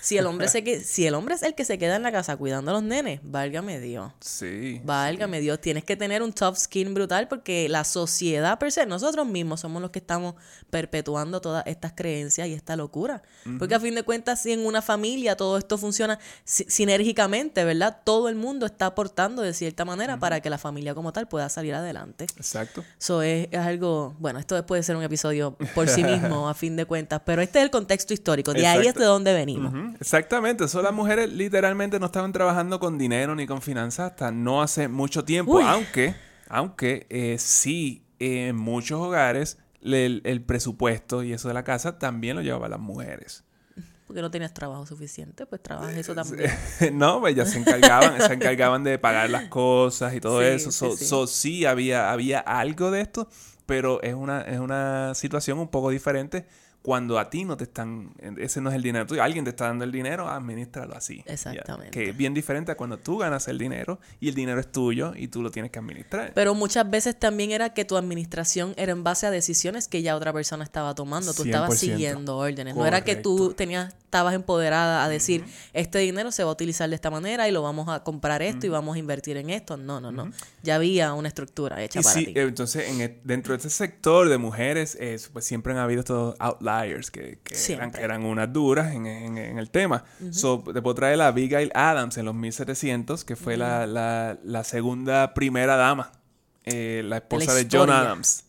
Si 0.00 0.16
el 0.16 0.26
hombre 0.26 0.46
se 0.46 0.62
que, 0.62 0.80
si 0.84 1.04
el 1.04 1.14
hombre 1.14 1.34
es 1.34 1.42
el 1.42 1.54
que 1.54 1.64
se 1.64 1.78
queda 1.78 1.96
en 1.96 2.02
la 2.02 2.12
casa 2.12 2.36
cuidando 2.36 2.72
a 2.72 2.74
los 2.74 2.82
nenes, 2.82 3.20
válgame 3.24 3.80
Dios. 3.80 4.12
Sí. 4.20 4.80
Válgame 4.84 5.40
Dios, 5.40 5.60
tienes 5.60 5.84
que 5.84 5.96
tener 5.96 6.22
un 6.22 6.32
tough 6.32 6.56
skin 6.56 6.92
brutal 6.92 7.28
porque 7.28 7.68
la 7.68 7.84
sociedad 7.84 8.58
per 8.58 8.70
se, 8.72 8.84
nosotros 8.86 9.26
mismos 9.26 9.60
somos 9.60 9.80
los 9.80 9.90
que 9.90 10.00
estamos 10.00 10.34
perpetuando 10.70 11.40
todas 11.40 11.64
estas 11.66 11.92
creencias 11.92 12.48
y 12.48 12.52
esta 12.52 12.74
locura. 12.74 13.22
Porque 13.58 13.76
a 13.76 13.80
fin 13.80 13.94
de 13.94 14.02
cuentas, 14.02 14.42
si 14.42 14.52
en 14.52 14.66
una 14.66 14.82
familia 14.82 15.36
todo 15.36 15.56
esto 15.56 15.78
funciona 15.78 16.18
sinérgicamente, 16.44 17.64
¿verdad? 17.64 17.98
Todo 18.02 18.28
el 18.28 18.34
mundo 18.34 18.66
está 18.66 18.86
aportando 18.86 19.42
de 19.42 19.54
cierta 19.54 19.84
manera 19.84 20.18
para 20.18 20.40
que 20.40 20.50
la 20.50 20.58
familia 20.58 20.94
como 20.96 21.12
tal 21.12 21.28
pueda 21.28 21.48
salir 21.48 21.74
adelante. 21.74 22.24
Exacto. 22.36 22.84
Eso 23.00 23.22
es, 23.22 23.48
es 23.52 23.60
algo, 23.60 24.16
bueno, 24.18 24.40
esto 24.40 24.66
puede 24.66 24.82
ser 24.82 24.95
un 24.96 25.04
episodio 25.04 25.56
por 25.74 25.88
sí 25.88 26.02
mismo 26.04 26.48
a 26.48 26.54
fin 26.54 26.76
de 26.76 26.84
cuentas, 26.84 27.22
pero 27.24 27.42
este 27.42 27.58
es 27.58 27.64
el 27.64 27.70
contexto 27.70 28.14
histórico, 28.14 28.52
de 28.52 28.66
ahí 28.66 28.86
es 28.86 28.94
de 28.94 29.04
donde 29.04 29.32
venimos. 29.32 29.72
Exactamente, 30.00 30.64
eso 30.64 30.82
las 30.82 30.92
mujeres 30.92 31.32
literalmente 31.32 31.98
no 31.98 32.06
estaban 32.06 32.32
trabajando 32.32 32.80
con 32.80 32.98
dinero 32.98 33.34
ni 33.34 33.46
con 33.46 33.62
finanzas 33.62 34.12
hasta 34.12 34.30
no 34.30 34.62
hace 34.62 34.88
mucho 34.88 35.24
tiempo, 35.24 35.60
aunque, 35.60 36.14
aunque 36.48 37.06
eh, 37.10 37.36
sí 37.38 38.02
en 38.18 38.56
muchos 38.56 39.00
hogares 39.00 39.58
el, 39.82 40.42
presupuesto 40.46 41.22
y 41.22 41.32
eso 41.32 41.48
de 41.48 41.54
la 41.54 41.64
casa 41.64 41.98
también 41.98 42.36
lo 42.36 42.42
llevaban 42.42 42.70
las 42.70 42.80
mujeres. 42.80 43.44
Porque 44.06 44.22
no 44.22 44.30
tenías 44.30 44.54
trabajo 44.54 44.86
suficiente, 44.86 45.46
pues 45.46 45.60
trabajas 45.62 45.96
eso 45.96 46.14
también. 46.14 46.50
no, 46.92 47.20
pues 47.20 47.34
ellas 47.34 47.50
se 47.50 47.58
encargaban, 47.58 48.20
se 48.20 48.34
encargaban 48.34 48.84
de 48.84 48.98
pagar 48.98 49.30
las 49.30 49.48
cosas 49.48 50.14
y 50.14 50.20
todo 50.20 50.42
eso. 50.42 50.70
Sí, 50.70 51.26
sí. 51.26 51.64
había, 51.66 52.12
había 52.12 52.38
algo 52.38 52.92
de 52.92 53.00
esto, 53.00 53.28
pero 53.66 54.02
es 54.02 54.14
una, 54.14 54.42
es 54.42 54.58
una 54.58 55.14
situación 55.14 55.58
un 55.58 55.68
poco 55.68 55.90
diferente 55.90 56.46
cuando 56.86 57.18
a 57.18 57.28
ti 57.30 57.44
no 57.44 57.56
te 57.56 57.64
están, 57.64 58.14
ese 58.38 58.60
no 58.60 58.70
es 58.70 58.76
el 58.76 58.82
dinero 58.84 59.04
tuyo, 59.06 59.20
alguien 59.20 59.44
te 59.44 59.50
está 59.50 59.66
dando 59.66 59.84
el 59.84 59.90
dinero, 59.90 60.28
administralo 60.28 60.94
así. 60.94 61.20
Exactamente. 61.26 61.90
Que 61.90 62.10
es 62.10 62.16
bien 62.16 62.32
diferente 62.32 62.70
a 62.70 62.76
cuando 62.76 62.96
tú 62.96 63.18
ganas 63.18 63.48
el 63.48 63.58
dinero 63.58 63.98
y 64.20 64.28
el 64.28 64.36
dinero 64.36 64.60
es 64.60 64.70
tuyo 64.70 65.12
y 65.16 65.26
tú 65.26 65.42
lo 65.42 65.50
tienes 65.50 65.72
que 65.72 65.80
administrar. 65.80 66.30
Pero 66.32 66.54
muchas 66.54 66.88
veces 66.88 67.18
también 67.18 67.50
era 67.50 67.74
que 67.74 67.84
tu 67.84 67.96
administración 67.96 68.72
era 68.76 68.92
en 68.92 69.02
base 69.02 69.26
a 69.26 69.32
decisiones 69.32 69.88
que 69.88 70.02
ya 70.02 70.14
otra 70.14 70.32
persona 70.32 70.62
estaba 70.62 70.94
tomando. 70.94 71.34
Tú 71.34 71.42
estabas 71.42 71.70
100%. 71.70 71.74
siguiendo 71.74 72.36
órdenes. 72.36 72.76
No 72.76 72.86
era 72.86 73.02
que 73.02 73.16
tú 73.16 73.52
tenías, 73.52 73.92
estabas 74.16 74.34
empoderada 74.34 75.04
a 75.04 75.08
decir, 75.10 75.44
este 75.74 75.98
dinero 75.98 76.32
se 76.32 76.42
va 76.42 76.48
a 76.48 76.52
utilizar 76.54 76.88
de 76.88 76.94
esta 76.94 77.10
manera 77.10 77.46
y 77.48 77.52
lo 77.52 77.60
vamos 77.60 77.88
a 77.90 78.02
comprar 78.02 78.40
esto 78.40 78.64
y 78.66 78.70
vamos 78.70 78.96
a 78.96 78.98
invertir 78.98 79.36
en 79.36 79.50
esto. 79.50 79.76
No, 79.76 80.00
no, 80.00 80.10
no. 80.10 80.30
Ya 80.62 80.76
había 80.76 81.12
una 81.12 81.28
estructura 81.28 81.82
hecha 81.82 82.00
Y 82.00 82.02
para 82.02 82.14
sí, 82.14 82.24
ti. 82.26 82.32
entonces 82.36 82.88
en 82.88 83.00
e- 83.02 83.20
dentro 83.24 83.52
de 83.52 83.58
ese 83.58 83.68
sector 83.68 84.28
de 84.30 84.38
mujeres, 84.38 84.96
eh, 84.98 85.18
pues 85.32 85.44
siempre 85.44 85.74
han 85.74 85.78
habido 85.78 86.00
estos 86.00 86.34
outliers 86.38 87.10
que, 87.10 87.38
que 87.44 87.54
eran, 87.54 87.62
Siempre. 87.64 87.90
que 87.98 88.04
eran 88.04 88.24
unas 88.24 88.50
duras 88.52 88.94
en, 88.94 89.06
en- 89.06 89.36
en 89.36 89.58
el 89.58 89.68
tema. 89.70 90.04
So, 90.30 90.64
te 90.72 90.80
puedo 90.80 90.94
traer 90.94 91.20
a 91.20 91.26
Abigail 91.26 91.70
Adams 91.74 92.16
en 92.16 92.24
los 92.24 92.34
1700, 92.34 93.24
que 93.24 93.36
fue 93.36 93.58
la, 93.58 93.86
la- 93.86 94.38
la 94.42 94.64
segunda 94.64 95.34
primera 95.34 95.76
dama, 95.76 96.12
eh, 96.64 97.02
la 97.04 97.18
esposa 97.18 97.52
de, 97.52 97.68
John. 97.70 97.90
Adams, 97.90 98.44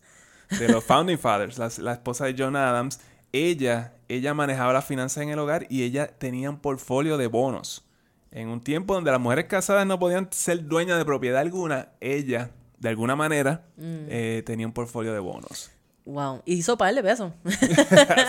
de 0.58 0.66
los 0.68 0.82
Founding 0.82 1.18
Fathers, 1.18 1.58
la, 1.58 1.70
la 1.78 1.92
esposa 1.92 2.24
de 2.24 2.34
John 2.38 2.56
Adams. 2.56 3.00
Ella, 3.32 3.92
ella 4.08 4.34
manejaba 4.34 4.72
las 4.72 4.84
finanzas 4.84 5.22
en 5.22 5.30
el 5.30 5.38
hogar 5.38 5.66
y 5.68 5.82
ella 5.82 6.06
tenía 6.18 6.50
un 6.50 6.58
portfolio 6.58 7.16
de 7.18 7.26
bonos. 7.26 7.84
En 8.30 8.48
un 8.48 8.60
tiempo 8.60 8.94
donde 8.94 9.10
las 9.10 9.20
mujeres 9.20 9.46
casadas 9.46 9.86
no 9.86 9.98
podían 9.98 10.28
ser 10.32 10.66
dueñas 10.66 10.98
de 10.98 11.04
propiedad 11.04 11.40
alguna, 11.40 11.88
ella, 12.00 12.50
de 12.78 12.88
alguna 12.88 13.16
manera, 13.16 13.64
Mm. 13.76 14.06
eh, 14.08 14.42
tenía 14.44 14.66
un 14.66 14.72
portfolio 14.72 15.12
de 15.12 15.18
bonos. 15.20 15.70
Wow. 16.04 16.42
Y 16.46 16.54
hizo 16.54 16.76
par 16.78 16.94
de 16.94 17.02
pesos. 17.02 17.32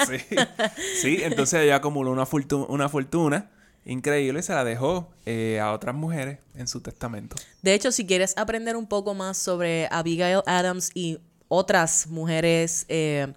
sí. 0.08 0.36
Sí, 1.02 1.20
entonces 1.24 1.62
ella 1.62 1.76
acumuló 1.78 2.12
una, 2.12 2.26
fortu- 2.26 2.66
una 2.70 2.90
fortuna 2.90 3.50
increíble 3.86 4.40
y 4.40 4.44
se 4.44 4.54
la 4.54 4.64
dejó 4.64 5.10
eh, 5.26 5.60
a 5.62 5.72
otras 5.72 5.96
mujeres 5.96 6.40
en 6.56 6.68
su 6.68 6.82
testamento. 6.82 7.36
De 7.62 7.74
hecho, 7.74 7.92
si 7.92 8.06
quieres 8.06 8.34
aprender 8.38 8.76
un 8.76 8.88
poco 8.88 9.14
más 9.14 9.38
sobre 9.38 9.88
Abigail 9.92 10.42
Adams 10.46 10.92
y 10.94 11.20
otras 11.48 12.08
mujeres 12.08 12.86
eh, 12.90 13.34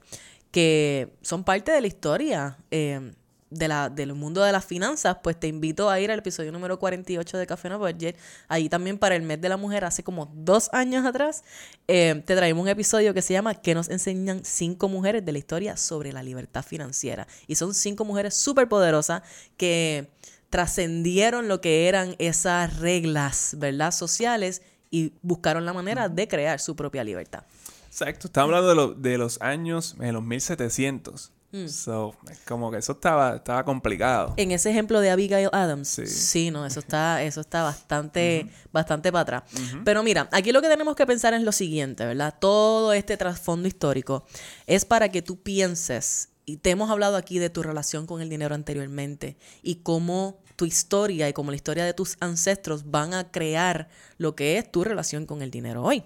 que 0.53 1.17
son 1.23 1.43
parte 1.43 1.73
de 1.73 1.81
la 1.81 1.87
historia 1.89 2.59
eh, 2.71 3.13
de 3.53 3.69
la, 3.69 3.91
del 3.91 4.15
mundo 4.15 4.43
de 4.43 4.53
las 4.53 4.65
finanzas, 4.65 5.19
pues 5.23 5.39
te 5.39 5.47
invito 5.47 5.91
a 5.91 6.01
ir 6.01 6.11
al 6.11 6.21
episodio 6.21 6.53
número 6.53 6.79
48 6.79 7.39
de 7.39 7.47
Café 7.47 7.69
No 7.69 7.79
Budget. 7.79 8.17
Ahí 8.49 8.69
también 8.69 8.99
para 8.99 9.15
el 9.15 9.23
mes 9.23 9.41
de 9.41 9.49
la 9.49 9.57
mujer, 9.57 9.85
hace 9.85 10.03
como 10.03 10.31
dos 10.35 10.71
años 10.73 11.05
atrás, 11.05 11.43
eh, 11.89 12.23
te 12.25 12.37
traemos 12.37 12.63
un 12.63 12.69
episodio 12.69 13.13
que 13.13 13.23
se 13.23 13.35
llama 13.35 13.55
¿Qué 13.55 13.75
nos 13.75 13.89
enseñan 13.89 14.45
cinco 14.45 14.89
mujeres 14.89 15.25
de 15.25 15.33
la 15.33 15.39
historia 15.39 15.77
sobre 15.77 16.13
la 16.13 16.23
libertad 16.23 16.63
financiera? 16.63 17.27
Y 17.47 17.57
son 17.57 17.75
cinco 17.75 18.05
mujeres 18.05 18.35
súper 18.35 18.69
poderosas 18.69 19.23
que 19.57 20.11
trascendieron 20.49 21.49
lo 21.49 21.61
que 21.61 21.89
eran 21.89 22.15
esas 22.19 22.79
reglas, 22.79 23.55
¿verdad? 23.59 23.91
Sociales 23.91 24.63
y 24.91 25.15
buscaron 25.23 25.65
la 25.65 25.73
manera 25.73 26.11
de 26.11 26.29
crear 26.29 26.61
su 26.61 26.77
propia 26.77 27.05
libertad. 27.05 27.45
Exacto, 27.93 28.27
estamos 28.29 28.49
hablando 28.55 28.69
de, 28.71 28.75
lo- 28.75 28.95
de 28.95 29.19
los 29.19 29.39
años, 29.43 29.97
en 30.01 30.15
los 30.15 30.23
1700. 30.23 31.31
Mm. 31.53 31.69
So, 31.69 32.15
es 32.31 32.39
como 32.49 32.71
que 32.71 32.79
eso 32.79 32.93
estaba, 32.93 33.37
estaba 33.37 33.63
complicado. 33.67 34.33
En 34.39 34.51
ese 34.53 34.71
ejemplo 34.71 35.01
de 35.01 35.11
Abigail 35.11 35.51
Adams, 35.53 35.89
sí, 35.89 36.07
Sí. 36.07 36.51
no, 36.51 36.65
eso 36.65 36.81
está, 36.81 37.23
eso 37.23 37.43
está 37.43 37.63
bastante, 37.63 38.51
bastante 38.73 39.13
para 39.13 39.21
atrás. 39.21 39.43
Pero 39.85 40.03
mira, 40.03 40.31
aquí 40.33 40.51
lo 40.53 40.63
que 40.63 40.69
tenemos 40.69 40.97
que 40.97 41.05
pensar 41.05 41.35
es 41.35 41.43
lo 41.43 41.53
siguiente, 41.53 42.07
¿verdad? 42.07 42.35
Todo 42.41 42.95
este 42.95 43.19
trasfondo 43.19 43.69
histórico 43.69 44.25
es 44.67 44.87
para 44.87 45.11
que 45.11 45.21
tú 45.21 45.43
pienses, 45.43 46.31
y 46.47 46.57
te 46.57 46.71
hemos 46.71 46.91
hablado 46.91 47.17
aquí 47.19 47.39
de 47.39 47.51
tu 47.51 47.63
relación 47.63 48.07
con 48.07 48.23
el 48.23 48.31
dinero 48.31 48.55
anteriormente, 48.55 49.37
y 49.63 49.75
cómo 49.83 50.41
tu 50.57 50.65
historia 50.65 51.29
y 51.29 51.35
como 51.35 51.51
la 51.51 51.57
historia 51.57 51.85
de 51.85 51.93
tus 51.93 52.17
ancestros 52.21 52.91
van 52.91 53.13
a 53.13 53.31
crear 53.31 53.91
lo 54.17 54.35
que 54.35 54.57
es 54.57 54.73
tu 54.73 54.83
relación 54.85 55.27
con 55.27 55.43
el 55.43 55.51
dinero 55.51 55.83
hoy. 55.83 56.03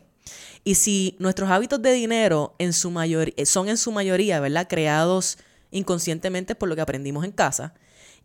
Y 0.64 0.74
si 0.74 1.16
nuestros 1.18 1.50
hábitos 1.50 1.80
de 1.82 1.92
dinero 1.92 2.54
en 2.58 2.72
su 2.72 2.90
mayor, 2.90 3.32
eh, 3.36 3.46
son 3.46 3.68
en 3.68 3.76
su 3.76 3.92
mayoría, 3.92 4.40
¿verdad? 4.40 4.66
Creados 4.68 5.38
inconscientemente 5.70 6.54
por 6.54 6.68
lo 6.68 6.76
que 6.76 6.82
aprendimos 6.82 7.24
en 7.24 7.32
casa 7.32 7.74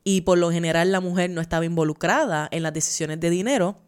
y 0.04 0.22
por 0.22 0.38
lo 0.38 0.52
general 0.52 0.92
la 0.92 1.00
mujer 1.00 1.30
no 1.30 1.42
estaba 1.42 1.66
involucrada 1.66 2.48
en 2.52 2.64
las 2.64 2.74
decisiones 2.74 3.20
de 3.20 3.30
dinero, 3.30 3.82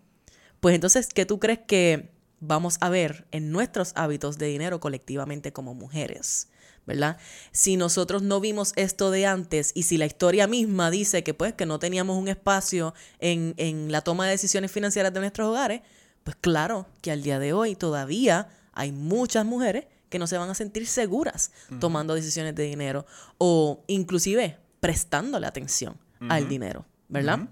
pues 0.60 0.76
entonces, 0.76 1.10
¿qué 1.14 1.26
tú 1.26 1.40
crees 1.40 1.60
que 1.60 2.12
vamos 2.40 2.78
a 2.82 2.90
ver 2.90 3.26
en 3.32 3.52
nuestros 3.52 3.94
hábitos 3.96 4.38
de 4.38 4.48
dinero 4.48 4.80
colectivamente 4.80 5.52
como 5.52 5.74
mujeres? 5.74 6.50
¿Verdad? 6.86 7.18
Si 7.54 7.78
nosotros 7.78 8.24
no 8.24 8.42
vimos 8.42 8.74
esto 8.76 9.10
de 9.10 9.26
antes 9.26 9.72
y 9.74 9.84
si 9.84 9.98
la 9.98 10.06
historia 10.06 10.48
misma 10.48 10.92
dice 10.92 11.24
que 11.24 11.34
pues 11.34 11.54
que 11.54 11.66
no 11.66 11.80
teníamos 11.80 12.18
un 12.18 12.28
espacio 12.28 12.94
en, 13.20 13.54
en 13.56 13.90
la 13.90 14.02
toma 14.02 14.26
de 14.26 14.32
decisiones 14.32 14.70
financieras 14.70 15.14
de 15.14 15.22
nuestros 15.22 15.48
hogares, 15.48 15.82
pues 16.24 16.38
claro 16.40 16.88
que 17.02 17.12
al 17.12 17.24
día 17.24 17.40
de 17.40 17.54
hoy 17.54 17.76
todavía 17.76 18.50
hay 18.74 18.92
muchas 18.92 19.46
mujeres 19.46 19.86
que 20.10 20.20
no 20.20 20.28
se 20.28 20.38
van 20.38 20.50
a 20.50 20.56
sentir 20.56 20.88
seguras 20.88 21.52
tomando 21.80 22.14
decisiones 22.14 22.56
de 22.56 22.64
dinero 22.64 23.06
o 23.38 23.84
inclusive 23.88 24.58
prestándole 24.80 25.48
atención 25.48 25.98
al 26.30 26.48
dinero, 26.48 26.86
¿verdad? 27.10 27.48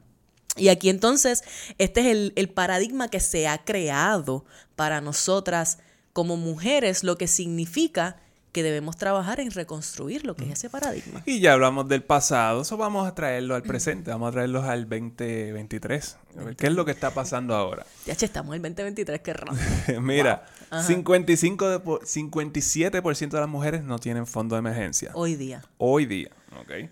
Y 0.58 0.70
aquí 0.70 0.90
entonces, 0.90 1.44
este 1.78 2.02
es 2.02 2.08
el, 2.08 2.34
el 2.36 2.50
paradigma 2.50 3.08
que 3.10 3.20
se 3.20 3.48
ha 3.48 3.64
creado 3.64 4.46
para 4.76 5.02
nosotras 5.02 5.80
como 6.14 6.38
mujeres, 6.38 7.04
lo 7.04 7.18
que 7.18 7.28
significa 7.28 8.18
que 8.52 8.64
debemos 8.64 8.98
trabajar 8.98 9.40
en 9.40 9.50
reconstruir 9.52 10.26
lo 10.26 10.36
que 10.36 10.44
es 10.46 10.52
ese 10.52 10.70
paradigma. 10.70 11.22
Y 11.26 11.40
ya 11.40 11.54
hablamos 11.54 11.88
del 11.88 12.04
pasado, 12.04 12.62
eso 12.64 12.76
vamos 12.78 13.08
a 13.08 13.16
traerlo 13.16 13.56
al 13.56 13.64
presente, 13.64 14.12
vamos 14.12 14.30
a 14.30 14.32
traerlos 14.34 14.66
al 14.66 14.90
2023. 14.90 16.18
A 16.40 16.44
ver, 16.44 16.56
¿Qué 16.56 16.68
es 16.68 16.74
lo 16.74 16.84
que 16.84 16.92
está 16.92 17.12
pasando 17.14 17.56
ahora? 17.56 17.86
Ya 18.06 18.16
che, 18.16 18.26
estamos 18.26 18.56
en 18.56 18.66
el 18.66 18.72
2023, 18.74 19.22
qué 19.22 19.34
rápido. 19.34 20.02
Mira, 20.02 20.46
55 20.86 21.70
de 21.70 21.80
po- 21.80 22.00
57% 22.02 23.30
de 23.30 23.40
las 23.40 23.50
mujeres 23.50 23.84
no 23.84 24.00
tienen 24.00 24.28
fondo 24.28 24.56
de 24.56 24.60
emergencia. 24.60 25.12
Hoy 25.14 25.36
día. 25.36 25.64
Hoy 25.78 26.06
día, 26.06 26.32
¿ok? 26.60 26.90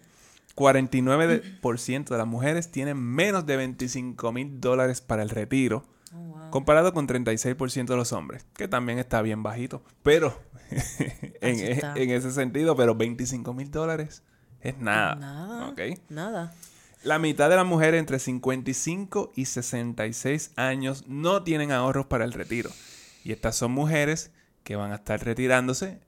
49% 0.56 2.10
de 2.10 2.18
las 2.18 2.28
mujeres 2.28 2.70
tienen 2.72 2.98
menos 2.98 3.46
de 3.46 3.58
25 3.58 4.32
mil 4.32 4.60
dólares 4.60 5.02
para 5.02 5.24
el 5.24 5.30
retiro, 5.30 5.86
comparado 6.52 6.94
con 6.94 7.08
36% 7.08 7.86
de 7.88 7.96
los 7.96 8.12
hombres, 8.14 8.46
que 8.56 8.68
también 8.68 9.00
está 9.00 9.22
bien 9.22 9.44
bajito. 9.44 9.84
Pero, 10.04 10.38
en, 11.42 11.60
está. 11.60 11.94
en 11.96 12.10
ese 12.12 12.32
sentido, 12.32 12.76
pero 12.76 12.96
25 12.96 13.54
mil 13.54 13.72
dólares 13.72 14.24
es 14.62 14.78
nada. 14.78 15.16
Nada. 15.16 15.74
Nada. 16.10 16.54
La 17.04 17.18
mitad 17.18 17.50
de 17.50 17.56
las 17.56 17.66
mujeres 17.66 18.00
entre 18.00 18.20
55 18.20 19.32
y 19.36 19.46
66 19.46 20.52
años 20.58 21.06
no 21.08 21.44
tienen 21.44 21.72
ahorros 21.72 22.08
para 22.08 22.26
el 22.26 22.34
retiro. 22.34 22.70
Y 23.24 23.32
estas 23.32 23.56
son 23.56 23.72
mujeres 23.72 24.32
que 24.64 24.76
van 24.76 24.92
a 24.92 24.96
estar 24.96 25.24
retirándose 25.24 26.00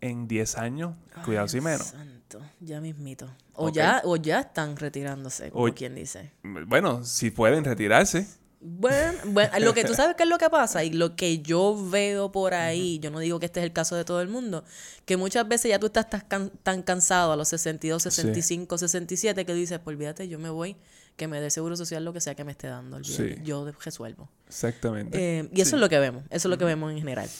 en 0.00 0.26
10 0.26 0.56
años, 0.58 0.94
cuidado 1.24 1.46
si 1.46 1.60
menos. 1.60 1.88
Santo, 1.88 2.40
ya 2.60 2.80
mismito. 2.80 3.28
O, 3.54 3.68
ya, 3.68 4.00
o 4.04 4.16
ya 4.16 4.40
están 4.40 4.76
retirándose, 4.76 5.50
como 5.50 5.66
O- 5.66 5.74
quien 5.74 5.94
dice. 5.94 6.32
Bueno, 6.42 7.04
si 7.04 7.30
pueden 7.30 7.64
retirarse. 7.64 8.26
Bueno, 8.62 9.18
bueno, 9.28 9.58
lo 9.60 9.72
que 9.72 9.84
tú 9.84 9.94
sabes 9.94 10.16
que 10.16 10.24
es 10.24 10.28
lo 10.28 10.36
que 10.36 10.50
pasa 10.50 10.84
y 10.84 10.90
lo 10.90 11.16
que 11.16 11.38
yo 11.40 11.74
veo 11.90 12.30
por 12.30 12.52
ahí, 12.52 12.98
yo 12.98 13.10
no 13.10 13.18
digo 13.18 13.40
que 13.40 13.46
este 13.46 13.60
es 13.60 13.64
el 13.64 13.72
caso 13.72 13.96
de 13.96 14.04
todo 14.04 14.20
el 14.20 14.28
mundo, 14.28 14.64
que 15.06 15.16
muchas 15.16 15.48
veces 15.48 15.70
ya 15.70 15.78
tú 15.78 15.86
estás 15.86 16.10
tan, 16.10 16.20
can- 16.28 16.52
tan 16.62 16.82
cansado 16.82 17.32
a 17.32 17.36
los 17.36 17.48
62, 17.48 18.02
65, 18.02 18.76
67 18.76 19.46
que 19.46 19.54
dices, 19.54 19.78
pues 19.82 19.94
olvídate, 19.96 20.28
yo 20.28 20.38
me 20.38 20.50
voy, 20.50 20.76
que 21.16 21.26
me 21.26 21.40
dé 21.40 21.48
seguro 21.50 21.74
social 21.74 22.04
lo 22.04 22.12
que 22.12 22.20
sea 22.20 22.34
que 22.34 22.44
me 22.44 22.52
esté 22.52 22.66
dando, 22.66 22.96
olvídate, 22.98 23.36
Sí. 23.36 23.40
yo 23.42 23.70
resuelvo. 23.82 24.28
Exactamente. 24.46 25.18
Eh, 25.40 25.48
y 25.54 25.60
eso 25.62 25.70
Sí. 25.70 25.76
es 25.76 25.80
lo 25.80 25.88
que 25.88 25.98
vemos, 25.98 26.24
eso 26.28 26.48
es 26.48 26.50
lo 26.50 26.58
que 26.58 26.66
vemos 26.66 26.92
en 26.92 26.98
general. 26.98 27.30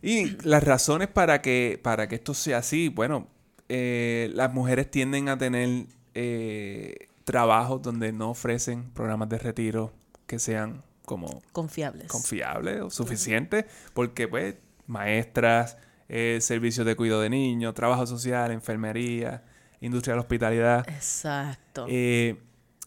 Y 0.00 0.36
las 0.46 0.62
razones 0.62 1.08
para 1.08 1.42
que, 1.42 1.80
para 1.82 2.06
que 2.08 2.14
esto 2.14 2.34
sea 2.34 2.58
así, 2.58 2.88
bueno, 2.88 3.26
eh, 3.68 4.30
las 4.32 4.52
mujeres 4.54 4.88
tienden 4.92 5.28
a 5.28 5.36
tener 5.36 5.86
eh, 6.14 7.08
trabajos 7.24 7.82
donde 7.82 8.12
no 8.12 8.30
ofrecen 8.30 8.90
programas 8.92 9.28
de 9.28 9.38
retiro 9.38 9.92
que 10.26 10.38
sean 10.38 10.82
como 11.04 11.40
Confiables. 11.52 12.08
confiables 12.08 12.80
o 12.82 12.90
suficientes, 12.90 13.64
porque 13.94 14.26
pues 14.28 14.56
maestras, 14.86 15.76
eh, 16.08 16.38
servicios 16.40 16.86
de 16.86 16.96
cuidado 16.96 17.20
de 17.20 17.30
niños, 17.30 17.74
trabajo 17.74 18.06
social, 18.06 18.50
enfermería, 18.50 19.44
industria 19.80 20.12
de 20.12 20.16
la 20.16 20.20
hospitalidad, 20.22 20.88
Exacto. 20.88 21.86
eh, 21.88 22.40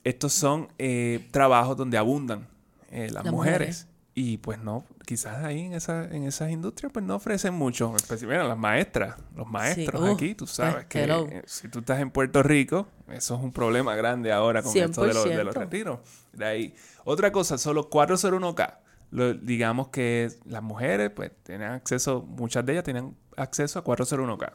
estos 0.03 0.33
son 0.33 0.67
eh, 0.77 1.27
trabajos 1.31 1.77
donde 1.77 1.97
abundan 1.97 2.47
las, 2.91 3.11
Las 3.11 3.25
mujeres. 3.25 3.31
mujeres. 3.31 3.87
Y 4.15 4.37
pues 4.37 4.59
no, 4.59 4.83
quizás 5.09 5.43
ahí 5.43 5.61
en, 5.61 5.73
esa, 5.73 6.03
en 6.03 6.25
esas 6.25 6.51
industrias 6.51 6.93
pues 6.93 7.03
no 7.03 7.15
ofrecen 7.15 7.55
mucho. 7.55 7.95
Especialmente 7.95 8.47
las 8.47 8.59
maestras, 8.59 9.15
los 9.35 9.47
maestros 9.47 9.99
uh, 9.99 10.13
aquí, 10.13 10.35
tú 10.35 10.45
sabes 10.45 10.73
pues, 10.75 10.85
que 10.85 11.03
eh, 11.03 11.41
si 11.47 11.67
tú 11.67 11.79
estás 11.79 11.99
en 11.99 12.11
Puerto 12.11 12.43
Rico, 12.43 12.87
eso 13.07 13.35
es 13.35 13.41
un 13.41 13.51
problema 13.51 13.95
grande 13.95 14.31
ahora 14.31 14.61
con 14.61 14.77
esto 14.77 15.01
de 15.01 15.15
los, 15.15 15.25
de 15.25 15.43
los 15.43 15.55
100%. 15.55 15.59
retiros. 15.59 15.99
De 16.31 16.45
ahí. 16.45 16.75
Otra 17.05 17.31
cosa, 17.31 17.57
solo 17.57 17.89
401k. 17.89 18.75
Lo- 19.09 19.33
digamos 19.33 19.87
que 19.87 20.29
las 20.45 20.61
mujeres 20.61 21.09
pues 21.09 21.31
tienen 21.41 21.71
acceso, 21.71 22.21
muchas 22.21 22.63
de 22.63 22.73
ellas 22.73 22.83
tienen 22.83 23.17
acceso 23.35 23.79
a 23.79 23.83
401k. 23.83 24.53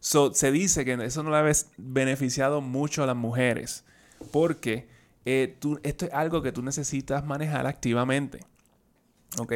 So, 0.00 0.34
se 0.34 0.52
dice 0.52 0.84
que 0.84 0.92
eso 1.02 1.22
no 1.22 1.30
le 1.30 1.38
ha 1.38 1.52
beneficiado 1.78 2.60
mucho 2.60 3.04
a 3.04 3.06
las 3.06 3.16
mujeres 3.16 3.86
porque 4.32 4.86
eh, 5.24 5.56
tú, 5.58 5.80
esto 5.82 6.04
es 6.04 6.12
algo 6.12 6.42
que 6.42 6.52
tú 6.52 6.62
necesitas 6.62 7.24
manejar 7.24 7.66
activamente. 7.66 8.51
¿Ok? 9.38 9.54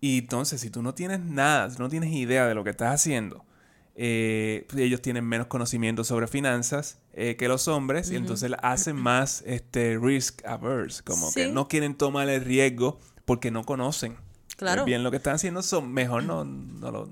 Y 0.00 0.18
entonces, 0.18 0.60
si 0.60 0.70
tú 0.70 0.82
no 0.82 0.94
tienes 0.94 1.20
nada, 1.20 1.70
si 1.70 1.78
no 1.78 1.88
tienes 1.88 2.12
idea 2.12 2.46
de 2.46 2.54
lo 2.54 2.64
que 2.64 2.70
estás 2.70 2.94
haciendo, 2.94 3.44
eh, 3.94 4.66
ellos 4.76 5.00
tienen 5.00 5.24
menos 5.24 5.46
conocimiento 5.46 6.04
sobre 6.04 6.26
finanzas 6.26 6.98
eh, 7.14 7.36
que 7.36 7.48
los 7.48 7.66
hombres 7.66 8.10
y 8.10 8.16
entonces 8.16 8.52
hacen 8.62 8.96
más 8.96 9.42
este, 9.46 9.98
risk 9.98 10.44
averse, 10.44 11.02
como 11.02 11.32
que 11.32 11.48
no 11.48 11.66
quieren 11.66 11.94
tomar 11.94 12.28
el 12.28 12.44
riesgo 12.44 12.98
porque 13.24 13.50
no 13.50 13.64
conocen 13.64 14.16
claro. 14.56 14.84
bien 14.84 15.02
lo 15.02 15.10
que 15.10 15.16
están 15.16 15.36
haciendo, 15.36 15.62
son 15.62 15.94
mejor 15.94 16.24
no, 16.24 16.44
no 16.44 16.90
lo 16.90 17.10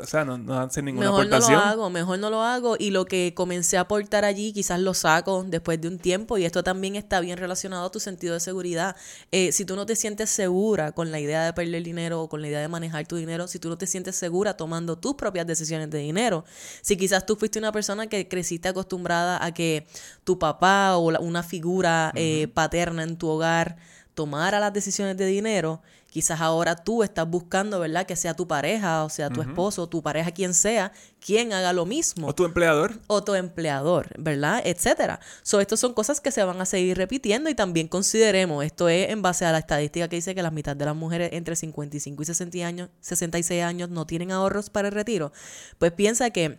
o 0.00 0.06
sea, 0.06 0.24
no, 0.24 0.38
no 0.38 0.58
hacen 0.58 0.84
ninguna 0.84 1.06
mejor 1.06 1.26
aportación. 1.26 1.58
Mejor 1.58 1.66
no 1.66 1.74
lo 1.76 1.82
hago, 1.82 1.90
mejor 1.90 2.18
no 2.18 2.30
lo 2.30 2.42
hago. 2.42 2.76
Y 2.78 2.90
lo 2.90 3.04
que 3.04 3.34
comencé 3.34 3.76
a 3.76 3.82
aportar 3.82 4.24
allí, 4.24 4.52
quizás 4.52 4.80
lo 4.80 4.94
saco 4.94 5.44
después 5.46 5.80
de 5.80 5.88
un 5.88 5.98
tiempo. 5.98 6.38
Y 6.38 6.44
esto 6.44 6.62
también 6.62 6.96
está 6.96 7.20
bien 7.20 7.36
relacionado 7.36 7.86
a 7.86 7.90
tu 7.90 8.00
sentido 8.00 8.34
de 8.34 8.40
seguridad. 8.40 8.96
Eh, 9.32 9.52
si 9.52 9.64
tú 9.64 9.76
no 9.76 9.84
te 9.84 9.96
sientes 9.96 10.30
segura 10.30 10.92
con 10.92 11.10
la 11.10 11.20
idea 11.20 11.44
de 11.44 11.52
perder 11.52 11.82
dinero 11.82 12.22
o 12.22 12.28
con 12.28 12.40
la 12.40 12.48
idea 12.48 12.60
de 12.60 12.68
manejar 12.68 13.06
tu 13.06 13.16
dinero, 13.16 13.48
si 13.48 13.58
tú 13.58 13.68
no 13.68 13.76
te 13.76 13.86
sientes 13.86 14.16
segura 14.16 14.56
tomando 14.56 14.96
tus 14.96 15.14
propias 15.14 15.46
decisiones 15.46 15.90
de 15.90 15.98
dinero, 15.98 16.44
si 16.80 16.96
quizás 16.96 17.26
tú 17.26 17.36
fuiste 17.36 17.58
una 17.58 17.72
persona 17.72 18.06
que 18.06 18.28
creciste 18.28 18.68
acostumbrada 18.68 19.44
a 19.44 19.52
que 19.52 19.86
tu 20.24 20.38
papá 20.38 20.96
o 20.96 21.08
una 21.20 21.42
figura 21.42 22.12
eh, 22.14 22.48
paterna 22.54 23.02
en 23.02 23.16
tu 23.16 23.28
hogar 23.28 23.76
tomara 24.14 24.60
las 24.60 24.72
decisiones 24.72 25.16
de 25.16 25.26
dinero, 25.26 25.82
quizás 26.12 26.42
ahora 26.42 26.76
tú 26.76 27.02
estás 27.02 27.26
buscando, 27.26 27.80
¿verdad? 27.80 28.04
Que 28.04 28.16
sea 28.16 28.34
tu 28.34 28.46
pareja, 28.46 29.02
o 29.02 29.08
sea 29.08 29.30
tu 29.30 29.40
esposo, 29.40 29.88
tu 29.88 30.02
pareja, 30.02 30.30
quien 30.30 30.52
sea, 30.52 30.92
quien 31.24 31.54
haga 31.54 31.72
lo 31.72 31.86
mismo. 31.86 32.26
O 32.26 32.34
tu 32.34 32.44
empleador. 32.44 33.00
O 33.06 33.24
tu 33.24 33.34
empleador, 33.34 34.10
¿verdad? 34.18 34.60
Etcétera. 34.62 35.20
So, 35.42 35.58
estas 35.62 35.80
son 35.80 35.94
cosas 35.94 36.20
que 36.20 36.30
se 36.30 36.44
van 36.44 36.60
a 36.60 36.66
seguir 36.66 36.98
repitiendo 36.98 37.48
y 37.48 37.54
también 37.54 37.88
consideremos, 37.88 38.62
esto 38.62 38.90
es 38.90 39.08
en 39.08 39.22
base 39.22 39.46
a 39.46 39.52
la 39.52 39.58
estadística 39.58 40.06
que 40.08 40.16
dice 40.16 40.34
que 40.34 40.42
la 40.42 40.50
mitad 40.50 40.76
de 40.76 40.84
las 40.84 40.94
mujeres 40.94 41.30
entre 41.32 41.56
55 41.56 42.22
y 42.22 42.26
60 42.26 42.58
años, 42.58 42.90
66 43.00 43.62
años 43.62 43.88
no 43.88 44.06
tienen 44.06 44.32
ahorros 44.32 44.68
para 44.68 44.88
el 44.88 44.94
retiro. 44.94 45.32
Pues 45.78 45.92
piensa 45.92 46.28
que 46.28 46.58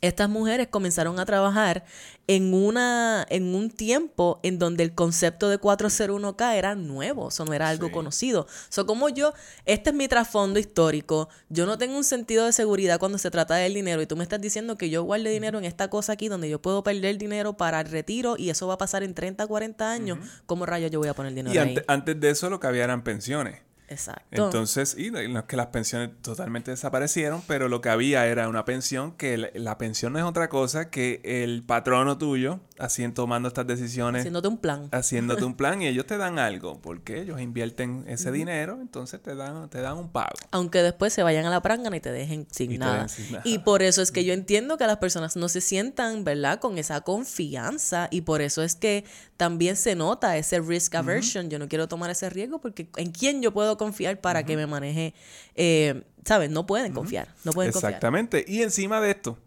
estas 0.00 0.28
mujeres 0.28 0.68
comenzaron 0.68 1.18
a 1.18 1.26
trabajar 1.26 1.84
en, 2.26 2.52
una, 2.52 3.24
en 3.30 3.54
un 3.54 3.70
tiempo 3.70 4.40
en 4.42 4.58
donde 4.58 4.82
el 4.82 4.94
concepto 4.94 5.48
de 5.48 5.60
401k 5.60 6.54
era 6.54 6.74
nuevo, 6.74 7.28
eso 7.28 7.44
no 7.44 7.52
era 7.54 7.68
algo 7.68 7.90
conocido. 7.92 8.46
So, 8.68 8.84
como 8.84 9.08
yo, 9.08 9.32
este 9.64 9.90
es 9.90 9.96
mi 9.96 10.08
trasfondo 10.08 10.58
histórico, 10.58 11.28
yo 11.48 11.66
no 11.66 11.78
tengo 11.78 11.96
un 11.96 12.04
sentido 12.04 12.44
de 12.46 12.52
seguridad 12.52 12.98
cuando 12.98 13.18
se 13.18 13.30
trata 13.30 13.54
del 13.54 13.74
dinero 13.74 14.02
y 14.02 14.06
tú 14.06 14.16
me 14.16 14.22
estás 14.22 14.40
diciendo 14.40 14.76
que 14.76 14.90
yo 14.90 15.02
guarde 15.04 15.30
dinero 15.30 15.58
en 15.58 15.64
esta 15.64 15.88
cosa 15.88 16.12
aquí 16.12 16.28
donde 16.28 16.50
yo 16.50 16.60
puedo 16.60 16.82
perder 16.82 17.16
dinero 17.16 17.56
para 17.56 17.80
el 17.80 17.88
retiro 17.88 18.36
y 18.36 18.50
eso 18.50 18.66
va 18.66 18.74
a 18.74 18.78
pasar 18.78 19.02
en 19.02 19.14
30, 19.14 19.46
40 19.46 19.90
años, 19.90 20.18
¿cómo 20.46 20.66
rayos 20.66 20.90
yo 20.90 20.98
voy 20.98 21.08
a 21.08 21.14
poner 21.14 21.32
dinero 21.32 21.54
y 21.54 21.58
ahí? 21.58 21.76
antes 21.86 22.20
de 22.20 22.30
eso 22.30 22.50
lo 22.50 22.60
que 22.60 22.66
había 22.66 22.84
eran 22.84 23.02
pensiones. 23.02 23.60
Exacto. 23.88 24.44
Entonces, 24.44 24.96
y 24.98 25.10
no 25.10 25.18
es 25.18 25.44
que 25.44 25.56
las 25.56 25.68
pensiones 25.68 26.10
totalmente 26.22 26.70
desaparecieron, 26.70 27.42
pero 27.46 27.68
lo 27.68 27.80
que 27.80 27.88
había 27.88 28.26
era 28.26 28.48
una 28.48 28.64
pensión 28.64 29.12
que 29.12 29.50
la, 29.54 29.78
pensión 29.78 30.12
no 30.12 30.18
es 30.18 30.24
otra 30.24 30.48
cosa 30.48 30.90
que 30.90 31.20
el 31.24 31.62
patrono 31.62 32.18
tuyo 32.18 32.60
haciendo 32.78 33.14
tomando 33.14 33.48
estas 33.48 33.66
decisiones. 33.66 34.20
Haciéndote 34.20 34.48
un 34.48 34.58
plan. 34.58 34.88
Haciéndote 34.92 35.44
un 35.44 35.54
plan 35.56 35.82
y 35.82 35.86
ellos 35.86 36.06
te 36.06 36.16
dan 36.16 36.38
algo, 36.38 36.80
porque 36.80 37.20
ellos 37.20 37.40
invierten 37.40 38.04
ese 38.08 38.30
dinero, 38.32 38.78
entonces 38.80 39.22
te 39.22 39.34
dan, 39.34 39.68
te 39.68 39.80
dan 39.80 39.96
un 39.96 40.08
pago. 40.08 40.36
Aunque 40.50 40.82
después 40.82 41.12
se 41.12 41.22
vayan 41.22 41.46
a 41.46 41.50
la 41.50 41.62
prangana 41.62 41.96
y 41.96 42.00
te 42.00 42.12
dejen 42.12 42.46
sin, 42.50 42.78
nada. 42.78 43.06
Y 43.44 43.58
por 43.58 43.82
eso 43.82 44.02
es 44.02 44.12
que 44.12 44.24
yo 44.24 44.32
entiendo 44.32 44.76
que 44.76 44.86
las 44.86 44.98
personas 44.98 45.36
no 45.36 45.48
se 45.48 45.60
sientan, 45.60 46.24
¿verdad?, 46.24 46.60
con 46.60 46.78
esa 46.78 47.00
confianza 47.00 48.08
y 48.10 48.22
por 48.22 48.42
eso 48.42 48.62
es 48.62 48.74
que 48.74 49.04
también 49.36 49.76
se 49.76 49.94
nota 49.94 50.36
ese 50.36 50.60
risk 50.60 50.94
aversion. 50.94 51.50
Yo 51.50 51.58
no 51.58 51.68
quiero 51.68 51.88
tomar 51.88 52.10
ese 52.10 52.28
riesgo 52.30 52.60
porque 52.60 52.88
¿en 52.96 53.12
quién 53.12 53.42
yo 53.42 53.52
puedo 53.52 53.76
confiar 53.76 54.20
para 54.20 54.44
que 54.44 54.56
me 54.56 54.66
maneje? 54.66 55.14
Eh, 55.54 56.04
¿Sabes? 56.24 56.50
No 56.50 56.66
pueden 56.66 56.92
confiar. 56.92 57.28
No 57.44 57.52
pueden 57.52 57.70
Exactamente. 57.70 58.44
Y 58.48 58.62
encima 58.62 59.00
de 59.00 59.10
esto, 59.12 59.38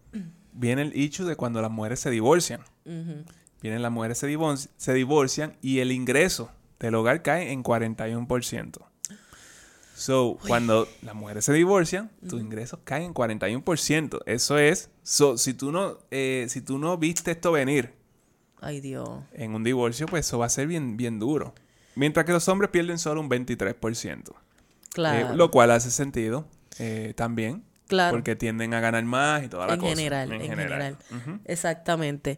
viene 0.53 0.81
el 0.81 0.91
hecho 0.93 1.25
de 1.25 1.35
cuando 1.35 1.61
las 1.61 1.71
mujeres 1.71 1.99
se 1.99 2.09
divorcian. 2.09 2.61
Vienen 3.61 3.81
las 3.81 3.91
mujeres 3.91 4.17
se, 4.17 4.37
se 4.77 4.93
divorcian 4.93 5.57
y 5.61 5.79
el 5.79 5.91
ingreso 5.91 6.51
del 6.79 6.95
hogar 6.95 7.21
cae 7.21 7.51
en 7.51 7.63
41%. 7.63 8.77
So, 9.95 10.37
cuando 10.47 10.87
las 11.01 11.13
mujeres 11.13 11.43
se 11.43 11.51
divorcian, 11.51 12.09
tus 12.29 12.39
ingresos 12.39 12.79
caen 12.85 13.03
en 13.03 13.13
41%. 13.13 14.19
Eso 14.25 14.57
es, 14.57 14.89
so, 15.03 15.37
si 15.37 15.53
tú 15.53 15.73
no, 15.73 15.97
eh, 16.09 16.45
si 16.47 16.61
tú 16.61 16.77
no 16.77 16.97
viste 16.97 17.31
esto 17.31 17.51
venir, 17.51 17.99
Ay, 18.61 18.81
Dios. 18.81 19.09
En 19.33 19.55
un 19.55 19.63
divorcio, 19.63 20.05
pues 20.05 20.25
eso 20.25 20.39
va 20.39 20.47
a 20.47 20.49
ser 20.49 20.67
bien, 20.67 20.97
bien 20.97 21.19
duro. 21.19 21.53
Mientras 21.95 22.25
que 22.25 22.31
los 22.31 22.47
hombres 22.47 22.69
pierden 22.71 22.99
solo 22.99 23.21
un 23.21 23.29
23%. 23.29 24.33
Claro. 24.93 25.31
Eh, 25.31 25.35
lo 25.35 25.51
cual 25.51 25.71
hace 25.71 25.91
sentido 25.91 26.45
eh, 26.77 27.13
también. 27.15 27.63
Claro. 27.87 28.15
Porque 28.15 28.35
tienden 28.35 28.73
a 28.73 28.79
ganar 28.81 29.03
más 29.03 29.43
y 29.43 29.47
toda 29.47 29.65
la 29.65 29.73
en 29.73 29.79
cosa. 29.79 29.95
General, 29.95 30.31
en, 30.31 30.41
general. 30.41 30.97
Exactamente. 31.45 32.37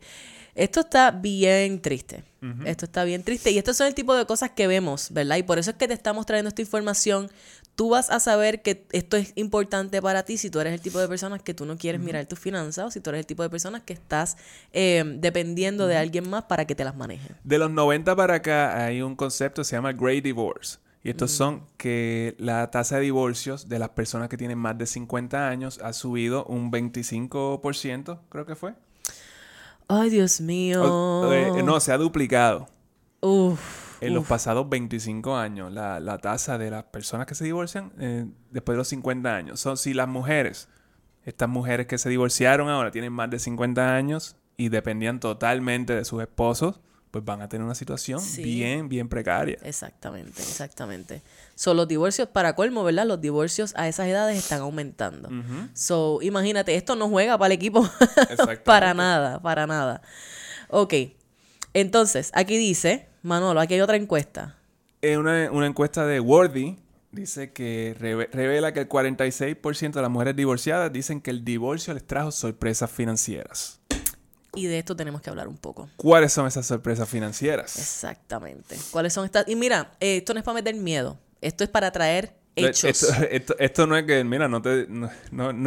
Esto 0.56 0.82
está 0.82 1.12
bien 1.12 1.82
triste. 1.82 2.24
Esto 2.66 2.86
está 2.86 3.04
bien 3.04 3.24
triste. 3.24 3.52
Y 3.52 3.60
estos 3.60 3.78
son 3.78 3.86
el 3.86 3.94
tipo 3.94 4.16
de 4.16 4.26
cosas 4.26 4.50
que 4.50 4.66
vemos, 4.66 5.12
¿verdad? 5.12 5.38
Y 5.38 5.44
por 5.44 5.60
eso 5.60 5.72
es 5.72 5.78
que 5.78 5.88
te 5.88 5.94
estamos 5.94 6.26
trayendo 6.26 6.50
esta 6.50 6.62
información 6.62 7.30
tú 7.76 7.90
vas 7.90 8.10
a 8.10 8.20
saber 8.20 8.62
que 8.62 8.86
esto 8.92 9.18
es 9.18 9.34
importante 9.36 10.02
para 10.02 10.24
ti 10.24 10.38
si 10.38 10.50
tú 10.50 10.60
eres 10.60 10.74
el 10.74 10.82
tipo 10.82 11.00
de 11.00 11.08
personas 11.08 11.42
que 11.42 11.54
tú 11.54 11.66
no 11.66 11.78
quieres 11.78 12.02
mirar 12.02 12.26
tus 12.26 12.40
finanzas 12.40 12.86
o 12.86 12.92
si 12.92 13.00
tú 13.00 13.10
eres 13.10 13.22
el 13.22 13.26
tipo 13.26 13.44
de 13.44 13.50
personas 13.50 13.82
que 13.82 13.94
estás 13.94 14.38
eh, 14.72 15.04
dependiendo 15.18 15.88
de 15.88 15.98
alguien 15.98 16.30
más 16.30 16.44
para 16.44 16.66
que 16.66 16.76
te 16.76 16.84
las 16.84 16.96
maneje. 16.96 17.34
De 17.44 17.58
los 17.58 17.72
90 17.72 18.16
para 18.16 18.36
acá 18.36 18.86
hay 18.86 19.02
un 19.02 19.16
concepto 19.16 19.62
que 19.62 19.66
se 19.66 19.76
llama 19.76 19.94
Great 19.94 20.24
Divorce. 20.24 20.78
Y 21.04 21.10
estos 21.10 21.32
son 21.32 21.64
que 21.78 22.36
la 22.38 22.70
tasa 22.70 22.98
de 22.98 23.02
divorcios 23.02 23.68
de 23.68 23.80
las 23.80 23.90
personas 23.90 24.30
que 24.30 24.38
tienen 24.38 24.60
más 24.60 24.78
de 24.78 24.86
50 24.86 25.50
años 25.50 25.80
ha 25.84 25.94
subido 25.94 26.46
un 26.46 26.72
25%, 26.72 28.20
creo 28.30 28.46
que 28.46 28.56
fue. 28.56 28.76
Ay, 29.94 30.10
Dios 30.10 30.40
mío. 30.40 31.34
Eh, 31.34 31.64
no, 31.64 31.80
se 31.80 31.92
ha 31.92 31.98
duplicado. 31.98 32.68
Uf 33.20 33.82
en 34.02 34.16
los 34.16 34.26
pasados 34.26 34.68
25 34.68 35.38
años, 35.38 35.72
la, 35.72 36.00
la, 36.00 36.18
tasa 36.18 36.58
de 36.58 36.72
las 36.72 36.86
personas 36.86 37.28
que 37.28 37.36
se 37.36 37.44
divorcian 37.44 37.92
eh, 38.00 38.26
después 38.50 38.74
de 38.74 38.78
los 38.80 38.88
50 38.88 39.36
años. 39.36 39.60
Son 39.60 39.78
si 39.78 39.94
las 39.94 40.08
mujeres, 40.08 40.70
estas 41.24 41.48
mujeres 41.48 41.86
que 41.86 42.00
se 42.00 42.10
divorciaron 42.10 42.68
ahora 42.68 42.90
tienen 42.90 43.14
más 43.14 43.30
de 43.30 43.38
50 43.38 43.96
años 43.96 44.36
y 44.58 44.70
dependían 44.70 45.20
totalmente 45.20 45.96
de 45.96 46.04
sus 46.04 46.22
esposos, 46.22 46.82
pues 47.12 47.26
van 47.26 47.42
a 47.42 47.50
tener 47.50 47.66
una 47.66 47.76
situación 47.76 48.22
bien, 48.38 48.88
bien 48.88 49.10
precaria. 49.10 49.58
Exactamente, 49.64 50.42
exactamente. 50.42 51.22
Son 51.56 51.76
los 51.76 51.88
divorcios, 51.88 52.30
para 52.30 52.56
colmo, 52.56 52.84
¿verdad? 52.86 53.06
Los 53.06 53.20
divorcios 53.20 53.74
a 53.76 53.90
esas 53.90 54.08
edades 54.08 54.38
están 54.38 54.62
aumentando. 54.62 55.30
So, 55.74 56.20
imagínate, 56.22 56.76
esto 56.76 56.96
no 56.96 57.10
juega 57.10 57.38
para 57.38 57.48
el 57.48 57.52
equipo 57.52 57.88
para 58.66 58.94
nada, 58.94 59.42
para 59.42 59.68
nada. 59.68 60.02
Ok, 60.70 60.94
entonces, 61.74 62.32
aquí 62.34 62.58
dice, 62.58 63.08
Manolo, 63.22 63.60
aquí 63.60 63.74
hay 63.74 63.82
otra 63.82 63.98
encuesta. 63.98 64.58
Es 65.02 65.18
una, 65.18 65.46
encuesta 65.66 66.06
de 66.06 66.20
Worthy. 66.20 66.78
Dice 67.12 67.52
que 67.52 67.94
revela 68.32 68.72
que 68.72 68.80
el 68.80 68.88
46% 68.88 69.92
de 69.92 70.02
las 70.02 70.10
mujeres 70.10 70.34
divorciadas 70.34 70.94
dicen 70.94 71.20
que 71.20 71.30
el 71.32 71.44
divorcio 71.44 71.94
les 71.94 72.08
trajo 72.08 72.32
sorpresas 72.32 72.90
financieras. 72.90 73.81
Y 74.54 74.66
de 74.66 74.80
esto 74.80 74.96
tenemos 74.96 75.22
que 75.22 75.30
hablar 75.30 75.48
un 75.48 75.58
poco. 75.58 75.90
¿Cuáles 75.96 76.34
son 76.34 76.46
esas 76.46 76.66
sorpresas 76.66 77.08
financieras? 77.08 77.78
Exactamente. 77.78 78.78
¿Cuáles 78.92 79.14
son 79.14 79.26
estas? 79.26 79.48
Y 79.48 79.56
mira, 79.56 79.94
eh, 80.00 80.18
esto 80.18 80.34
no 80.34 80.40
es 80.40 80.44
para 80.44 80.56
meter 80.56 80.76
miedo. 80.76 81.18
Esto 81.40 81.64
es 81.64 81.70
para 81.70 81.92
traer 81.92 82.36
hechos. 82.56 83.08
Esto, 83.60 83.88
no 83.88 83.96
es 83.96 84.04
que, 84.06 84.24
mira, 84.24 84.48
no 84.48 84.62
te... 84.62 84.88
No, 84.88 85.10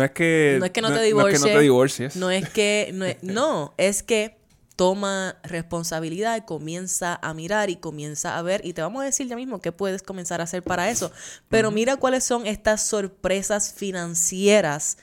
es 0.05 0.11
que... 0.11 0.57
No 0.59 0.67
es 0.67 0.71
que 0.73 0.83
no, 0.83 0.93
te 0.93 1.03
divorcies. 1.03 1.15
No 1.15 1.27
es 1.29 1.33
que 1.33 1.39
no 1.39 1.59
te 1.59 1.63
divorcies. 1.63 2.17
No 2.17 2.31
es 2.31 2.49
que... 2.51 3.19
no, 3.23 3.75
es 3.79 4.03
que 4.05 4.37
toma 4.77 5.37
responsabilidad 5.45 6.37
y 6.37 6.41
comienza 6.43 7.19
a 7.23 7.33
mirar 7.33 7.71
y 7.71 7.77
comienza 7.77 8.37
a 8.37 8.43
ver 8.43 8.61
y 8.65 8.73
te 8.73 8.83
vamos 8.83 9.03
a 9.03 9.05
decir 9.05 9.29
ya 9.29 9.37
mismo 9.37 9.61
qué 9.61 9.73
puedes 9.73 10.03
comenzar 10.03 10.41
a 10.41 10.45
hacer 10.45 10.63
para 10.63 10.91
eso. 10.91 11.13
Pero 11.49 11.71
mira 11.71 11.97
cuáles 11.97 12.25
son 12.25 12.47
estas 12.47 12.85
sorpresas 12.85 13.73
financieras 13.73 14.99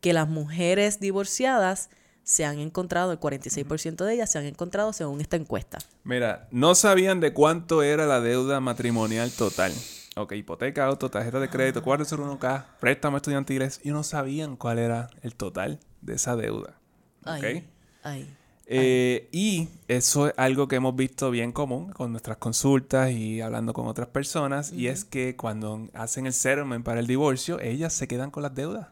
que 0.00 0.12
las 0.12 0.28
mujeres 0.28 0.98
divorciadas 0.98 1.88
se 2.24 2.44
han 2.44 2.58
encontrado, 2.58 3.12
el 3.12 3.20
46% 3.20 4.04
de 4.04 4.14
ellas 4.14 4.30
se 4.30 4.38
han 4.38 4.46
encontrado 4.46 4.92
según 4.92 5.20
esta 5.20 5.36
encuesta. 5.36 5.78
Mira, 6.04 6.48
no 6.50 6.74
sabían 6.74 7.20
de 7.20 7.32
cuánto 7.32 7.82
era 7.82 8.06
la 8.06 8.20
deuda 8.20 8.60
matrimonial 8.60 9.30
total. 9.30 9.72
Ok, 10.16 10.32
hipoteca, 10.32 10.84
auto, 10.84 11.10
tarjeta 11.10 11.40
de 11.40 11.48
crédito, 11.48 11.82
401k, 11.82 12.66
préstamos 12.80 13.18
estudiantiles, 13.18 13.80
y 13.82 13.90
no 13.90 14.02
sabían 14.02 14.56
cuál 14.56 14.78
era 14.78 15.08
el 15.22 15.34
total 15.34 15.80
de 16.02 16.14
esa 16.14 16.36
deuda. 16.36 16.78
Ay, 17.24 17.66
ay. 18.02 18.36
Eh, 18.66 19.28
y 19.32 19.68
eso 19.88 20.28
es 20.28 20.34
algo 20.36 20.68
que 20.68 20.76
hemos 20.76 20.94
visto 20.94 21.30
bien 21.30 21.52
común 21.52 21.90
con 21.92 22.12
nuestras 22.12 22.36
consultas 22.36 23.10
y 23.10 23.40
hablando 23.40 23.72
con 23.72 23.86
otras 23.86 24.08
personas, 24.08 24.72
y 24.72 24.88
es 24.88 25.04
que 25.04 25.34
cuando 25.36 25.88
hacen 25.94 26.26
el 26.26 26.32
settlement 26.32 26.84
para 26.84 27.00
el 27.00 27.06
divorcio, 27.06 27.58
ellas 27.60 27.92
se 27.92 28.06
quedan 28.06 28.30
con 28.30 28.42
las 28.42 28.54
deudas. 28.54 28.88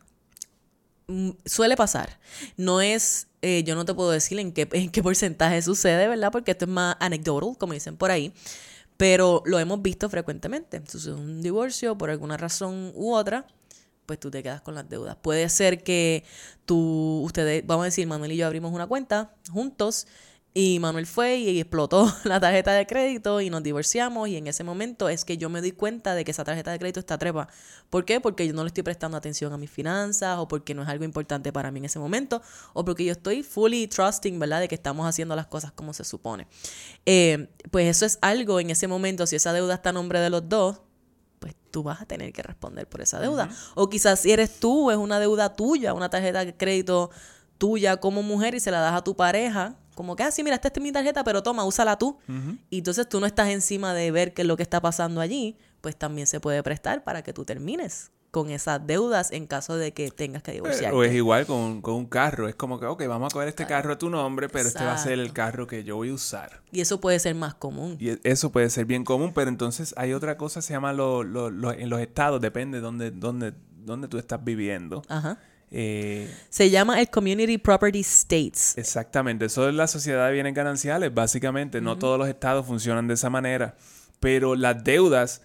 Mm, 1.10 1.30
suele 1.44 1.76
pasar. 1.76 2.18
No 2.56 2.80
es, 2.80 3.28
eh, 3.42 3.62
yo 3.64 3.74
no 3.74 3.84
te 3.84 3.94
puedo 3.94 4.10
decir 4.10 4.38
en 4.38 4.52
qué, 4.52 4.68
en 4.72 4.90
qué 4.90 5.02
porcentaje 5.02 5.62
sucede, 5.62 6.08
¿verdad? 6.08 6.32
Porque 6.32 6.52
esto 6.52 6.64
es 6.64 6.70
más 6.70 6.96
anecdotal, 7.00 7.56
como 7.58 7.72
dicen 7.72 7.96
por 7.96 8.10
ahí. 8.10 8.32
Pero 8.96 9.42
lo 9.46 9.58
hemos 9.58 9.80
visto 9.82 10.08
frecuentemente. 10.10 10.82
Sucede 10.86 11.14
un 11.14 11.42
divorcio 11.42 11.96
por 11.96 12.10
alguna 12.10 12.36
razón 12.36 12.92
u 12.94 13.14
otra, 13.14 13.46
pues 14.06 14.20
tú 14.20 14.30
te 14.30 14.42
quedas 14.42 14.60
con 14.60 14.74
las 14.74 14.88
deudas. 14.88 15.16
Puede 15.16 15.48
ser 15.48 15.82
que 15.82 16.24
tú, 16.66 17.22
ustedes, 17.24 17.66
vamos 17.66 17.84
a 17.84 17.86
decir, 17.86 18.06
Manuel 18.06 18.32
y 18.32 18.36
yo 18.36 18.46
abrimos 18.46 18.72
una 18.72 18.86
cuenta 18.86 19.34
juntos 19.50 20.06
y 20.52 20.80
Manuel 20.80 21.06
fue 21.06 21.36
y 21.36 21.60
explotó 21.60 22.12
la 22.24 22.40
tarjeta 22.40 22.72
de 22.72 22.86
crédito 22.86 23.40
y 23.40 23.50
nos 23.50 23.62
divorciamos 23.62 24.28
y 24.28 24.36
en 24.36 24.48
ese 24.48 24.64
momento 24.64 25.08
es 25.08 25.24
que 25.24 25.36
yo 25.38 25.48
me 25.48 25.60
doy 25.60 25.72
cuenta 25.72 26.14
de 26.14 26.24
que 26.24 26.32
esa 26.32 26.42
tarjeta 26.42 26.72
de 26.72 26.78
crédito 26.78 26.98
está 26.98 27.18
trepa. 27.18 27.48
¿Por 27.88 28.04
qué? 28.04 28.20
Porque 28.20 28.46
yo 28.46 28.52
no 28.52 28.64
le 28.64 28.68
estoy 28.68 28.82
prestando 28.82 29.16
atención 29.16 29.52
a 29.52 29.58
mis 29.58 29.70
finanzas 29.70 30.38
o 30.38 30.48
porque 30.48 30.74
no 30.74 30.82
es 30.82 30.88
algo 30.88 31.04
importante 31.04 31.52
para 31.52 31.70
mí 31.70 31.78
en 31.78 31.84
ese 31.84 32.00
momento 32.00 32.42
o 32.72 32.84
porque 32.84 33.04
yo 33.04 33.12
estoy 33.12 33.44
fully 33.44 33.86
trusting, 33.86 34.38
¿verdad? 34.40 34.60
De 34.60 34.68
que 34.68 34.74
estamos 34.74 35.06
haciendo 35.06 35.36
las 35.36 35.46
cosas 35.46 35.70
como 35.70 35.92
se 35.92 36.02
supone. 36.02 36.48
Eh, 37.06 37.48
pues 37.70 37.86
eso 37.86 38.04
es 38.04 38.18
algo 38.20 38.58
en 38.58 38.70
ese 38.70 38.88
momento, 38.88 39.26
si 39.26 39.36
esa 39.36 39.52
deuda 39.52 39.74
está 39.74 39.90
a 39.90 39.92
nombre 39.92 40.18
de 40.18 40.30
los 40.30 40.48
dos, 40.48 40.80
pues 41.38 41.54
tú 41.70 41.84
vas 41.84 42.02
a 42.02 42.06
tener 42.06 42.32
que 42.32 42.42
responder 42.42 42.88
por 42.88 43.00
esa 43.02 43.20
deuda. 43.20 43.48
O 43.76 43.88
quizás 43.88 44.20
si 44.20 44.32
eres 44.32 44.58
tú, 44.58 44.90
es 44.90 44.96
una 44.96 45.20
deuda 45.20 45.54
tuya, 45.54 45.94
una 45.94 46.10
tarjeta 46.10 46.44
de 46.44 46.56
crédito 46.56 47.10
tuya 47.56 47.98
como 47.98 48.22
mujer 48.22 48.54
y 48.54 48.60
se 48.60 48.70
la 48.70 48.80
das 48.80 48.94
a 48.94 49.04
tu 49.04 49.14
pareja 49.14 49.76
como 50.00 50.16
que, 50.16 50.22
ah, 50.22 50.30
sí, 50.30 50.42
mira, 50.42 50.56
esta 50.56 50.68
es 50.74 50.80
mi 50.80 50.92
tarjeta, 50.92 51.22
pero 51.24 51.42
toma, 51.42 51.62
úsala 51.62 51.98
tú. 51.98 52.16
Y 52.70 52.78
entonces 52.78 53.06
tú 53.06 53.20
no 53.20 53.26
estás 53.26 53.50
encima 53.50 53.92
de 53.92 54.10
ver 54.10 54.32
qué 54.32 54.40
es 54.40 54.48
lo 54.48 54.56
que 54.56 54.62
está 54.62 54.80
pasando 54.80 55.20
allí, 55.20 55.58
pues 55.82 55.94
también 55.94 56.26
se 56.26 56.40
puede 56.40 56.62
prestar 56.62 57.04
para 57.04 57.20
que 57.20 57.34
tú 57.34 57.44
termines 57.44 58.10
con 58.30 58.48
esas 58.48 58.86
deudas 58.86 59.30
en 59.30 59.46
caso 59.46 59.76
de 59.76 59.92
que 59.92 60.10
tengas 60.10 60.42
que 60.42 60.52
divorciarte. 60.52 60.96
O 60.96 61.04
es 61.04 61.12
igual 61.12 61.44
con, 61.44 61.82
un 61.84 62.06
carro. 62.06 62.48
Es 62.48 62.54
como 62.54 62.80
que, 62.80 62.86
ok, 62.86 63.06
vamos 63.08 63.30
a 63.30 63.34
coger 63.34 63.48
este 63.48 63.66
carro 63.66 63.92
a 63.92 63.98
tu 63.98 64.08
nombre, 64.08 64.48
pero 64.48 64.68
este 64.68 64.82
va 64.82 64.94
a 64.94 64.98
ser 64.98 65.18
el 65.18 65.34
carro 65.34 65.66
que 65.66 65.84
yo 65.84 65.96
voy 65.96 66.08
a 66.08 66.14
usar. 66.14 66.62
Y 66.72 66.80
eso 66.80 66.98
puede 66.98 67.18
ser 67.18 67.34
más 67.34 67.52
común. 67.52 67.98
Y 68.00 68.08
e, 68.08 68.20
eso 68.22 68.50
puede 68.50 68.70
ser 68.70 68.86
bien 68.86 69.04
común, 69.04 69.32
pero 69.34 69.50
entonces 69.50 69.92
hay 69.98 70.14
otra 70.14 70.38
cosa, 70.38 70.62
se 70.62 70.72
llama 70.72 70.94
lo, 70.94 71.20
en 71.24 71.90
los 71.90 72.00
estados, 72.00 72.40
depende 72.40 72.78
de 72.78 72.82
dónde, 72.82 73.10
dónde, 73.10 73.52
dónde 73.76 74.08
tú 74.08 74.16
estás 74.16 74.42
viviendo. 74.42 75.02
Ajá 75.10 75.36
eh, 75.70 76.32
Se 76.48 76.70
llama 76.70 77.00
el 77.00 77.10
Community 77.10 77.58
Property 77.58 78.00
States. 78.00 78.76
Exactamente, 78.76 79.46
eso 79.46 79.68
es 79.68 79.74
la 79.74 79.86
sociedad 79.86 80.26
de 80.26 80.32
bienes 80.32 80.54
gananciales, 80.54 81.12
básicamente. 81.12 81.80
No 81.80 81.98
todos 81.98 82.18
los 82.18 82.28
estados 82.28 82.66
funcionan 82.66 83.08
de 83.08 83.14
esa 83.14 83.30
manera, 83.30 83.76
pero 84.20 84.54
las 84.56 84.82
deudas, 84.84 85.42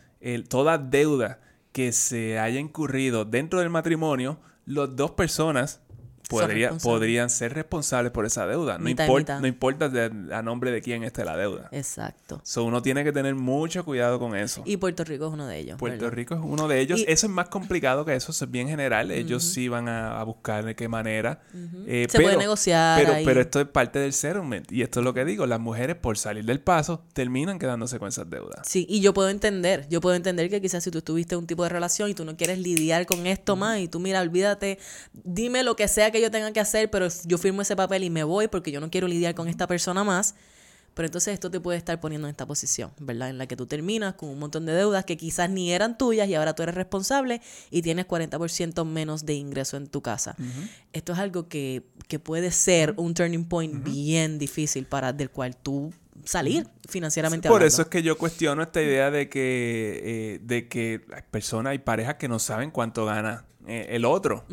toda 0.49 0.77
deuda 0.77 1.39
que 1.71 1.91
se 1.91 2.39
haya 2.39 2.59
incurrido 2.59 3.25
dentro 3.25 3.59
del 3.59 3.69
matrimonio, 3.69 4.39
las 4.65 4.95
dos 4.95 5.11
personas 5.11 5.81
podría, 6.29 6.71
podrían 6.71 7.29
ser 7.29 7.53
responsables 7.53 8.11
por 8.11 8.25
esa 8.25 8.45
deuda. 8.47 8.77
No, 8.77 8.89
importa, 8.89 9.39
no 9.39 9.47
importa 9.47 9.91
a 10.31 10.41
nombre 10.41 10.71
de 10.71 10.81
quién 10.81 11.03
esté 11.03 11.25
la 11.25 11.37
deuda. 11.37 11.69
Exacto. 11.71 12.41
So, 12.43 12.63
uno 12.63 12.81
tiene 12.81 13.03
que 13.03 13.11
tener 13.11 13.35
mucho 13.35 13.83
cuidado 13.85 14.19
con 14.19 14.35
eso. 14.35 14.63
Y 14.65 14.77
Puerto 14.77 15.03
Rico 15.03 15.27
es 15.27 15.33
uno 15.33 15.47
de 15.47 15.59
ellos. 15.59 15.77
Puerto 15.77 16.09
Rico 16.09 16.35
es 16.35 16.41
uno 16.43 16.67
de 16.67 16.79
ellos. 16.79 17.03
eso 17.07 17.27
es 17.27 17.31
más 17.31 17.49
complicado 17.49 18.05
que 18.05 18.15
eso, 18.15 18.31
es 18.31 18.51
bien 18.51 18.67
general. 18.67 19.11
Ellos 19.11 19.43
sí 19.43 19.67
van 19.67 19.87
a, 19.89 20.23
buscar 20.23 20.65
de 20.65 20.75
qué 20.75 20.87
manera. 20.87 21.41
Eh, 21.85 22.07
Se 22.09 22.19
puede 22.19 22.37
negociar. 22.37 22.99
Pero, 22.99 23.13
pero 23.23 23.41
esto 23.41 23.61
es 23.61 23.67
parte 23.67 23.99
del 23.99 24.13
settlement. 24.13 24.71
Y 24.71 24.81
esto 24.81 24.99
es 24.99 25.03
lo 25.03 25.13
que 25.13 25.23
digo. 25.23 25.45
Las 25.45 25.59
mujeres, 25.59 25.95
por 25.95 26.17
salir 26.17 26.45
del 26.45 26.59
paso, 26.59 27.03
terminan 27.13 27.59
quedándose 27.59 27.99
con 27.99 28.07
esas 28.07 28.29
deudas. 28.29 28.67
Sí, 28.67 28.85
y 28.89 29.01
yo 29.01 29.13
puedo 29.13 29.29
entender. 29.29 29.87
Yo 29.89 30.01
puedo 30.01 30.15
entender 30.15 30.49
que 30.49 30.61
quizás 30.61 30.83
si 30.83 30.91
tú 30.91 31.01
tuviste 31.01 31.35
un 31.35 31.47
tipo 31.47 31.63
de 31.63 31.69
relación 31.69 32.09
y 32.09 32.13
tú 32.13 32.25
no 32.25 32.35
quieres 32.35 32.59
lidiar 32.59 33.05
con 33.05 33.27
esto 33.27 33.55
más 33.55 33.79
y 33.79 33.87
tú, 33.87 33.99
mira, 33.99 34.21
olvídate, 34.21 34.79
dime 35.13 35.63
lo 35.63 35.75
que 35.75 35.87
sea 35.87 36.11
que 36.11 36.14
yo 36.21 36.31
tenga 36.31 36.51
que 36.51 36.59
hacer, 36.59 36.89
pero 36.89 37.07
yo 37.25 37.37
firmo 37.37 37.61
ese 37.61 37.75
papel 37.75 38.03
y 38.03 38.09
me 38.09 38.23
voy 38.23 38.47
porque 38.47 38.71
yo 38.71 38.79
no 38.79 38.89
quiero 38.89 39.07
lidiar 39.07 39.35
con 39.35 39.47
esta 39.47 39.67
persona 39.67 40.03
más. 40.03 40.35
Pero 40.95 41.07
entonces 41.07 41.33
esto 41.33 41.51
te 41.51 41.59
puede 41.59 41.77
estar 41.77 41.99
poniendo 41.99 42.27
en 42.27 42.31
esta 42.31 42.45
posición, 42.45 42.89
¿verdad? 42.99 43.29
En 43.29 43.37
la 43.37 43.47
que 43.47 43.57
tú 43.57 43.67
terminas 43.67 44.13
con 44.13 44.29
un 44.29 44.39
montón 44.39 44.65
de 44.65 44.71
deudas 44.71 45.03
que 45.03 45.17
quizás 45.17 45.49
ni 45.49 45.73
eran 45.73 45.97
tuyas 45.97 46.27
y 46.29 46.35
ahora 46.35 46.55
tú 46.55 46.63
eres 46.63 46.73
responsable 46.73 47.41
y 47.69 47.81
tienes 47.81 48.07
40% 48.07 48.85
menos 48.85 49.25
de 49.25 49.33
ingreso 49.33 49.75
en 49.75 49.87
tu 49.87 50.01
casa. 50.01 50.37
Esto 50.93 51.11
es 51.11 51.19
algo 51.19 51.49
que, 51.49 51.83
puede 52.23 52.49
ser 52.51 52.93
un 52.95 53.13
turning 53.13 53.43
point 53.43 53.83
bien 53.83 54.39
difícil 54.39 54.85
para 54.85 55.11
del 55.11 55.29
cual 55.29 55.57
tú 55.57 55.93
salir 56.23 56.65
financieramente 56.87 57.49
Por 57.49 57.61
eso 57.61 57.81
es 57.81 57.87
que 57.89 58.01
yo 58.01 58.17
cuestiono 58.17 58.63
esta 58.63 58.81
idea 58.81 59.11
de 59.11 59.27
que, 59.27 60.01
eh, 60.03 60.39
de 60.41 60.69
que 60.69 61.05
hay 61.13 61.23
personas, 61.29 61.75
y 61.75 61.79
parejas 61.79 62.15
que 62.15 62.29
no 62.29 62.39
saben 62.39 62.71
cuánto 62.71 63.05
gana 63.05 63.45
eh, 63.67 63.87
el 63.89 64.05
otro. 64.05 64.45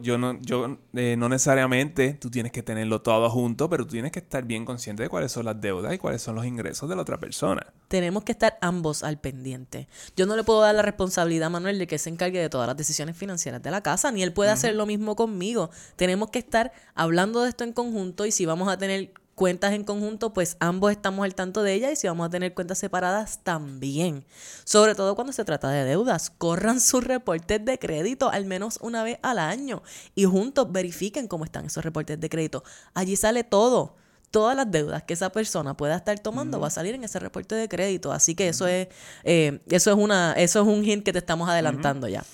yo 0.00 0.18
no, 0.18 0.40
yo 0.40 0.78
eh, 0.94 1.16
no 1.16 1.28
necesariamente 1.28 2.14
tú 2.14 2.30
tienes 2.30 2.52
que 2.52 2.62
tenerlo 2.62 3.02
todo 3.02 3.28
junto, 3.30 3.68
pero 3.68 3.84
tú 3.84 3.92
tienes 3.92 4.12
que 4.12 4.18
estar 4.18 4.44
bien 4.44 4.64
consciente 4.64 5.02
de 5.02 5.08
cuáles 5.08 5.32
son 5.32 5.44
las 5.44 5.60
deudas 5.60 5.94
y 5.94 5.98
cuáles 5.98 6.22
son 6.22 6.34
los 6.34 6.44
ingresos 6.44 6.88
de 6.88 6.96
la 6.96 7.02
otra 7.02 7.18
persona. 7.18 7.72
Tenemos 7.88 8.24
que 8.24 8.32
estar 8.32 8.58
ambos 8.60 9.02
al 9.02 9.20
pendiente. 9.20 9.88
Yo 10.16 10.26
no 10.26 10.36
le 10.36 10.44
puedo 10.44 10.60
dar 10.60 10.74
la 10.74 10.82
responsabilidad 10.82 11.46
a 11.46 11.50
Manuel 11.50 11.78
de 11.78 11.86
que 11.86 11.98
se 11.98 12.10
encargue 12.10 12.40
de 12.40 12.48
todas 12.48 12.66
las 12.66 12.76
decisiones 12.76 13.16
financieras 13.16 13.62
de 13.62 13.70
la 13.70 13.82
casa, 13.82 14.10
ni 14.12 14.22
él 14.22 14.32
puede 14.32 14.50
hacer 14.50 14.74
lo 14.74 14.86
mismo 14.86 15.16
conmigo. 15.16 15.70
Tenemos 15.96 16.30
que 16.30 16.38
estar 16.38 16.72
hablando 16.94 17.42
de 17.42 17.50
esto 17.50 17.64
en 17.64 17.72
conjunto 17.72 18.26
y 18.26 18.32
si 18.32 18.46
vamos 18.46 18.68
a 18.68 18.78
tener 18.78 19.12
cuentas 19.42 19.72
en 19.72 19.82
conjunto, 19.82 20.32
pues 20.32 20.56
ambos 20.60 20.92
estamos 20.92 21.24
al 21.24 21.34
tanto 21.34 21.64
de 21.64 21.74
ella 21.74 21.90
y 21.90 21.96
si 21.96 22.06
vamos 22.06 22.28
a 22.28 22.30
tener 22.30 22.54
cuentas 22.54 22.78
separadas 22.78 23.40
también. 23.42 24.24
Sobre 24.62 24.94
todo 24.94 25.16
cuando 25.16 25.32
se 25.32 25.44
trata 25.44 25.68
de 25.68 25.82
deudas, 25.82 26.30
corran 26.30 26.80
sus 26.80 27.02
reportes 27.02 27.64
de 27.64 27.76
crédito 27.76 28.30
al 28.30 28.44
menos 28.44 28.78
una 28.82 29.02
vez 29.02 29.18
al 29.20 29.40
año 29.40 29.82
y 30.14 30.26
juntos 30.26 30.70
verifiquen 30.70 31.26
cómo 31.26 31.44
están 31.44 31.64
esos 31.64 31.82
reportes 31.82 32.20
de 32.20 32.28
crédito. 32.28 32.62
Allí 32.94 33.16
sale 33.16 33.42
todo. 33.42 33.96
Todas 34.30 34.54
las 34.54 34.70
deudas 34.70 35.02
que 35.02 35.14
esa 35.14 35.32
persona 35.32 35.76
pueda 35.76 35.96
estar 35.96 36.16
tomando 36.20 36.60
va 36.60 36.68
a 36.68 36.70
salir 36.70 36.94
en 36.94 37.02
ese 37.02 37.18
reporte 37.18 37.56
de 37.56 37.68
crédito. 37.68 38.12
Así 38.12 38.36
que 38.36 38.46
eso 38.46 38.68
es, 38.68 38.86
eh, 39.24 39.58
eso 39.70 39.90
es 39.90 39.96
una, 39.96 40.34
eso 40.34 40.60
es 40.60 40.68
un 40.68 40.84
hint 40.84 41.04
que 41.04 41.12
te 41.12 41.18
estamos 41.18 41.48
adelantando 41.48 42.06
ya. 42.06 42.24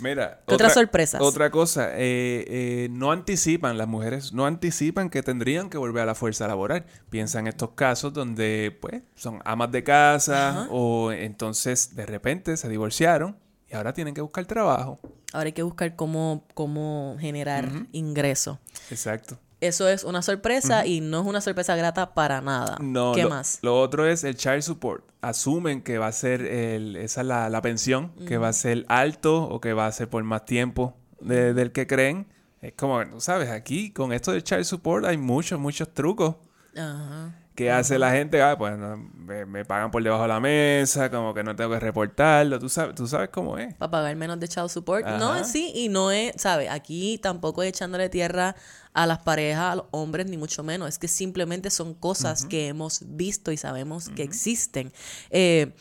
Mira, 0.00 0.42
otra, 0.46 0.70
sorpresa. 0.70 1.18
Otra 1.20 1.50
cosa, 1.50 1.90
eh, 1.92 2.44
eh, 2.48 2.88
no 2.90 3.12
anticipan, 3.12 3.78
las 3.78 3.88
mujeres 3.88 4.32
no 4.32 4.46
anticipan 4.46 5.10
que 5.10 5.22
tendrían 5.22 5.70
que 5.70 5.78
volver 5.78 6.02
a 6.02 6.06
la 6.06 6.14
fuerza 6.14 6.46
laboral. 6.48 6.84
Piensan 7.10 7.42
en 7.42 7.48
estos 7.48 7.70
casos 7.70 8.12
donde, 8.12 8.76
pues, 8.80 9.02
son 9.14 9.40
amas 9.44 9.70
de 9.70 9.84
casa 9.84 10.66
o 10.70 11.12
entonces 11.12 11.94
de 11.94 12.06
repente 12.06 12.56
se 12.56 12.68
divorciaron 12.68 13.36
y 13.68 13.74
ahora 13.74 13.92
tienen 13.92 14.14
que 14.14 14.20
buscar 14.20 14.44
trabajo. 14.46 14.98
Ahora 15.32 15.46
hay 15.46 15.52
que 15.52 15.62
buscar 15.62 15.96
cómo, 15.96 16.44
cómo 16.54 17.16
generar 17.18 17.68
ingreso. 17.92 18.60
Exacto. 18.90 19.38
Eso 19.64 19.88
es 19.88 20.04
una 20.04 20.20
sorpresa 20.20 20.84
y 20.84 21.00
no 21.00 21.22
es 21.22 21.26
una 21.26 21.40
sorpresa 21.40 21.74
grata 21.74 22.12
para 22.12 22.42
nada. 22.42 22.76
No, 22.80 23.12
¿Qué 23.14 23.24
más? 23.26 23.60
Lo 23.62 23.80
otro 23.80 24.06
es 24.06 24.22
el 24.22 24.36
child 24.36 24.60
support. 24.60 25.04
Asumen 25.22 25.82
que 25.82 25.96
va 25.96 26.08
a 26.08 26.12
ser 26.12 26.42
el, 26.42 26.96
esa 26.96 27.22
es 27.22 27.26
la, 27.26 27.62
pensión, 27.62 28.12
que 28.26 28.36
va 28.36 28.48
a 28.48 28.52
ser 28.52 28.84
alto 28.88 29.42
o 29.44 29.62
que 29.62 29.72
va 29.72 29.86
a 29.86 29.92
ser 29.92 30.10
por 30.10 30.22
más 30.22 30.44
tiempo 30.44 30.98
del 31.20 31.72
que 31.72 31.86
creen. 31.86 32.26
Es 32.60 32.74
como, 32.74 33.20
¿sabes? 33.20 33.48
Aquí 33.48 33.90
con 33.90 34.12
esto 34.12 34.32
del 34.32 34.44
child 34.44 34.64
support 34.64 35.06
hay 35.06 35.16
muchos, 35.16 35.58
muchos 35.58 35.92
trucos. 35.94 36.36
Ajá. 36.76 37.32
¿Qué 37.54 37.70
hace 37.70 38.00
la 38.00 38.10
gente? 38.10 38.42
Ah, 38.42 38.58
pues 38.58 38.74
me, 38.76 39.64
pagan 39.64 39.92
por 39.92 40.02
debajo 40.02 40.22
de 40.22 40.28
la 40.28 40.40
mesa, 40.40 41.08
como 41.08 41.32
que 41.32 41.44
no 41.44 41.54
tengo 41.54 41.70
que 41.70 41.78
reportarlo. 41.78 42.58
Tú 42.58 42.68
sabes, 42.68 42.96
tú 42.96 43.06
sabes 43.06 43.28
cómo 43.28 43.58
es. 43.58 43.74
Para 43.74 43.92
pagar 43.92 44.16
menos 44.16 44.40
de 44.40 44.48
child 44.48 44.68
support. 44.68 45.06
No, 45.06 45.44
sí, 45.44 45.70
y 45.72 45.88
no 45.88 46.10
es, 46.10 46.32
¿sabes? 46.36 46.68
Aquí 46.68 47.18
tampoco 47.18 47.62
es 47.62 47.68
echándole 47.68 48.08
tierra 48.08 48.56
a 48.92 49.06
las 49.06 49.20
parejas, 49.20 49.72
a 49.72 49.76
los 49.76 49.86
hombres, 49.92 50.26
ni 50.26 50.36
mucho 50.36 50.64
menos. 50.64 50.88
Es 50.88 50.98
que 50.98 51.06
simplemente 51.06 51.70
son 51.70 51.94
cosas 51.94 52.44
que 52.44 52.66
hemos 52.66 53.02
visto 53.06 53.52
y 53.52 53.56
sabemos 53.56 54.08
que 54.08 54.24
existen. 54.24 54.92
Eh, 55.30 55.72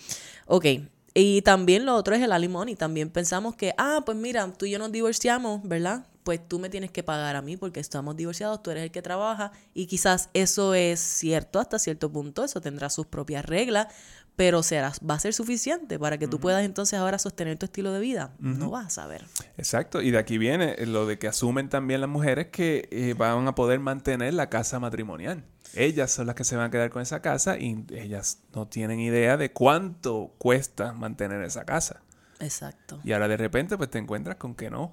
ok. 0.46 0.66
Y 1.16 1.42
también 1.42 1.86
lo 1.86 1.96
otro 1.96 2.14
es 2.14 2.22
el 2.22 2.32
alimony. 2.32 2.76
También 2.76 3.10
pensamos 3.10 3.56
que, 3.56 3.74
ah, 3.80 4.04
pues 4.06 4.16
mira, 4.16 4.48
tú 4.54 4.66
y 4.66 4.72
yo 4.72 4.80
nos 4.80 4.92
divorciamos, 4.92 5.62
¿verdad? 5.64 6.06
Pues 6.24 6.48
tú 6.48 6.60
me 6.60 6.70
tienes 6.70 6.92
que 6.92 7.04
pagar 7.04 7.36
a 7.36 7.42
mí 7.42 7.58
porque 7.58 7.80
estamos 7.80 8.16
divorciados, 8.16 8.64
tú 8.64 8.72
eres 8.72 8.84
el 8.84 8.92
que 8.92 9.02
trabaja 9.02 9.52
y 9.74 9.88
quizás 9.88 10.30
eso 10.34 10.74
es 10.74 11.00
cierto 11.00 11.60
hasta 11.60 11.80
cierto 11.80 12.12
punto, 12.12 12.44
eso 12.44 12.62
tendrá 12.62 12.90
sus 12.90 13.06
propias 13.06 13.46
reglas, 13.46 13.88
pero 14.36 14.64
será, 14.64 14.94
va 15.08 15.16
a 15.16 15.20
ser 15.20 15.34
suficiente 15.34 16.00
para 16.00 16.18
que 16.18 16.28
tú 16.28 16.40
puedas 16.40 16.64
entonces 16.64 16.98
ahora 16.98 17.20
sostener 17.20 17.58
tu 17.58 17.66
estilo 17.66 17.92
de 17.92 18.00
vida. 18.00 18.34
No 18.40 18.72
vas 18.72 18.88
a 18.88 18.90
saber. 18.90 19.26
Exacto, 19.58 20.02
y 20.02 20.10
de 20.10 20.18
aquí 20.18 20.38
viene 20.38 20.76
lo 20.88 21.06
de 21.06 21.20
que 21.20 21.28
asumen 21.28 21.70
también 21.70 22.02
las 22.02 22.10
mujeres 22.10 22.48
que 22.48 22.88
eh, 22.92 23.14
van 23.16 23.48
a 23.48 23.54
poder 23.54 23.80
mantener 23.80 24.34
la 24.34 24.50
casa 24.50 24.80
matrimonial. 24.80 25.44
Ellas 25.76 26.12
son 26.12 26.28
las 26.28 26.36
que 26.36 26.44
se 26.44 26.56
van 26.56 26.66
a 26.66 26.72
quedar 26.72 26.90
con 26.90 27.02
esa 27.02 27.22
casa 27.22 27.58
y 27.60 27.86
ellas 27.92 28.40
no 28.54 28.68
tienen 28.68 29.00
idea 29.00 29.38
de 29.38 29.52
cuánto 29.52 30.34
cuesta 30.38 30.94
mantener 30.94 31.44
esa 31.44 31.66
casa. 31.66 32.02
Exacto. 32.40 33.00
Y 33.04 33.14
ahora 33.14 33.28
de 33.28 33.38
repente 33.38 33.78
pues 33.78 33.90
te 33.90 34.00
encuentras 34.00 34.38
con 34.38 34.56
que 34.56 34.70
no, 34.70 34.92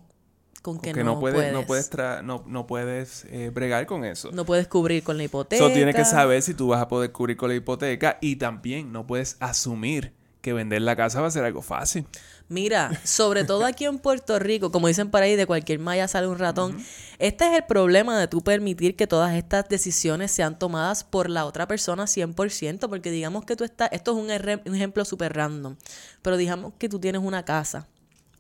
con 0.63 0.79
que, 0.79 0.93
no, 0.93 1.19
puedes, 1.19 1.53
no 1.53 1.65
puedes, 1.65 1.91
no, 2.23 2.67
puedes 2.67 3.25
eh, 3.31 3.51
bregar 3.53 3.87
con 3.87 4.05
eso. 4.05 4.31
No 4.33 4.45
puedes 4.45 4.69
cubrir 4.69 5.03
con 5.03 5.17
la 5.17 5.25
hipoteca. 5.25 5.65
Eso 5.65 5.73
tienes 5.73 5.95
que 5.95 6.05
saber 6.05 6.43
si 6.43 6.55
tú 6.55 6.69
vas 6.69 6.83
a 6.83 6.89
poder 6.89 7.13
cubrir 7.13 7.37
con 7.37 7.49
la 7.49 7.55
hipoteca 7.55 8.19
y 8.21 8.37
también 8.37 8.93
no 8.93 9.07
puedes 9.07 9.37
asumir 9.41 10.13
que 10.41 10.53
vender 10.53 10.83
la 10.83 10.97
casa 10.97 11.21
va 11.21 11.29
a 11.29 11.31
ser 11.31 11.45
algo 11.45 11.63
fácil. 11.63 12.07
Mira, 12.49 12.91
sobre 13.05 13.45
todo 13.45 13.65
aquí 13.65 13.85
en 13.85 13.99
Puerto 13.99 14.39
Rico, 14.39 14.73
como 14.73 14.89
dicen 14.89 15.11
por 15.11 15.23
ahí, 15.23 15.37
de 15.37 15.47
cualquier 15.47 15.79
malla 15.79 16.09
sale 16.09 16.27
un 16.27 16.39
ratón. 16.39 16.83
Este 17.19 17.47
es 17.47 17.55
el 17.55 17.65
problema 17.65 18.19
de 18.19 18.27
tú 18.27 18.41
permitir 18.43 18.97
que 18.97 19.07
todas 19.07 19.35
estas 19.35 19.69
decisiones 19.69 20.31
sean 20.31 20.59
tomadas 20.59 21.05
por 21.05 21.31
la 21.31 21.45
otra 21.45 21.69
persona 21.69 22.05
100%, 22.05 22.89
porque 22.89 23.11
digamos 23.11 23.45
que 23.45 23.57
tú 23.57 23.65
estás, 23.65 23.91
esto 23.93 24.13
es 24.13 24.17
un 24.19 24.75
ejemplo 24.75 25.05
súper 25.05 25.35
random, 25.35 25.77
pero 26.23 26.37
digamos 26.37 26.73
que 26.79 26.89
tú 26.89 26.99
tienes 26.99 27.23
una 27.23 27.45
casa 27.45 27.87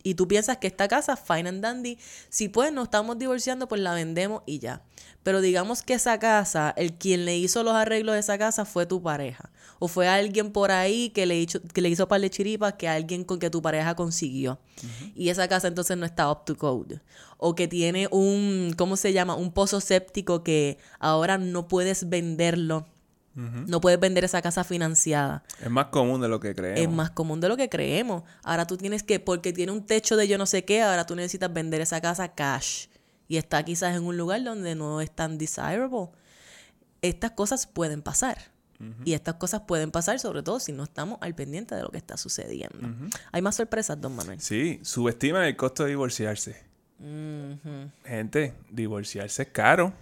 y 0.02 0.14
tú 0.14 0.28
piensas 0.28 0.58
que 0.58 0.66
esta 0.66 0.88
casa, 0.88 1.16
fine 1.16 1.48
and 1.48 1.62
dandy, 1.62 1.98
si 2.28 2.48
pues 2.48 2.72
nos 2.72 2.84
estamos 2.84 3.18
divorciando, 3.18 3.68
pues 3.68 3.80
la 3.80 3.94
vendemos 3.94 4.42
y 4.46 4.58
ya. 4.58 4.82
Pero 5.22 5.40
digamos 5.40 5.82
que 5.82 5.94
esa 5.94 6.18
casa, 6.18 6.72
el 6.76 6.94
quien 6.94 7.26
le 7.26 7.36
hizo 7.36 7.62
los 7.62 7.74
arreglos 7.74 8.14
de 8.14 8.20
esa 8.20 8.38
casa 8.38 8.64
fue 8.64 8.86
tu 8.86 9.02
pareja. 9.02 9.50
O 9.78 9.88
fue 9.88 10.08
alguien 10.08 10.52
por 10.52 10.70
ahí 10.70 11.10
que 11.10 11.26
le 11.26 11.38
hizo, 11.38 11.60
que 11.62 11.80
le 11.80 11.88
hizo 11.88 12.08
par 12.08 12.20
de 12.20 12.30
chiripas 12.30 12.74
que 12.74 12.88
alguien 12.88 13.24
con 13.24 13.38
que 13.38 13.50
tu 13.50 13.60
pareja 13.62 13.94
consiguió. 13.94 14.58
Y 15.14 15.28
esa 15.28 15.48
casa 15.48 15.68
entonces 15.68 15.96
no 15.96 16.06
está 16.06 16.30
up 16.30 16.44
to 16.44 16.56
code. 16.56 17.00
O 17.36 17.54
que 17.54 17.68
tiene 17.68 18.08
un, 18.10 18.74
¿cómo 18.76 18.96
se 18.96 19.12
llama? 19.12 19.34
Un 19.34 19.52
pozo 19.52 19.80
séptico 19.80 20.42
que 20.42 20.78
ahora 20.98 21.38
no 21.38 21.68
puedes 21.68 22.08
venderlo. 22.08 22.86
No 23.34 23.80
puedes 23.80 23.98
vender 23.98 24.24
esa 24.24 24.42
casa 24.42 24.64
financiada. 24.64 25.44
Es 25.60 25.70
más 25.70 25.86
común 25.86 26.20
de 26.20 26.28
lo 26.28 26.40
que 26.40 26.54
creemos. 26.54 26.80
Es 26.80 26.90
más 26.90 27.10
común 27.10 27.40
de 27.40 27.48
lo 27.48 27.56
que 27.56 27.68
creemos. 27.68 28.24
Ahora 28.42 28.66
tú 28.66 28.76
tienes 28.76 29.02
que, 29.02 29.20
porque 29.20 29.52
tiene 29.52 29.72
un 29.72 29.86
techo 29.86 30.16
de 30.16 30.28
yo 30.28 30.36
no 30.36 30.46
sé 30.46 30.64
qué, 30.64 30.82
ahora 30.82 31.06
tú 31.06 31.14
necesitas 31.14 31.52
vender 31.52 31.80
esa 31.80 32.00
casa 32.00 32.34
cash. 32.34 32.86
Y 33.28 33.36
está 33.36 33.62
quizás 33.64 33.96
en 33.96 34.02
un 34.02 34.16
lugar 34.16 34.42
donde 34.42 34.74
no 34.74 35.00
es 35.00 35.10
tan 35.10 35.38
desirable. 35.38 36.08
Estas 37.02 37.30
cosas 37.30 37.66
pueden 37.66 38.02
pasar. 38.02 38.50
Y 39.04 39.12
estas 39.12 39.34
cosas 39.34 39.62
pueden 39.68 39.90
pasar 39.90 40.18
sobre 40.20 40.42
todo 40.42 40.58
si 40.58 40.72
no 40.72 40.84
estamos 40.84 41.18
al 41.20 41.34
pendiente 41.34 41.74
de 41.74 41.82
lo 41.82 41.90
que 41.90 41.98
está 41.98 42.16
sucediendo. 42.16 42.88
Hay 43.30 43.42
más 43.42 43.56
sorpresas, 43.56 44.00
don 44.00 44.16
Manuel. 44.16 44.40
Sí, 44.40 44.80
subestiman 44.82 45.44
el 45.44 45.54
costo 45.54 45.84
de 45.84 45.90
divorciarse. 45.90 46.64
Gente, 48.04 48.54
divorciarse 48.70 49.42
es 49.42 49.48
caro, 49.48 49.92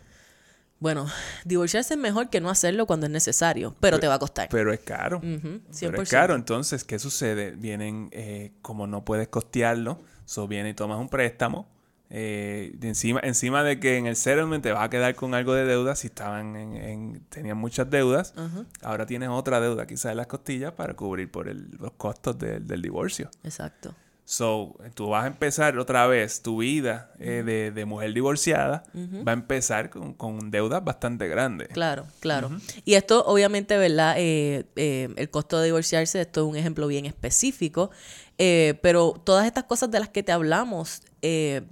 Bueno, 0.81 1.07
divorciarse 1.45 1.95
es 1.95 2.01
mejor 2.01 2.31
que 2.31 2.41
no 2.41 2.51
hacerlo 2.51 2.87
cuando 2.87 3.07
es 3.07 3.13
necesario, 3.13 3.75
pero 3.81 3.99
te 3.99 4.07
va 4.07 4.15
a 4.15 4.19
costar. 4.19 4.49
pero 4.51 4.73
es 4.73 4.81
caro. 4.81 5.21
Pero 5.21 5.41
100%. 5.73 6.03
es 6.03 6.09
caro, 6.11 6.35
entonces, 6.37 6.85
¿qué 6.85 6.99
sucede? 6.99 7.51
Vienen, 7.53 8.09
eh, 8.13 8.53
como 8.63 8.87
no 8.87 9.05
puedes 9.05 9.27
costearlo, 9.29 9.99
so 10.25 10.47
viene 10.47 10.71
y 10.71 10.75
tomas 10.75 10.99
un 11.01 11.09
préstamo. 11.09 11.69
eh, 12.11 12.73
de 12.79 12.89
encima, 12.89 13.21
encima 13.23 13.63
de 13.63 13.79
que 13.81 13.99
en 13.99 14.07
el 14.07 14.17
settlement 14.17 14.63
te 14.63 14.73
vas 14.73 14.83
a 14.83 14.89
quedar 14.89 15.15
con 15.15 15.35
algo 15.35 15.53
de 15.53 15.67
deuda, 15.67 15.95
si 15.95 16.07
estaban 16.07 16.57
en, 16.57 16.75
en- 16.77 17.21
tenían 17.29 17.59
muchas 17.59 17.91
deudas, 17.91 18.33
ahora 18.81 19.05
tienes 19.05 19.29
otra 19.29 19.61
deuda 19.61 19.87
quizás 19.87 20.13
en 20.13 20.17
las 20.17 20.27
costillas 20.27 20.73
para 20.73 20.95
cubrir 20.95 21.31
por 21.31 21.49
el- 21.49 21.69
los 21.79 21.93
costos 21.99 22.39
del- 22.39 22.67
del 22.67 22.81
divorcio. 22.81 23.29
Exacto. 23.45 23.95
So, 24.31 24.77
tú 24.93 25.09
vas 25.09 25.25
a 25.25 25.27
empezar 25.29 25.79
otra 25.79 26.07
vez 26.07 26.43
tu 26.43 26.59
vida 26.59 27.11
eh, 27.19 27.43
de, 27.47 27.71
de 27.71 27.85
mujer 27.87 28.13
divorciada, 28.13 28.85
va 29.27 29.33
a 29.33 29.35
empezar 29.35 29.89
con, 29.89 30.13
con 30.13 30.51
deudas 30.51 30.85
bastante 30.85 31.29
grandes. 31.29 31.69
Claro, 31.69 32.07
claro. 32.21 32.51
Y 32.85 32.93
esto, 32.93 33.25
obviamente, 33.25 33.79
¿verdad? 33.79 34.17
Eh, 34.19 34.67
eh, 34.77 35.09
el 35.17 35.31
costo 35.31 35.59
de 35.59 35.65
divorciarse, 35.65 36.21
esto 36.21 36.43
es 36.43 36.47
un 36.47 36.57
ejemplo 36.57 36.87
bien 36.89 37.07
específico, 37.07 37.91
eh, 38.37 38.79
pero 38.83 39.15
todas 39.25 39.47
estas 39.47 39.65
cosas 39.65 39.91
de 39.91 39.99
las 39.99 40.11
que 40.11 40.23
te 40.23 40.31
hablamos 40.31 41.01
eh, 41.23 41.63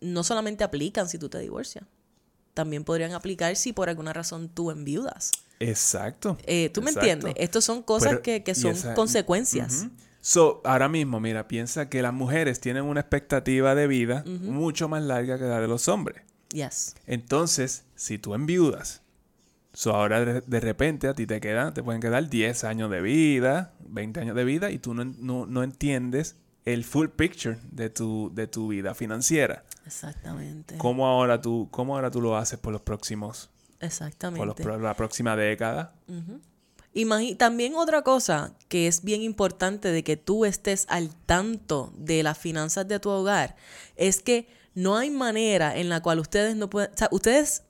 no 0.00 0.24
solamente 0.24 0.64
aplican 0.64 1.06
si 1.06 1.18
tú 1.18 1.28
te 1.28 1.38
divorcias, 1.38 1.84
también 2.54 2.82
podrían 2.82 3.12
aplicar 3.12 3.54
si 3.56 3.74
por 3.74 3.90
alguna 3.90 4.14
razón 4.14 4.48
tú 4.48 4.70
enviudas. 4.70 5.32
Exacto. 5.60 6.38
¿Tú 6.38 6.46
me 6.46 6.62
exacto. 6.62 6.88
entiendes? 7.00 7.34
Estos 7.36 7.62
son 7.66 7.82
cosas 7.82 8.08
Pero- 8.12 8.22
que, 8.22 8.42
que 8.42 8.54
son 8.54 8.70
esa- 8.70 8.94
consecuencias. 8.94 9.88
So, 10.28 10.60
ahora 10.66 10.90
mismo, 10.90 11.20
mira, 11.20 11.48
piensa 11.48 11.88
que 11.88 12.02
las 12.02 12.12
mujeres 12.12 12.60
tienen 12.60 12.84
una 12.84 13.00
expectativa 13.00 13.74
de 13.74 13.86
vida 13.86 14.24
mucho 14.26 14.86
más 14.86 15.02
larga 15.02 15.38
que 15.38 15.44
la 15.44 15.58
de 15.58 15.66
los 15.66 15.88
hombres. 15.88 16.20
Yes. 16.52 16.96
Entonces, 17.06 17.86
si 17.94 18.18
tú 18.18 18.34
enviudas, 18.34 19.00
so 19.72 19.94
ahora 19.94 20.22
de, 20.26 20.42
de 20.42 20.60
repente 20.60 21.08
a 21.08 21.14
ti 21.14 21.26
te 21.26 21.40
quedan, 21.40 21.72
te 21.72 21.82
pueden 21.82 22.02
quedar 22.02 22.28
10 22.28 22.64
años 22.64 22.90
de 22.90 23.00
vida, 23.00 23.72
20 23.88 24.20
años 24.20 24.36
de 24.36 24.44
vida 24.44 24.70
y 24.70 24.78
tú 24.78 24.92
no, 24.92 25.06
no, 25.06 25.46
no 25.46 25.62
entiendes 25.62 26.36
el 26.66 26.84
full 26.84 27.08
picture 27.08 27.56
de 27.72 27.88
tu, 27.88 28.30
de 28.34 28.46
tu 28.46 28.68
vida 28.68 28.94
financiera. 28.94 29.64
Exactamente. 29.86 30.76
¿Cómo 30.76 31.06
ahora 31.06 31.40
tú, 31.40 31.68
cómo 31.70 31.96
ahora 31.96 32.10
tú 32.10 32.20
lo 32.20 32.36
haces 32.36 32.58
por 32.58 32.74
los 32.74 32.82
próximos, 32.82 33.48
Exactamente. 33.80 34.62
por 34.62 34.74
los 34.74 34.82
la 34.82 34.92
próxima 34.92 35.36
década? 35.36 35.94
También 37.36 37.74
otra 37.74 38.02
cosa 38.02 38.54
que 38.68 38.86
es 38.86 39.02
bien 39.02 39.22
importante 39.22 39.92
de 39.92 40.02
que 40.02 40.16
tú 40.16 40.44
estés 40.44 40.86
al 40.88 41.14
tanto 41.14 41.92
de 41.96 42.22
las 42.22 42.38
finanzas 42.38 42.88
de 42.88 42.98
tu 42.98 43.10
hogar 43.10 43.56
es 43.96 44.20
que 44.20 44.48
no 44.74 44.96
hay 44.96 45.10
manera 45.10 45.76
en 45.76 45.88
la 45.88 46.00
cual 46.00 46.18
ustedes 46.18 46.56
no 46.56 46.70
pueden, 46.70 46.92
o 46.92 46.96
sea, 46.96 47.08
ustedes 47.10 47.64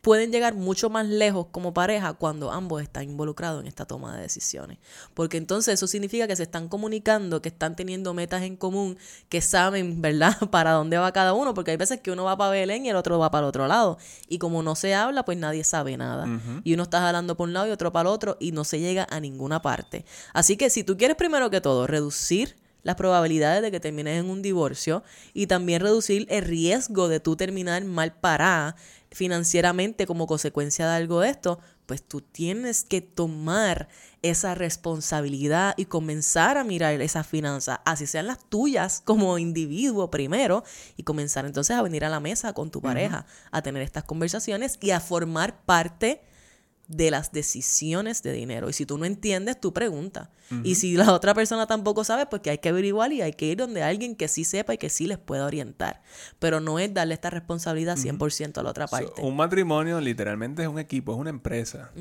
pueden 0.00 0.32
llegar 0.32 0.54
mucho 0.54 0.88
más 0.88 1.06
lejos 1.06 1.46
como 1.50 1.74
pareja 1.74 2.14
cuando 2.14 2.50
ambos 2.50 2.82
están 2.82 3.04
involucrados 3.04 3.60
en 3.60 3.66
esta 3.66 3.84
toma 3.84 4.16
de 4.16 4.22
decisiones. 4.22 4.78
Porque 5.14 5.36
entonces 5.36 5.74
eso 5.74 5.86
significa 5.86 6.26
que 6.26 6.36
se 6.36 6.44
están 6.44 6.68
comunicando, 6.68 7.42
que 7.42 7.50
están 7.50 7.76
teniendo 7.76 8.14
metas 8.14 8.42
en 8.42 8.56
común, 8.56 8.96
que 9.28 9.40
saben, 9.40 10.00
¿verdad?, 10.00 10.36
para 10.50 10.72
dónde 10.72 10.96
va 10.98 11.12
cada 11.12 11.34
uno, 11.34 11.52
porque 11.54 11.72
hay 11.72 11.76
veces 11.76 12.00
que 12.00 12.10
uno 12.10 12.24
va 12.24 12.36
para 12.36 12.50
Belén 12.50 12.86
y 12.86 12.90
el 12.90 12.96
otro 12.96 13.18
va 13.18 13.30
para 13.30 13.44
el 13.44 13.48
otro 13.48 13.66
lado. 13.66 13.98
Y 14.28 14.38
como 14.38 14.62
no 14.62 14.74
se 14.74 14.94
habla, 14.94 15.24
pues 15.24 15.36
nadie 15.36 15.64
sabe 15.64 15.96
nada. 15.96 16.26
Y 16.64 16.74
uno 16.74 16.84
está 16.84 17.00
jalando 17.00 17.36
por 17.36 17.48
un 17.48 17.52
lado 17.52 17.66
y 17.66 17.70
otro 17.70 17.92
para 17.92 18.08
el 18.08 18.14
otro 18.14 18.36
y 18.40 18.52
no 18.52 18.64
se 18.64 18.80
llega 18.80 19.06
a 19.10 19.20
ninguna 19.20 19.60
parte. 19.60 20.04
Así 20.32 20.56
que 20.56 20.70
si 20.70 20.84
tú 20.84 20.96
quieres 20.96 21.16
primero 21.16 21.50
que 21.50 21.60
todo 21.60 21.86
reducir 21.86 22.56
las 22.82 22.96
probabilidades 22.96 23.62
de 23.62 23.70
que 23.70 23.80
termines 23.80 24.18
en 24.18 24.30
un 24.30 24.42
divorcio 24.42 25.02
y 25.34 25.46
también 25.46 25.82
reducir 25.82 26.26
el 26.30 26.44
riesgo 26.44 27.08
de 27.08 27.20
tú 27.20 27.36
terminar 27.36 27.84
mal 27.84 28.12
parada 28.12 28.76
financieramente 29.10 30.06
como 30.06 30.26
consecuencia 30.26 30.88
de 30.88 30.94
algo 30.96 31.20
de 31.20 31.30
esto, 31.30 31.58
pues 31.86 32.02
tú 32.02 32.20
tienes 32.20 32.84
que 32.84 33.00
tomar 33.00 33.88
esa 34.22 34.54
responsabilidad 34.54 35.74
y 35.76 35.86
comenzar 35.86 36.56
a 36.56 36.64
mirar 36.64 37.00
esas 37.00 37.26
finanzas, 37.26 37.80
así 37.84 38.06
sean 38.06 38.28
las 38.28 38.38
tuyas 38.48 39.02
como 39.04 39.38
individuo 39.38 40.10
primero, 40.10 40.62
y 40.96 41.02
comenzar 41.02 41.46
entonces 41.46 41.76
a 41.76 41.82
venir 41.82 42.04
a 42.04 42.08
la 42.08 42.20
mesa 42.20 42.52
con 42.52 42.70
tu 42.70 42.80
pareja, 42.80 43.26
a 43.50 43.62
tener 43.62 43.82
estas 43.82 44.04
conversaciones 44.04 44.78
y 44.80 44.92
a 44.92 45.00
formar 45.00 45.64
parte 45.64 46.22
de 46.90 47.10
las 47.12 47.30
decisiones 47.30 48.22
de 48.22 48.32
dinero. 48.32 48.68
Y 48.68 48.72
si 48.72 48.84
tú 48.84 48.98
no 48.98 49.04
entiendes, 49.04 49.60
tú 49.60 49.72
pregunta. 49.72 50.30
Y 50.64 50.74
si 50.74 50.96
la 50.96 51.12
otra 51.12 51.32
persona 51.32 51.68
tampoco 51.68 52.02
sabe, 52.02 52.26
pues 52.26 52.42
que 52.42 52.50
hay 52.50 52.58
que 52.58 52.70
averiguar 52.70 53.12
y 53.12 53.22
hay 53.22 53.32
que 53.34 53.46
ir 53.46 53.56
donde 53.58 53.84
alguien 53.84 54.16
que 54.16 54.26
sí 54.26 54.42
sepa 54.42 54.74
y 54.74 54.78
que 54.78 54.88
sí 54.90 55.06
les 55.06 55.16
pueda 55.18 55.46
orientar. 55.46 56.02
Pero 56.40 56.58
no 56.58 56.80
es 56.80 56.92
darle 56.92 57.14
esta 57.14 57.30
responsabilidad 57.30 57.96
100% 57.96 58.58
a 58.58 58.62
la 58.64 58.70
otra 58.70 58.88
So, 58.88 58.96
parte. 58.96 59.22
un 59.22 59.36
matrimonio 59.36 60.00
literalmente 60.00 60.62
es 60.62 60.68
un 60.68 60.80
equipo, 60.80 61.12
es 61.12 61.18
una 61.20 61.30
empresa. 61.30 61.92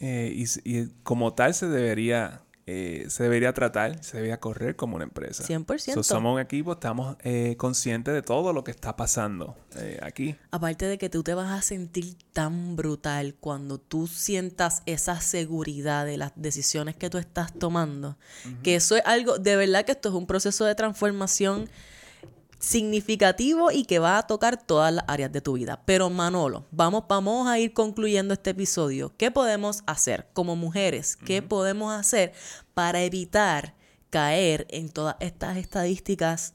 Eh, 0.00 0.44
y 0.64 0.86
como 1.04 1.32
tal 1.34 1.54
se 1.54 1.68
debería, 1.68 2.42
eh, 2.66 3.06
se 3.08 3.24
debería 3.24 3.52
tratar, 3.52 4.02
se 4.04 4.18
debería 4.18 4.38
correr 4.38 4.76
como 4.76 4.94
una 4.94 5.04
empresa. 5.04 5.44
100%. 5.44 5.94
So, 5.94 6.02
somos 6.02 6.34
un 6.34 6.40
equipo, 6.40 6.72
estamos 6.72 7.16
eh, 7.24 7.56
conscientes 7.56 8.14
de 8.14 8.22
todo 8.22 8.52
lo 8.52 8.62
que 8.62 8.70
está 8.70 8.94
pasando 8.94 9.56
eh, 9.76 9.98
aquí. 10.00 10.36
Aparte 10.52 10.86
de 10.86 10.96
que 10.96 11.08
tú 11.08 11.24
te 11.24 11.34
vas 11.34 11.50
a 11.50 11.60
sentir 11.62 12.16
tan 12.32 12.76
brutal 12.76 13.34
cuando 13.40 13.78
tú 13.78 14.06
sientas 14.06 14.82
esa 14.86 15.20
seguridad 15.20 16.06
de 16.06 16.16
las 16.18 16.32
decisiones 16.36 16.94
que 16.94 17.10
tú 17.10 17.18
estás 17.18 17.52
tomando, 17.52 18.16
que 18.62 18.76
eso 18.76 18.96
es 18.96 19.02
algo, 19.06 19.38
de 19.38 19.56
verdad 19.56 19.84
que 19.84 19.92
esto 19.92 20.10
es 20.10 20.14
un 20.14 20.26
proceso 20.26 20.64
de 20.64 20.76
transformación 20.76 21.68
significativo 22.62 23.72
y 23.72 23.84
que 23.84 23.98
va 23.98 24.18
a 24.18 24.26
tocar 24.26 24.56
todas 24.56 24.92
las 24.94 25.04
áreas 25.08 25.32
de 25.32 25.40
tu 25.40 25.54
vida. 25.54 25.82
Pero 25.84 26.08
Manolo, 26.10 26.64
vamos, 26.70 27.04
vamos 27.08 27.48
a 27.48 27.58
ir 27.58 27.72
concluyendo 27.72 28.32
este 28.34 28.50
episodio. 28.50 29.12
¿Qué 29.16 29.32
podemos 29.32 29.82
hacer 29.86 30.28
como 30.32 30.54
mujeres? 30.54 31.16
¿Qué 31.16 31.42
podemos 31.42 31.92
hacer 31.92 32.32
para 32.72 33.02
evitar 33.02 33.74
caer 34.10 34.66
en 34.70 34.90
todas 34.90 35.16
estas 35.18 35.56
estadísticas 35.56 36.54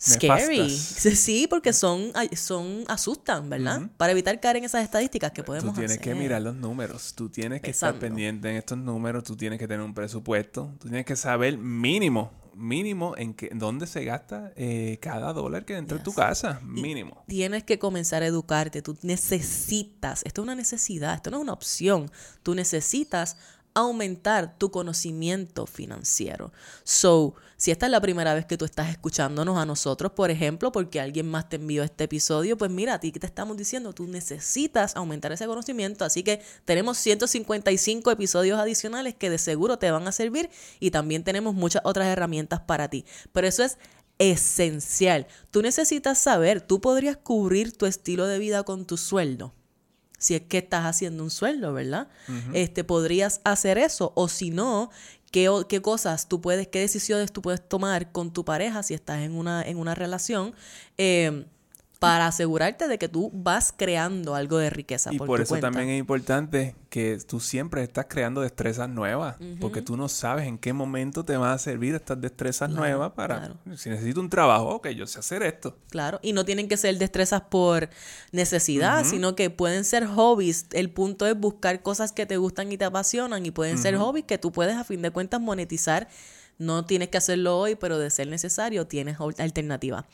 scary? 0.00 0.58
Nefastas. 0.58 1.18
Sí, 1.18 1.46
porque 1.48 1.72
son, 1.72 2.12
son 2.34 2.84
asustan, 2.88 3.48
¿verdad? 3.48 3.82
Para 3.96 4.12
evitar 4.12 4.40
caer 4.40 4.56
en 4.56 4.64
esas 4.64 4.82
estadísticas 4.82 5.30
que 5.30 5.44
podemos 5.44 5.72
Tú 5.72 5.78
tienes 5.80 5.98
que 5.98 6.10
hacer. 6.10 6.20
mirar 6.20 6.42
los 6.42 6.56
números, 6.56 7.14
tú 7.14 7.28
tienes 7.28 7.60
que 7.60 7.70
estar 7.70 7.96
pendiente 8.00 8.50
en 8.50 8.56
estos 8.56 8.76
números, 8.76 9.22
tú 9.22 9.36
tienes 9.36 9.60
que 9.60 9.68
tener 9.68 9.84
un 9.84 9.94
presupuesto, 9.94 10.74
tú 10.80 10.88
tienes 10.88 11.06
que 11.06 11.14
saber 11.14 11.58
mínimo, 11.58 12.32
mínimo 12.58 13.16
en, 13.16 13.34
qué, 13.34 13.48
en 13.50 13.58
dónde 13.58 13.86
se 13.86 14.04
gasta 14.04 14.52
eh, 14.56 14.98
cada 15.00 15.32
dólar 15.32 15.64
que 15.64 15.76
entra 15.76 15.98
en 15.98 16.02
tu 16.02 16.12
casa, 16.12 16.60
mínimo. 16.64 17.24
Tienes 17.28 17.64
que 17.64 17.78
comenzar 17.78 18.22
a 18.22 18.26
educarte. 18.26 18.82
Tú 18.82 18.98
necesitas, 19.02 20.22
esto 20.24 20.42
es 20.42 20.44
una 20.44 20.54
necesidad, 20.54 21.14
esto 21.14 21.30
no 21.30 21.38
es 21.38 21.42
una 21.44 21.52
opción. 21.52 22.10
Tú 22.42 22.54
necesitas 22.54 23.36
aumentar 23.78 24.58
tu 24.58 24.70
conocimiento 24.70 25.66
financiero. 25.66 26.52
So, 26.84 27.34
si 27.56 27.72
esta 27.72 27.86
es 27.86 27.92
la 27.92 28.00
primera 28.00 28.34
vez 28.34 28.46
que 28.46 28.56
tú 28.56 28.64
estás 28.64 28.88
escuchándonos 28.88 29.58
a 29.58 29.66
nosotros, 29.66 30.12
por 30.12 30.30
ejemplo, 30.30 30.70
porque 30.70 31.00
alguien 31.00 31.28
más 31.28 31.48
te 31.48 31.56
envió 31.56 31.82
este 31.82 32.04
episodio, 32.04 32.56
pues 32.56 32.70
mira, 32.70 32.94
a 32.94 33.00
ti 33.00 33.10
que 33.10 33.18
te 33.18 33.26
estamos 33.26 33.56
diciendo, 33.56 33.92
tú 33.92 34.06
necesitas 34.06 34.94
aumentar 34.94 35.32
ese 35.32 35.46
conocimiento, 35.46 36.04
así 36.04 36.22
que 36.22 36.40
tenemos 36.64 36.98
155 36.98 38.10
episodios 38.12 38.60
adicionales 38.60 39.14
que 39.14 39.28
de 39.28 39.38
seguro 39.38 39.78
te 39.78 39.90
van 39.90 40.06
a 40.06 40.12
servir 40.12 40.50
y 40.78 40.92
también 40.92 41.24
tenemos 41.24 41.54
muchas 41.54 41.82
otras 41.84 42.06
herramientas 42.06 42.60
para 42.60 42.88
ti. 42.88 43.04
Pero 43.32 43.48
eso 43.48 43.64
es 43.64 43.78
esencial. 44.18 45.26
Tú 45.50 45.62
necesitas 45.62 46.18
saber, 46.18 46.60
tú 46.60 46.80
podrías 46.80 47.16
cubrir 47.16 47.76
tu 47.76 47.86
estilo 47.86 48.26
de 48.26 48.38
vida 48.38 48.62
con 48.62 48.86
tu 48.86 48.96
sueldo. 48.96 49.52
Si 50.18 50.34
es 50.34 50.42
que 50.42 50.58
estás 50.58 50.84
haciendo 50.84 51.22
un 51.22 51.30
sueldo, 51.30 51.72
¿verdad? 51.72 52.08
Este 52.52 52.84
podrías 52.84 53.40
hacer 53.44 53.78
eso 53.78 54.12
o 54.16 54.28
si 54.28 54.50
no, 54.50 54.90
¿qué, 55.30 55.50
qué 55.68 55.80
cosas 55.80 56.28
tú 56.28 56.40
puedes, 56.40 56.68
qué 56.68 56.80
decisiones 56.80 57.32
tú 57.32 57.40
puedes 57.40 57.66
tomar 57.66 58.12
con 58.12 58.32
tu 58.32 58.44
pareja 58.44 58.82
si 58.82 58.94
estás 58.94 59.20
en 59.20 59.36
una, 59.36 59.62
en 59.62 59.78
una 59.78 59.94
relación. 59.94 60.54
Eh, 60.96 61.46
para 61.98 62.28
asegurarte 62.28 62.86
de 62.86 62.96
que 62.96 63.08
tú 63.08 63.30
vas 63.34 63.74
creando 63.76 64.36
algo 64.36 64.58
de 64.58 64.70
riqueza. 64.70 65.12
Y 65.12 65.18
por, 65.18 65.40
eso 65.40 65.56
también 65.58 65.88
es 65.88 65.98
importante 65.98 66.76
que 66.90 67.18
tú 67.26 67.40
siempre 67.40 67.82
estás 67.82 68.06
creando 68.08 68.40
destrezas 68.40 68.88
nuevas, 68.88 69.36
porque 69.60 69.82
tú 69.82 69.96
no 69.96 70.08
sabes 70.08 70.46
en 70.46 70.58
qué 70.58 70.72
momento 70.72 71.24
te 71.24 71.36
van 71.36 71.50
a 71.50 71.58
servir 71.58 71.96
estas 71.96 72.20
destrezas 72.20 72.70
nuevas 72.70 73.12
para, 73.12 73.56
si 73.76 73.90
necesito 73.90 74.20
un 74.20 74.30
trabajo, 74.30 74.68
ok, 74.76 74.88
yo 74.88 75.06
sé 75.06 75.18
hacer 75.18 75.42
esto. 75.42 75.76
Claro, 75.90 76.20
y 76.22 76.32
no 76.32 76.44
tienen 76.44 76.68
que 76.68 76.76
ser 76.76 76.96
destrezas 76.98 77.42
por 77.42 77.90
necesidad, 78.30 79.04
sino 79.04 79.34
que 79.34 79.50
pueden 79.50 79.84
ser 79.84 80.06
hobbies. 80.06 80.66
El 80.72 80.90
punto 80.90 81.26
es 81.26 81.38
buscar 81.38 81.82
cosas 81.82 82.12
que 82.12 82.26
te 82.26 82.36
gustan 82.36 82.70
y 82.70 82.78
te 82.78 82.84
apasionan, 82.84 83.44
y 83.44 83.50
pueden 83.50 83.76
ser 83.76 83.96
hobbies 83.96 84.24
que 84.24 84.38
tú 84.38 84.52
puedes 84.52 84.76
a 84.76 84.84
fin 84.84 85.02
de 85.02 85.10
cuentas 85.10 85.40
monetizar 85.40 86.08
no 86.58 86.84
tienes 86.84 87.08
que 87.08 87.18
hacerlo 87.18 87.58
hoy, 87.58 87.76
pero 87.76 87.98
de 87.98 88.10
ser 88.10 88.26
necesario 88.26 88.86
tienes 88.86 89.16
alternativa. 89.38 90.06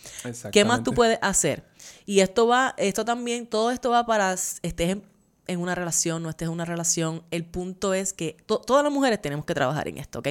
¿Qué 0.52 0.64
más 0.64 0.82
tú 0.82 0.92
puedes 0.92 1.18
hacer? 1.22 1.64
Y 2.06 2.20
esto 2.20 2.46
va, 2.46 2.74
esto 2.76 3.04
también, 3.04 3.46
todo 3.46 3.70
esto 3.70 3.90
va 3.90 4.06
para 4.06 4.32
estés 4.34 4.98
en, 5.46 5.60
una 5.60 5.74
relación, 5.74 6.22
no 6.22 6.28
estés 6.28 6.46
en 6.46 6.52
una 6.52 6.64
relación. 6.64 7.24
El 7.30 7.44
punto 7.44 7.94
es 7.94 8.12
que 8.12 8.36
todas 8.46 8.84
las 8.84 8.92
mujeres 8.92 9.20
tenemos 9.20 9.46
que 9.46 9.54
trabajar 9.54 9.88
en 9.88 9.98
esto, 9.98 10.18
¿ok? 10.18 10.28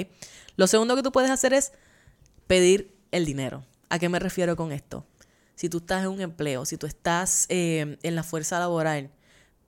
Lo 0.55 0.67
segundo 0.67 0.95
que 0.95 1.03
tú 1.03 1.11
puedes 1.11 1.31
hacer 1.31 1.53
es 1.53 1.73
pedir 2.45 2.95
el 3.11 3.25
dinero. 3.25 3.65
¿A 3.89 3.97
qué 3.97 4.07
me 4.07 4.19
refiero 4.19 4.55
con 4.55 4.71
esto? 4.71 5.05
Si 5.55 5.69
tú 5.69 5.77
estás 5.77 6.03
en 6.03 6.09
un 6.09 6.21
empleo, 6.21 6.65
si 6.65 6.77
tú 6.77 6.85
estás 6.85 7.45
eh, 7.49 7.97
en 8.01 8.15
la 8.15 8.23
fuerza 8.23 8.59
laboral, 8.59 9.11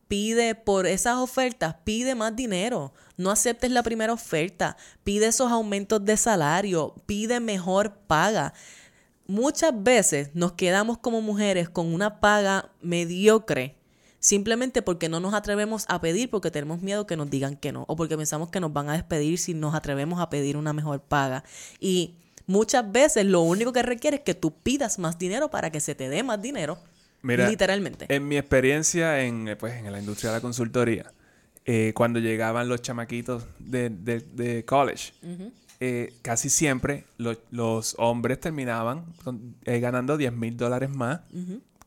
pide 0.07 0.55
por 0.55 0.85
esas 0.87 1.17
ofertas, 1.17 1.75
pide 1.83 2.15
más 2.15 2.35
dinero. 2.35 2.93
No 3.17 3.31
aceptes 3.31 3.71
la 3.71 3.83
primera 3.83 4.13
oferta, 4.13 4.77
pide 5.03 5.27
esos 5.27 5.51
aumentos 5.51 6.03
de 6.03 6.17
salario, 6.17 6.95
pide 7.05 7.39
mejor 7.39 7.97
paga. 8.07 8.53
Muchas 9.27 9.71
veces 9.75 10.29
nos 10.33 10.53
quedamos 10.53 10.99
como 10.99 11.21
mujeres 11.21 11.69
con 11.69 11.93
una 11.93 12.19
paga 12.19 12.71
mediocre 12.81 13.75
simplemente 14.19 14.81
porque 14.81 15.07
no 15.07 15.19
nos 15.19 15.35
atrevemos 15.35 15.85
a 15.87 16.01
pedir 16.01 16.31
porque 16.31 16.49
tenemos 16.49 16.81
miedo 16.81 17.05
que 17.05 17.15
nos 17.15 17.29
digan 17.29 17.55
que 17.55 17.71
no 17.71 17.85
o 17.87 17.95
porque 17.95 18.17
pensamos 18.17 18.49
que 18.49 18.59
nos 18.59 18.73
van 18.73 18.89
a 18.89 18.93
despedir 18.93 19.37
si 19.37 19.53
nos 19.53 19.75
atrevemos 19.75 20.19
a 20.19 20.29
pedir 20.29 20.57
una 20.57 20.73
mejor 20.73 21.01
paga. 21.01 21.43
Y 21.79 22.15
muchas 22.47 22.91
veces 22.91 23.25
lo 23.25 23.41
único 23.41 23.71
que 23.71 23.83
requiere 23.83 24.17
es 24.17 24.23
que 24.23 24.33
tú 24.33 24.51
pidas 24.51 24.99
más 24.99 25.19
dinero 25.19 25.49
para 25.51 25.71
que 25.71 25.79
se 25.79 25.95
te 25.95 26.09
dé 26.09 26.23
más 26.23 26.41
dinero 26.41 26.79
Literalmente. 27.25 28.05
En 28.09 28.27
mi 28.27 28.37
experiencia 28.37 29.21
en, 29.21 29.47
eh, 29.47 29.55
pues, 29.55 29.73
en 29.75 29.91
la 29.91 29.99
industria 29.99 30.31
de 30.31 30.37
la 30.37 30.41
consultoría, 30.41 31.11
eh, 31.65 31.93
cuando 31.95 32.19
llegaban 32.19 32.69
los 32.69 32.81
chamaquitos 32.81 33.45
de, 33.59 34.63
college, 34.67 35.13
eh, 35.79 36.13
casi 36.21 36.49
siempre 36.49 37.05
los 37.17 37.95
hombres 37.97 38.39
terminaban 38.39 39.05
ganando 39.65 40.15
10 40.17 40.33
mil 40.33 40.55
dólares 40.55 40.89
más 40.89 41.21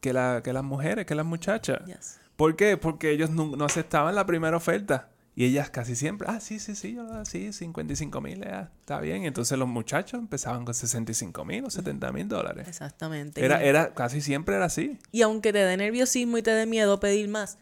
que, 0.01 0.13
la, 0.13 0.43
que 0.43 0.53
las 0.53 0.65
mujeres, 0.65 1.07
que 1.07 1.15
las 1.15 1.27
muchachas. 1.27 2.19
¿Por 2.37 2.57
qué? 2.57 2.77
Porque 2.77 3.11
ellos 3.11 3.31
no, 3.31 3.57
no 3.57 3.65
aceptaban 3.65 4.15
la 4.15 4.27
primera 4.27 4.57
oferta. 4.57 5.09
Y 5.39 5.45
ellas 5.45 5.71
casi 5.71 5.95
siempre, 5.95 6.27
ah, 6.29 6.41
sí, 6.41 6.59
sí, 6.59 6.75
sí, 6.75 6.95
yo, 6.95 7.25
sí, 7.25 7.53
55 7.53 8.21
mil, 8.21 8.43
está 8.43 8.99
bien. 8.99 9.25
Entonces 9.25 9.57
los 9.57 9.69
muchachos 9.69 10.19
empezaban 10.19 10.65
con 10.65 10.75
65 10.75 11.45
mil 11.45 11.65
o 11.65 11.71
70 11.71 12.11
mil 12.11 12.27
dólares. 12.27 12.67
Exactamente. 12.67 13.45
Era, 13.45 13.63
era, 13.63 13.95
casi 13.95 14.21
siempre 14.21 14.57
era 14.57 14.65
así. 14.65 14.99
Y 15.13 15.23
aunque 15.23 15.53
te 15.53 15.61
dé 15.61 15.77
nerviosismo 15.77 16.39
y 16.39 16.43
te 16.43 16.51
dé 16.51 16.67
miedo 16.67 16.99
pedir 16.99 17.29
más, 17.29 17.57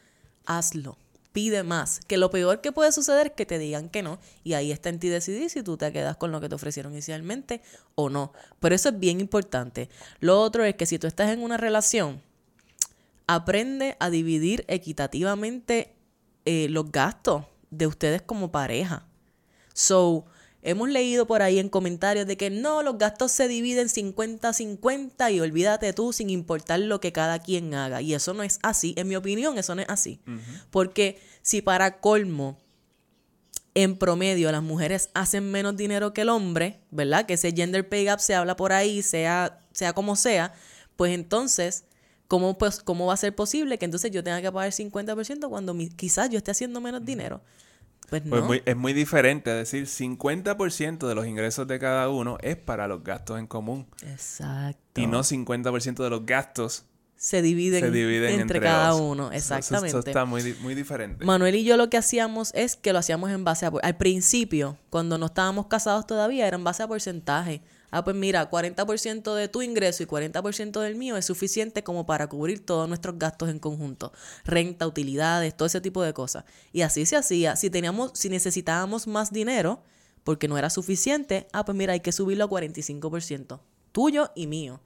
hazlo. 0.47 0.97
Pide 1.33 1.65
más. 1.65 2.01
Que 2.07 2.17
lo 2.17 2.31
peor 2.31 2.63
que 2.63 2.73
puede 2.73 2.93
suceder 2.93 3.27
es 3.27 3.33
que 3.35 3.45
te 3.45 3.59
digan 3.59 3.91
que 3.91 4.03
no. 4.03 4.21
Y 4.43 4.55
ahí 4.55 4.73
está 4.73 4.89
en 4.89 4.99
ti 4.99 5.11
decidir 5.11 5.51
si 5.51 5.63
tú 5.63 5.77
te 5.77 5.93
quedas 5.93 6.17
con 6.17 6.33
lo 6.33 6.41
que 6.41 6.49
te 6.49 6.55
ofrecieron 6.55 6.93
inicialmente 6.93 7.61
o 7.95 8.09
no. 8.09 8.33
Pero 8.59 8.75
eso 8.75 8.89
es 8.89 8.99
bien 8.99 9.21
importante. 9.21 9.91
Lo 10.21 10.41
otro 10.41 10.65
es 10.65 10.77
que 10.77 10.87
si 10.87 10.99
tú 10.99 11.07
estás 11.07 11.29
en 11.29 11.43
una 11.43 11.59
relación, 11.59 12.23
aprende 13.27 13.99
a 14.01 14.09
dividir 14.09 14.65
equitativamente 14.67 15.93
eh, 16.47 16.69
los 16.71 16.91
gastos 16.91 17.45
de 17.71 17.87
ustedes 17.87 18.23
como 18.23 18.51
pareja. 18.53 19.07
So, 19.73 20.27
hemos 20.63 20.89
leído 20.89 21.27
por 21.27 21.43
ahí 21.43 21.59
en 21.59 21.69
comentarios 21.69 22.27
de 22.27 22.37
que 22.37 22.51
no, 22.51 22.83
los 22.83 22.99
gastos 22.99 23.31
se 23.33 23.47
dividen 23.47 23.89
50-50 23.89 25.33
y 25.33 25.41
olvídate 25.41 25.93
tú 25.93 26.13
sin 26.13 26.29
importar 26.31 26.81
lo 26.81 27.01
que 27.01 27.13
cada 27.13 27.39
quien 27.39 27.75
haga. 27.75 28.03
Y 28.03 28.15
eso 28.15 28.35
no 28.35 28.43
es 28.43 28.59
así, 28.63 28.95
en 28.97 29.09
mi 29.09 29.17
opinión, 29.17 29.59
eso 29.59 29.75
no 29.75 29.83
es 29.83 29.89
así. 29.89 30.21
Porque 30.71 31.21
si 31.43 31.63
para 31.63 32.01
colmo, 32.01 32.59
en 33.75 33.99
promedio, 33.99 34.51
las 34.51 34.63
mujeres 34.63 35.11
hacen 35.13 35.51
menos 35.51 35.77
dinero 35.77 36.15
que 36.15 36.23
el 36.23 36.31
hombre, 36.31 36.81
¿verdad? 36.91 37.27
Que 37.27 37.35
ese 37.35 37.53
gender 37.53 37.87
pay 37.87 38.05
gap 38.05 38.21
se 38.21 38.35
habla 38.35 38.57
por 38.57 38.73
ahí, 38.73 39.03
sea, 39.03 39.61
sea 39.73 39.93
como 39.93 40.17
sea, 40.17 40.55
pues 40.97 41.13
entonces 41.13 41.85
¿Cómo, 42.29 42.59
pues, 42.59 42.81
¿Cómo 42.81 43.07
va 43.07 43.15
a 43.15 43.17
ser 43.17 43.35
posible 43.35 43.79
que 43.79 43.85
entonces 43.85 44.11
yo 44.11 44.25
tenga 44.25 44.43
que 44.43 44.51
pagar 44.51 44.73
50% 44.73 45.49
cuando 45.49 45.77
quizás 45.97 46.31
yo 46.31 46.39
esté 46.39 46.51
haciendo 46.51 46.81
menos 46.81 47.05
dinero? 47.05 47.41
Pues, 48.09 48.23
pues 48.29 48.43
no. 48.43 48.55
es 48.55 48.77
muy 48.77 48.93
diferente, 48.93 49.51
es 49.51 49.71
decir, 49.71 49.87
50% 49.87 51.09
de 51.09 51.15
los 51.15 51.27
ingresos 51.27 51.67
de 51.67 51.79
cada 51.79 52.09
uno 52.09 52.39
es 52.41 52.57
para 52.57 52.87
los 52.87 53.03
gastos 53.03 53.39
en 53.39 53.47
común. 53.47 53.87
Exacto. 54.03 55.01
Y 55.01 55.07
no 55.07 55.21
50% 55.21 56.03
de 56.03 56.11
los 56.11 56.25
gastos 56.25 56.85
se 57.17 57.43
dividen, 57.43 57.85
entre, 58.41 58.61
cada 58.61 58.95
uno. 58.95 59.33
Exactamente. 59.33 59.89
Eso, 59.89 60.01
está 60.01 60.25
muy, 60.25 60.55
muy 60.61 60.75
diferente. 60.75 61.25
Manuel 61.25 61.55
y 61.55 61.65
yo 61.65 61.77
lo 61.77 61.89
que 61.89 61.97
hacíamos 61.97 62.53
es 62.55 62.77
que 62.77 62.93
lo 62.93 62.99
hacíamos 62.99 63.31
en 63.31 63.43
base 63.43 63.67
a... 63.67 63.73
Al 63.83 63.97
principio, 63.97 64.77
cuando 64.91 65.17
no 65.17 65.27
estábamos 65.27 65.67
casados 65.67 66.07
todavía, 66.07 66.47
era 66.47 66.57
en 66.57 66.65
base 66.65 66.83
a 66.83 66.89
porcentaje. 66.89 67.63
Ah, 67.97 68.05
pues 68.05 68.15
mira, 68.15 68.51
40% 68.51 69.35
de 69.35 69.49
tu 69.49 69.63
ingreso 69.63 70.03
y 70.03 70.07
40% 70.07 70.81
del 70.83 70.97
mío 70.97 71.17
es 71.17 71.25
suficiente 71.25 71.83
como 71.83 72.05
para 72.05 72.27
cubrir 72.27 72.61
todos 72.61 72.87
nuestros 72.87 73.19
gastos 73.19 73.49
en 73.49 73.59
conjunto. 73.59 74.13
Renta, 74.45 74.87
utilidades, 74.87 75.57
todo 75.57 75.65
ese 75.65 75.81
tipo 75.81 76.03
de 76.03 76.13
cosas. 76.13 76.45
Y 76.75 76.83
así 76.83 77.07
se 77.07 77.17
hacía. 77.17 77.57
Si 77.57 77.71
teníamos, 77.71 78.11
si 78.13 78.29
necesitábamos 78.29 79.07
más 79.07 79.33
dinero, 79.33 79.83
porque 80.25 80.47
no 80.47 80.59
era 80.59 80.69
suficiente, 80.69 81.49
ah, 81.55 81.65
pues 81.65 81.75
mira, 81.75 81.95
hay 81.95 82.01
que 82.01 82.13
subirlo 82.13 82.45
a 82.45 82.51
45%. 82.51 83.61
Tuyo 83.93 84.31
y 84.35 84.47
mío. 84.47 84.83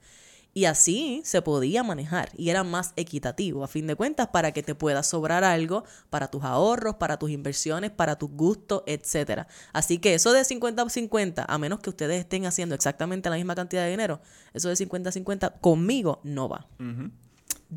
Y 0.53 0.65
así 0.65 1.21
se 1.23 1.41
podía 1.41 1.81
manejar 1.81 2.29
y 2.35 2.49
era 2.49 2.63
más 2.63 2.91
equitativo, 2.97 3.63
a 3.63 3.67
fin 3.69 3.87
de 3.87 3.95
cuentas, 3.95 4.27
para 4.27 4.51
que 4.51 4.61
te 4.63 4.75
pueda 4.75 5.01
sobrar 5.01 5.45
algo 5.45 5.85
para 6.09 6.29
tus 6.29 6.43
ahorros, 6.43 6.95
para 6.95 7.17
tus 7.17 7.31
inversiones, 7.31 7.89
para 7.89 8.17
tus 8.17 8.29
gustos, 8.31 8.83
etc. 8.85 9.43
Así 9.71 9.99
que 9.99 10.13
eso 10.13 10.33
de 10.33 10.41
50-50, 10.41 11.45
a 11.47 11.57
menos 11.57 11.79
que 11.79 11.89
ustedes 11.89 12.19
estén 12.19 12.45
haciendo 12.45 12.75
exactamente 12.75 13.29
la 13.29 13.37
misma 13.37 13.55
cantidad 13.55 13.83
de 13.83 13.91
dinero, 13.91 14.21
eso 14.53 14.67
de 14.67 14.75
50-50 14.75 15.61
conmigo 15.61 16.19
no 16.25 16.49
va. 16.49 16.67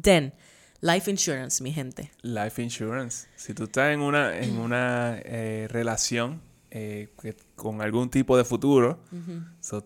Then, 0.01 0.35
life 0.81 1.09
insurance, 1.09 1.63
mi 1.63 1.73
gente. 1.73 2.11
Life 2.23 2.61
insurance. 2.61 3.29
Si 3.37 3.55
tú 3.55 3.65
estás 3.65 3.93
en 3.93 4.01
una, 4.01 4.37
en 4.37 4.59
una 4.59 5.17
eh, 5.25 5.69
relación 5.71 6.43
eh, 6.73 7.15
con 7.55 7.81
algún 7.83 8.11
tipo 8.11 8.37
de 8.37 8.45
futuro, 8.45 8.99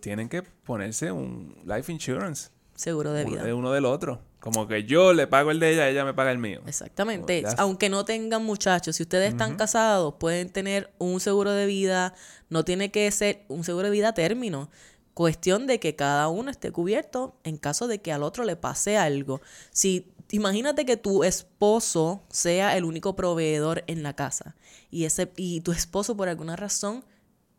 tienen 0.01 0.27
que 0.27 0.41
ponerse 0.41 1.11
un 1.11 1.55
life 1.63 1.91
insurance. 1.91 2.49
Seguro 2.79 3.11
de 3.11 3.25
vida. 3.25 3.43
De 3.43 3.53
uno 3.53 3.73
del 3.73 3.83
otro. 3.83 4.21
Como 4.39 4.65
que 4.65 4.85
yo 4.85 5.11
le 5.11 5.27
pago 5.27 5.51
el 5.51 5.59
de 5.59 5.73
ella, 5.73 5.89
ella 5.89 6.05
me 6.05 6.13
paga 6.13 6.31
el 6.31 6.37
mío. 6.37 6.61
Exactamente. 6.65 7.43
Aunque 7.57 7.89
no 7.89 8.05
tengan 8.05 8.45
muchachos, 8.45 8.95
si 8.95 9.03
ustedes 9.03 9.31
están 9.31 9.57
casados, 9.57 10.13
pueden 10.17 10.49
tener 10.49 10.89
un 10.97 11.19
seguro 11.19 11.51
de 11.51 11.65
vida. 11.65 12.13
No 12.47 12.63
tiene 12.63 12.89
que 12.89 13.11
ser 13.11 13.43
un 13.49 13.65
seguro 13.65 13.87
de 13.87 13.91
vida 13.91 14.13
término. 14.13 14.69
Cuestión 15.13 15.67
de 15.67 15.81
que 15.81 15.97
cada 15.97 16.29
uno 16.29 16.49
esté 16.49 16.71
cubierto 16.71 17.35
en 17.43 17.57
caso 17.57 17.85
de 17.89 17.99
que 17.99 18.13
al 18.13 18.23
otro 18.23 18.45
le 18.45 18.55
pase 18.55 18.97
algo. 18.97 19.41
Si 19.71 20.13
imagínate 20.31 20.85
que 20.85 20.95
tu 20.95 21.25
esposo 21.25 22.23
sea 22.29 22.77
el 22.77 22.85
único 22.85 23.13
proveedor 23.13 23.83
en 23.87 24.03
la 24.03 24.15
casa 24.15 24.55
y 24.89 25.03
ese 25.03 25.29
y 25.35 25.59
tu 25.59 25.73
esposo 25.73 26.15
por 26.15 26.29
alguna 26.29 26.55
razón 26.55 27.03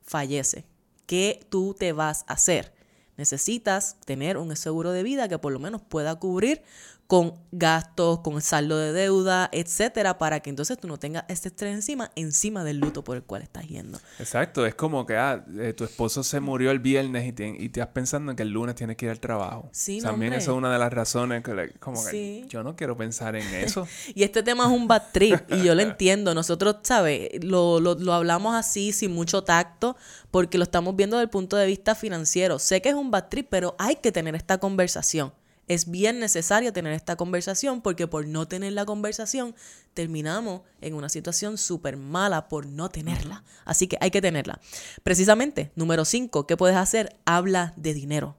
fallece. 0.02 0.64
¿Qué 1.04 1.40
tú 1.50 1.76
te 1.78 1.92
vas 1.92 2.24
a 2.26 2.32
hacer? 2.32 2.79
Necesitas 3.20 3.98
tener 4.06 4.38
un 4.38 4.56
seguro 4.56 4.92
de 4.92 5.02
vida 5.02 5.28
que 5.28 5.38
por 5.38 5.52
lo 5.52 5.58
menos 5.58 5.82
pueda 5.82 6.14
cubrir 6.16 6.62
con 7.10 7.34
gastos, 7.50 8.20
con 8.20 8.40
saldo 8.40 8.78
de 8.78 8.92
deuda, 8.92 9.48
etcétera, 9.50 10.16
para 10.16 10.38
que 10.38 10.48
entonces 10.48 10.78
tú 10.78 10.86
no 10.86 10.96
tengas 10.96 11.24
este 11.26 11.48
estrés 11.48 11.74
encima, 11.74 12.12
encima 12.14 12.62
del 12.62 12.78
luto 12.78 13.02
por 13.02 13.16
el 13.16 13.24
cual 13.24 13.42
estás 13.42 13.66
yendo. 13.66 13.98
Exacto, 14.20 14.64
es 14.64 14.76
como 14.76 15.04
que 15.06 15.16
ah, 15.16 15.44
eh, 15.58 15.72
tu 15.72 15.82
esposo 15.82 16.22
se 16.22 16.38
murió 16.38 16.70
el 16.70 16.78
viernes 16.78 17.26
y 17.26 17.32
te, 17.32 17.48
y 17.48 17.68
te 17.70 17.80
estás 17.80 17.88
pensando 17.92 18.30
en 18.30 18.36
que 18.36 18.44
el 18.44 18.50
lunes 18.50 18.76
tienes 18.76 18.96
que 18.96 19.06
ir 19.06 19.10
al 19.10 19.18
trabajo. 19.18 19.68
Sí, 19.72 20.00
También 20.00 20.30
hombre. 20.34 20.38
eso 20.40 20.52
es 20.52 20.58
una 20.58 20.72
de 20.72 20.78
las 20.78 20.92
razones 20.92 21.42
que 21.42 21.72
como 21.80 22.00
que 22.04 22.10
Sí. 22.12 22.44
yo 22.48 22.62
no 22.62 22.76
quiero 22.76 22.96
pensar 22.96 23.34
en 23.34 23.54
eso. 23.56 23.88
Y 24.14 24.22
este 24.22 24.44
tema 24.44 24.66
es 24.66 24.70
un 24.70 24.86
bad 24.86 25.02
trip 25.12 25.40
y 25.50 25.64
yo 25.64 25.74
lo 25.74 25.82
entiendo. 25.90 26.32
Nosotros, 26.32 26.76
¿sabes? 26.84 27.28
Lo, 27.42 27.80
lo, 27.80 27.96
lo 27.96 28.12
hablamos 28.12 28.54
así, 28.54 28.92
sin 28.92 29.10
mucho 29.10 29.42
tacto, 29.42 29.96
porque 30.30 30.58
lo 30.58 30.62
estamos 30.62 30.94
viendo 30.94 31.16
desde 31.16 31.24
el 31.24 31.30
punto 31.30 31.56
de 31.56 31.66
vista 31.66 31.96
financiero. 31.96 32.60
Sé 32.60 32.80
que 32.80 32.90
es 32.90 32.94
un 32.94 33.10
bad 33.10 33.24
trip, 33.30 33.48
pero 33.50 33.74
hay 33.80 33.96
que 33.96 34.12
tener 34.12 34.36
esta 34.36 34.58
conversación. 34.58 35.32
Es 35.70 35.88
bien 35.88 36.18
necesario 36.18 36.72
tener 36.72 36.92
esta 36.94 37.14
conversación 37.14 37.80
porque 37.80 38.08
por 38.08 38.26
no 38.26 38.48
tener 38.48 38.72
la 38.72 38.84
conversación 38.84 39.54
terminamos 39.94 40.62
en 40.80 40.94
una 40.94 41.08
situación 41.08 41.58
súper 41.58 41.96
mala 41.96 42.48
por 42.48 42.66
no 42.66 42.88
tenerla. 42.88 43.44
Así 43.64 43.86
que 43.86 43.96
hay 44.00 44.10
que 44.10 44.20
tenerla. 44.20 44.60
Precisamente, 45.04 45.70
número 45.76 46.04
5, 46.04 46.48
¿qué 46.48 46.56
puedes 46.56 46.76
hacer? 46.76 47.16
Habla 47.24 47.72
de 47.76 47.94
dinero 47.94 48.36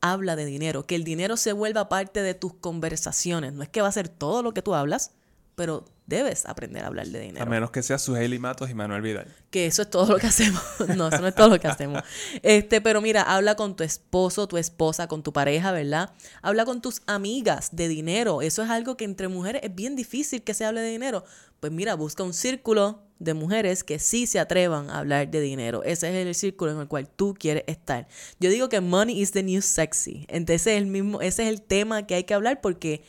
habla 0.00 0.36
de 0.36 0.44
dinero, 0.44 0.84
que 0.84 0.96
el 0.96 1.04
dinero 1.04 1.38
se 1.38 1.52
vuelva 1.54 1.88
parte 1.88 2.20
de 2.20 2.34
tus 2.34 2.52
conversaciones. 2.52 3.54
No 3.54 3.62
es 3.62 3.70
que 3.70 3.80
va 3.80 3.88
a 3.88 3.92
ser 3.92 4.10
todo 4.10 4.42
lo 4.42 4.52
que 4.52 4.60
tú 4.60 4.74
hablas, 4.74 5.12
pero 5.54 5.84
debes 6.06 6.44
aprender 6.46 6.84
a 6.84 6.88
hablar 6.88 7.06
de 7.06 7.18
A 7.18 7.22
dinero. 7.22 7.46
menos 7.46 7.70
que 7.70 7.82
sea 7.82 7.98
Suheili 7.98 8.38
Matos 8.38 8.68
y 8.70 8.74
Manuel 8.74 9.00
Vidal. 9.00 9.26
Que 9.50 9.66
eso 9.66 9.82
es 9.82 9.90
todo 9.90 10.12
lo 10.12 10.18
que 10.18 10.26
hacemos. 10.26 10.62
No, 10.96 11.08
eso 11.08 11.20
no 11.20 11.28
es 11.28 11.34
todo 11.34 11.48
lo 11.48 11.58
que 11.58 11.66
hacemos. 11.68 12.02
Este, 12.42 12.80
pero 12.80 13.00
mira, 13.00 13.22
habla 13.22 13.54
con 13.54 13.74
tu 13.74 13.84
esposo, 13.84 14.46
tu 14.46 14.58
esposa, 14.58 15.06
con 15.08 15.22
tu 15.22 15.32
pareja, 15.32 15.72
¿verdad? 15.72 16.10
Habla 16.42 16.64
con 16.64 16.82
tus 16.82 17.00
amigas 17.06 17.70
de 17.72 17.88
dinero. 17.88 18.42
Eso 18.42 18.62
es 18.62 18.70
algo 18.70 18.96
que 18.96 19.04
entre 19.04 19.28
mujeres 19.28 19.62
es 19.64 19.74
bien 19.74 19.96
difícil 19.96 20.42
que 20.42 20.52
se 20.52 20.64
hable 20.64 20.82
de 20.82 20.90
dinero. 20.90 21.24
Pues 21.60 21.72
mira, 21.72 21.94
busca 21.94 22.22
un 22.22 22.34
círculo 22.34 23.02
de 23.18 23.32
mujeres 23.32 23.84
que 23.84 23.98
sí 23.98 24.26
se 24.26 24.38
atrevan 24.40 24.90
a 24.90 24.98
hablar 24.98 25.30
de 25.30 25.40
dinero. 25.40 25.82
Ese 25.84 26.08
es 26.08 26.26
el 26.26 26.34
círculo 26.34 26.72
en 26.72 26.80
el 26.80 26.88
cual 26.88 27.08
tú 27.08 27.34
quieres 27.38 27.64
estar. 27.66 28.06
Yo 28.40 28.50
digo 28.50 28.68
que 28.68 28.80
money 28.82 29.18
is 29.18 29.30
the 29.30 29.42
new 29.42 29.62
sexy. 29.62 30.26
Entonces 30.28 30.66
el 30.76 30.86
mismo, 30.86 31.22
ese 31.22 31.44
es 31.44 31.48
el 31.48 31.62
tema 31.62 32.06
que 32.06 32.16
hay 32.16 32.24
que 32.24 32.34
hablar 32.34 32.60
porque 32.60 33.02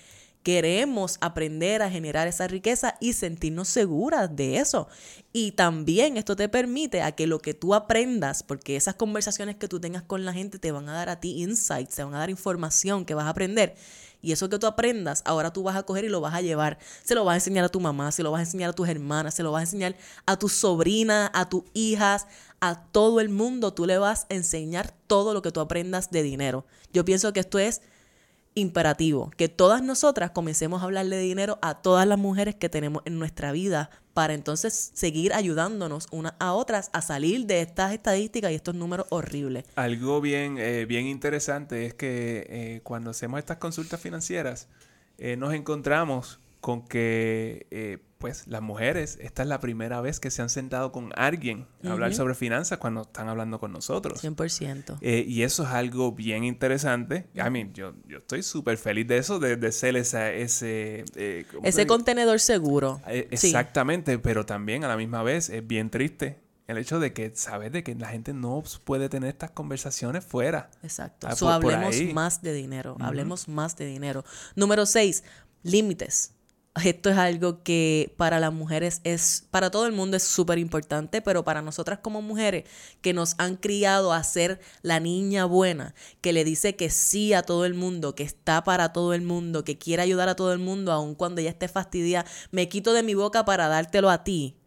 queremos 0.46 1.18
aprender 1.22 1.82
a 1.82 1.90
generar 1.90 2.28
esa 2.28 2.48
riqueza 2.48 2.98
y 3.00 3.14
sentirnos 3.14 3.68
seguras 3.68 4.36
de 4.36 4.58
eso. 4.58 4.88
Y 5.34 5.54
también 5.54 6.18
esto 6.18 6.36
te 6.36 6.48
permite 6.48 7.02
a 7.02 7.14
que 7.14 7.26
lo 7.26 7.40
que 7.40 7.56
tú 7.56 7.74
aprendas, 7.74 8.44
porque 8.44 8.76
esas 8.76 8.94
conversaciones 8.94 9.56
que 9.56 9.68
tú 9.68 9.80
tengas 9.80 10.04
con 10.04 10.24
la 10.24 10.34
gente 10.34 10.60
te 10.60 10.72
van 10.72 10.88
a 10.88 10.94
dar 10.94 11.10
a 11.10 11.20
ti 11.20 11.42
insights, 11.42 11.96
te 11.96 12.04
van 12.04 12.14
a 12.14 12.20
dar 12.20 12.30
información 12.30 13.06
que 13.06 13.16
vas 13.16 13.26
a 13.26 13.30
aprender. 13.30 13.76
Y 14.22 14.34
eso 14.34 14.48
que 14.48 14.60
tú 14.60 14.68
aprendas, 14.68 15.24
ahora 15.26 15.52
tú 15.52 15.64
vas 15.64 15.76
a 15.76 15.82
coger 15.82 16.06
y 16.06 16.10
lo 16.10 16.22
vas 16.22 16.36
a 16.36 16.42
llevar. 16.42 16.78
Se 17.04 17.16
lo 17.16 17.26
vas 17.26 17.34
a 17.34 17.38
enseñar 17.38 17.66
a 17.66 17.70
tu 17.70 17.80
mamá, 17.80 18.12
se 18.12 18.22
lo 18.22 18.30
vas 18.30 18.42
a 18.42 18.44
enseñar 18.44 18.70
a 18.70 18.74
tus 18.74 18.88
hermanas, 18.88 19.34
se 19.34 19.42
lo 19.42 19.52
vas 19.52 19.62
a 19.62 19.64
enseñar 19.64 19.96
a 20.28 20.38
tus 20.38 20.54
sobrinas, 20.54 21.32
a 21.34 21.50
tus 21.50 21.64
hijas, 21.74 22.28
a 22.60 22.84
todo 22.92 23.20
el 23.20 23.30
mundo. 23.30 23.74
Tú 23.74 23.88
le 23.88 23.98
vas 23.98 24.28
a 24.30 24.36
enseñar 24.36 24.94
todo 25.08 25.34
lo 25.34 25.42
que 25.42 25.52
tú 25.52 25.60
aprendas 25.60 26.12
de 26.12 26.22
dinero. 26.22 26.68
Yo 26.94 27.04
pienso 27.04 27.34
que 27.34 27.40
esto 27.40 27.58
es 27.58 27.82
imperativo 28.56 29.32
que 29.38 29.50
todas 29.50 29.84
nosotras 29.84 30.32
comencemos 30.32 30.82
a 30.82 30.86
hablarle 30.86 31.18
de 31.18 31.22
dinero 31.24 31.60
a 31.62 31.82
todas 31.82 32.08
las 32.08 32.18
mujeres 32.18 32.56
que 32.56 32.70
tenemos 32.70 33.04
en 33.06 33.20
nuestra 33.20 33.52
vida 33.52 33.90
para 34.14 34.34
entonces 34.34 34.92
seguir 34.94 35.34
ayudándonos 35.34 36.08
unas 36.12 36.34
a 36.40 36.54
otras 36.54 36.90
a 36.94 37.02
salir 37.02 37.46
de 37.46 37.62
estas 37.62 37.94
estadísticas 37.94 38.52
y 38.52 38.56
estos 38.56 38.74
números 38.74 39.08
horribles. 39.10 39.66
Algo 39.76 40.22
bien, 40.22 40.58
eh, 40.58 40.86
bien 40.86 41.06
interesante 41.06 41.86
es 41.86 41.94
que 41.94 42.48
eh, 42.50 42.82
cuando 42.84 43.12
hacemos 43.12 43.40
estas 43.40 43.58
consultas 43.58 44.00
financieras 44.00 44.70
eh, 45.18 45.36
nos 45.36 45.54
encontramos 45.54 46.40
con 46.62 46.88
que 46.88 48.00
pues 48.26 48.48
las 48.48 48.62
mujeres, 48.62 49.18
esta 49.22 49.44
es 49.44 49.48
la 49.48 49.60
primera 49.60 50.02
vez 50.02 50.20
que 50.20 50.32
se 50.32 50.42
han 50.42 50.50
sentado 50.50 50.92
con 50.92 51.12
alguien 51.16 51.68
a 51.84 51.92
hablar 51.92 52.14
sobre 52.16 52.34
finanzas 52.36 52.80
cuando 52.80 53.02
están 53.04 53.30
hablando 53.30 53.60
con 53.60 53.72
nosotros. 53.72 54.24
100%. 54.24 54.98
Eh, 55.02 55.24
y 55.28 55.44
eso 55.44 55.64
es 55.64 55.70
algo 55.70 56.12
bien 56.12 56.44
interesante. 56.44 57.28
I 57.36 57.50
mean, 57.52 57.74
yo, 57.74 57.94
yo 58.08 58.18
estoy 58.18 58.42
súper 58.44 58.78
feliz 58.78 59.08
de 59.08 59.18
eso, 59.18 59.40
de, 59.40 59.58
de 59.58 59.72
ser 59.72 59.96
esa, 59.96 60.32
ese... 60.32 61.06
eh, 61.16 61.46
¿cómo 61.52 61.62
te 61.64 61.70
Ese 61.70 61.86
contenedor 61.88 62.40
seguro. 62.40 63.02
Eh, 63.08 63.28
Sí. 63.36 63.48
Exactamente, 63.48 64.18
pero 64.20 64.46
también 64.46 64.84
a 64.84 64.88
la 64.88 64.98
misma 64.98 65.22
vez 65.24 65.50
es 65.50 65.66
bien 65.66 65.90
triste 65.90 66.40
el 66.68 66.78
hecho 66.80 67.00
de 67.00 67.14
que 67.14 67.32
sabes 67.36 67.72
de 67.72 67.84
que 67.84 67.94
la 67.96 68.08
gente 68.08 68.34
no 68.34 68.64
puede 68.86 69.08
tener 69.08 69.30
estas 69.30 69.52
conversaciones 69.52 70.26
fuera. 70.26 70.72
Exacto. 70.84 71.28
Ah, 71.30 71.36
So, 71.36 71.46
por- 71.46 71.62
por 71.62 71.74
hablemos 71.76 72.14
más 72.16 72.42
de 72.42 72.54
dinero. 72.54 72.98
Hablemos 73.00 73.48
más 73.48 73.76
de 73.78 73.86
dinero. 73.86 74.24
Número 74.56 74.86
6, 74.88 75.24
límites. 75.64 76.32
Esto 76.84 77.10
es 77.10 77.18
algo 77.18 77.64
que 77.64 78.14
para 78.18 78.40
las 78.42 78.52
mujeres 78.52 79.00
es, 79.06 79.48
para 79.50 79.72
todo 79.72 79.86
el 79.86 79.94
mundo 79.94 80.18
es 80.18 80.24
súper 80.24 80.58
importante, 80.58 81.22
pero 81.22 81.46
para 81.46 81.62
nosotras 81.62 82.00
como 82.00 82.22
mujeres 82.22 82.66
que 83.02 83.14
nos 83.14 83.36
han 83.38 83.56
criado 83.56 84.12
a 84.12 84.22
ser 84.24 84.60
la 84.82 85.00
niña 85.00 85.46
buena, 85.46 85.96
que 86.20 86.34
le 86.34 86.44
dice 86.44 86.76
que 86.76 86.90
sí 86.90 87.34
a 87.34 87.44
todo 87.44 87.64
el 87.64 87.76
mundo, 87.76 88.14
que 88.14 88.24
está 88.24 88.66
para 88.66 88.92
todo 88.92 89.14
el 89.14 89.22
mundo, 89.22 89.64
que 89.64 89.78
quiere 89.78 90.04
ayudar 90.04 90.28
a 90.28 90.36
todo 90.36 90.52
el 90.52 90.60
mundo, 90.60 90.92
aun 90.92 91.16
cuando 91.16 91.40
ella 91.40 91.52
esté 91.52 91.70
fastidiada, 91.70 92.30
me 92.52 92.68
quito 92.68 92.92
de 92.92 93.04
mi 93.04 93.14
boca 93.14 93.46
para 93.46 93.70
dártelo 93.70 94.10
a 94.10 94.26
ti. 94.26 94.58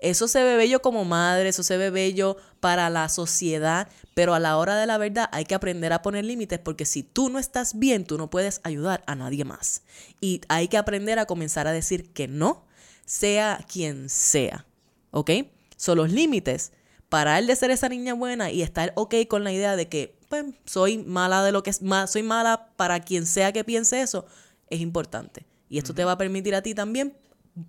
Eso 0.00 0.28
se 0.28 0.42
ve 0.42 0.56
bello 0.56 0.80
como 0.82 1.04
madre, 1.04 1.50
eso 1.50 1.62
se 1.62 1.76
ve 1.76 1.90
bello 1.90 2.36
para 2.60 2.88
la 2.90 3.08
sociedad, 3.08 3.88
pero 4.14 4.34
a 4.34 4.40
la 4.40 4.56
hora 4.56 4.76
de 4.76 4.86
la 4.86 4.96
verdad 4.98 5.28
hay 5.32 5.44
que 5.44 5.54
aprender 5.54 5.92
a 5.92 6.02
poner 6.02 6.24
límites 6.24 6.58
porque 6.58 6.86
si 6.86 7.02
tú 7.02 7.28
no 7.28 7.38
estás 7.38 7.78
bien, 7.78 8.04
tú 8.04 8.16
no 8.16 8.30
puedes 8.30 8.60
ayudar 8.64 9.02
a 9.06 9.14
nadie 9.14 9.44
más. 9.44 9.82
Y 10.20 10.40
hay 10.48 10.68
que 10.68 10.78
aprender 10.78 11.18
a 11.18 11.26
comenzar 11.26 11.66
a 11.66 11.72
decir 11.72 12.12
que 12.12 12.28
no, 12.28 12.64
sea 13.04 13.64
quien 13.70 14.08
sea. 14.08 14.66
¿Ok? 15.10 15.30
Son 15.76 15.98
los 15.98 16.10
límites. 16.10 16.72
Parar 17.08 17.44
de 17.44 17.56
ser 17.56 17.70
esa 17.70 17.88
niña 17.88 18.14
buena 18.14 18.50
y 18.50 18.62
estar 18.62 18.92
ok 18.94 19.14
con 19.28 19.42
la 19.42 19.52
idea 19.52 19.74
de 19.74 19.88
que 19.88 20.16
pues, 20.28 20.44
soy 20.64 20.98
mala 20.98 21.42
de 21.42 21.50
lo 21.52 21.62
que 21.62 21.70
es 21.70 21.82
ma- 21.82 22.06
soy 22.06 22.22
mala 22.22 22.68
para 22.76 23.00
quien 23.00 23.26
sea 23.26 23.52
que 23.52 23.64
piense 23.64 24.00
eso, 24.00 24.26
es 24.68 24.80
importante. 24.80 25.44
Y 25.68 25.78
esto 25.78 25.92
te 25.92 26.04
va 26.04 26.12
a 26.12 26.18
permitir 26.18 26.54
a 26.54 26.62
ti 26.62 26.72
también 26.74 27.16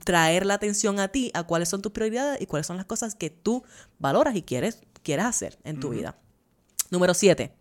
traer 0.04 0.46
la 0.46 0.56
atención 0.56 1.00
a 1.00 1.08
ti, 1.10 1.32
a 1.34 1.44
cuáles 1.44 1.70
son 1.70 1.82
tus 1.82 1.92
prioridades 1.92 2.42
y 2.42 2.46
cuáles 2.46 2.68
son 2.68 2.78
las 2.78 2.86
cosas 2.86 3.16
que 3.16 3.30
tú 3.30 3.64
valoras 4.00 4.36
y 4.36 4.42
quieres, 4.42 4.82
quieres 5.04 5.26
hacer 5.26 5.58
en 5.64 5.80
tu 5.80 5.90
vida. 5.90 6.18
Número 6.90 7.14
7. 7.14 7.52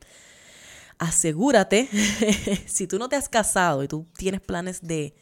Asegúrate, 0.99 1.89
si 2.67 2.87
tú 2.87 2.99
no 2.99 3.09
te 3.09 3.17
has 3.17 3.29
casado 3.29 3.83
y 3.83 3.89
tú 3.89 4.07
tienes 4.17 4.41
planes 4.41 4.83
de 4.83 5.15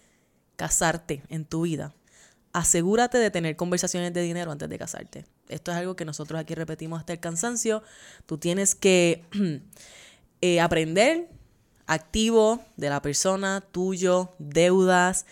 casarte 0.56 1.22
en 1.28 1.44
tu 1.44 1.62
vida, 1.62 1.94
asegúrate 2.52 3.18
de 3.18 3.30
tener 3.30 3.56
conversaciones 3.56 4.12
de 4.12 4.22
dinero 4.22 4.50
antes 4.50 4.68
de 4.68 4.78
casarte. 4.78 5.24
Esto 5.48 5.70
es 5.70 5.76
algo 5.76 5.94
que 5.94 6.04
nosotros 6.04 6.40
aquí 6.40 6.54
repetimos 6.54 6.98
hasta 6.98 7.12
el 7.12 7.20
cansancio. 7.20 7.82
Tú 8.26 8.38
tienes 8.38 8.74
que 8.74 9.24
eh, 10.40 10.60
aprender 10.60 11.28
activo 11.86 12.60
de 12.76 12.90
la 12.90 13.00
persona, 13.00 13.60
tuyo, 13.60 14.34
deudas, 14.38 15.26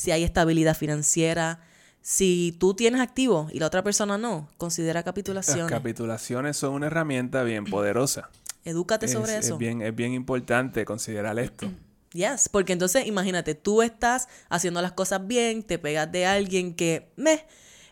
si 0.00 0.12
hay 0.12 0.24
estabilidad 0.24 0.74
financiera. 0.74 1.60
Si 2.00 2.56
tú 2.58 2.72
tienes 2.72 3.02
activo 3.02 3.48
y 3.52 3.58
la 3.58 3.66
otra 3.66 3.82
persona 3.82 4.16
no, 4.16 4.48
considera 4.56 4.94
Las 5.00 5.04
capitulaciones. 5.04 5.70
capitulaciones 5.70 6.56
son 6.56 6.72
una 6.72 6.86
herramienta 6.86 7.42
bien 7.42 7.64
poderosa. 7.70 8.30
Edúcate 8.64 9.04
Es, 9.04 9.12
sobre 9.12 9.36
es 9.36 9.44
eso. 9.44 9.58
bien, 9.58 9.82
es 9.82 9.94
bien 9.94 10.14
importante 10.14 10.86
considerar 10.86 11.38
esto. 11.38 11.70
Yes, 12.12 12.48
porque 12.48 12.72
entonces 12.72 13.06
imagínate, 13.06 13.54
tú 13.54 13.82
estás 13.82 14.26
haciendo 14.48 14.82
las 14.82 14.90
cosas 14.90 15.24
bien, 15.28 15.62
te 15.62 15.78
pegas 15.78 16.10
de 16.10 16.26
alguien 16.26 16.74
que, 16.74 17.12
meh, 17.14 17.46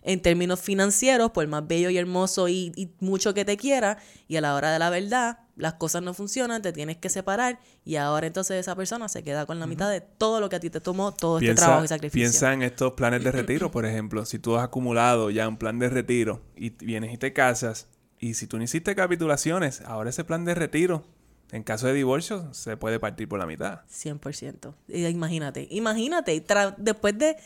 en 0.08 0.22
términos 0.22 0.58
financieros, 0.58 1.32
por 1.32 1.46
más 1.48 1.68
bello 1.68 1.90
y 1.90 1.98
hermoso 1.98 2.48
y, 2.48 2.72
y 2.76 2.90
mucho 3.00 3.34
que 3.34 3.44
te 3.44 3.58
quiera, 3.58 3.98
y 4.26 4.36
a 4.36 4.40
la 4.40 4.54
hora 4.54 4.72
de 4.72 4.78
la 4.78 4.88
verdad, 4.88 5.40
las 5.54 5.74
cosas 5.74 6.02
no 6.02 6.14
funcionan, 6.14 6.62
te 6.62 6.72
tienes 6.72 6.96
que 6.96 7.10
separar, 7.10 7.60
y 7.84 7.96
ahora 7.96 8.26
entonces 8.26 8.56
esa 8.56 8.74
persona 8.74 9.10
se 9.10 9.22
queda 9.22 9.44
con 9.44 9.60
la 9.60 9.66
mitad 9.66 9.90
de 9.90 10.00
todo 10.00 10.40
lo 10.40 10.48
que 10.48 10.56
a 10.56 10.60
ti 10.60 10.70
te 10.70 10.80
tomó, 10.80 11.12
todo 11.12 11.40
este 11.40 11.54
trabajo 11.54 11.84
y 11.84 11.88
sacrificio. 11.88 12.22
piensa 12.22 12.54
en 12.54 12.62
estos 12.62 12.94
planes 12.94 13.22
de 13.22 13.32
retiro, 13.32 13.70
por 13.70 13.84
ejemplo. 13.84 14.24
Si 14.24 14.38
tú 14.38 14.56
has 14.56 14.64
acumulado 14.64 15.28
ya 15.28 15.46
un 15.46 15.58
plan 15.58 15.78
de 15.78 15.90
retiro 15.90 16.40
y 16.56 16.70
vienes 16.70 17.12
y 17.12 17.18
te 17.18 17.34
casas, 17.34 17.86
y 18.18 18.32
si 18.32 18.46
tú 18.46 18.56
no 18.56 18.64
hiciste 18.64 18.94
capitulaciones, 18.94 19.82
ahora 19.82 20.08
ese 20.08 20.24
plan 20.24 20.46
de 20.46 20.54
retiro, 20.54 21.04
en 21.52 21.62
caso 21.62 21.86
de 21.86 21.94
divorcio, 21.94 22.52
se 22.52 22.76
puede 22.76 22.98
partir 22.98 23.28
por 23.28 23.38
la 23.38 23.46
mitad. 23.46 23.80
100%. 23.90 24.74
Y 24.88 25.06
Imagínate, 25.06 25.66
imagínate, 25.70 26.44
después 26.78 27.18
de 27.18 27.36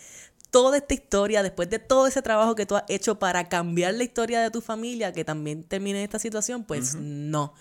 toda 0.52 0.76
esta 0.76 0.94
historia, 0.94 1.42
después 1.42 1.68
de 1.70 1.80
todo 1.80 2.06
ese 2.06 2.22
trabajo 2.22 2.54
que 2.54 2.66
tú 2.66 2.76
has 2.76 2.84
hecho 2.88 3.18
para 3.18 3.48
cambiar 3.48 3.94
la 3.94 4.04
historia 4.04 4.40
de 4.40 4.50
tu 4.50 4.60
familia, 4.60 5.12
que 5.12 5.24
también 5.24 5.64
termine 5.64 5.98
en 5.98 6.04
esta 6.04 6.20
situación, 6.20 6.62
pues 6.62 6.94
no. 6.94 7.54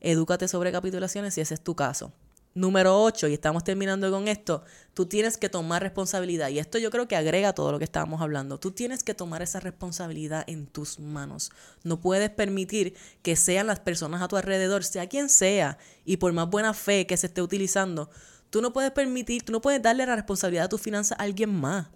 Edúcate 0.00 0.46
sobre 0.46 0.70
capitulaciones 0.70 1.34
si 1.34 1.40
ese 1.40 1.54
es 1.54 1.62
tu 1.62 1.74
caso. 1.74 2.12
Número 2.52 3.02
8, 3.02 3.28
y 3.28 3.34
estamos 3.34 3.64
terminando 3.64 4.10
con 4.10 4.28
esto, 4.28 4.64
tú 4.92 5.06
tienes 5.06 5.38
que 5.38 5.48
tomar 5.48 5.82
responsabilidad. 5.82 6.48
Y 6.48 6.58
esto 6.58 6.78
yo 6.78 6.90
creo 6.90 7.08
que 7.08 7.16
agrega 7.16 7.54
todo 7.54 7.72
lo 7.72 7.78
que 7.78 7.84
estábamos 7.84 8.20
hablando. 8.20 8.58
Tú 8.58 8.72
tienes 8.72 9.02
que 9.02 9.14
tomar 9.14 9.40
esa 9.40 9.60
responsabilidad 9.60 10.44
en 10.46 10.66
tus 10.66 10.98
manos. 10.98 11.52
No 11.84 12.00
puedes 12.00 12.28
permitir 12.28 12.94
que 13.22 13.36
sean 13.36 13.66
las 13.68 13.80
personas 13.80 14.20
a 14.20 14.28
tu 14.28 14.36
alrededor, 14.36 14.84
sea 14.84 15.08
quien 15.08 15.28
sea, 15.28 15.78
y 16.04 16.18
por 16.18 16.32
más 16.32 16.50
buena 16.50 16.74
fe 16.74 17.06
que 17.06 17.16
se 17.16 17.28
esté 17.28 17.40
utilizando, 17.40 18.10
Tú 18.50 18.60
no 18.60 18.72
puedes 18.72 18.90
permitir, 18.90 19.44
tú 19.44 19.52
no 19.52 19.60
puedes 19.60 19.80
darle 19.80 20.04
la 20.04 20.16
responsabilidad 20.16 20.64
de 20.64 20.68
tus 20.70 20.80
finanzas 20.80 21.18
a 21.18 21.22
alguien 21.22 21.54
más. 21.54 21.86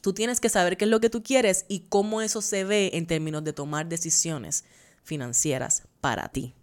Tú 0.00 0.12
tienes 0.12 0.40
que 0.40 0.48
saber 0.48 0.76
qué 0.76 0.84
es 0.84 0.90
lo 0.90 1.00
que 1.00 1.10
tú 1.10 1.22
quieres 1.22 1.64
y 1.68 1.80
cómo 1.88 2.22
eso 2.22 2.40
se 2.40 2.64
ve 2.64 2.90
en 2.94 3.06
términos 3.06 3.42
de 3.44 3.52
tomar 3.52 3.88
decisiones 3.88 4.64
financieras 5.02 5.84
para 6.00 6.28
ti. 6.28 6.54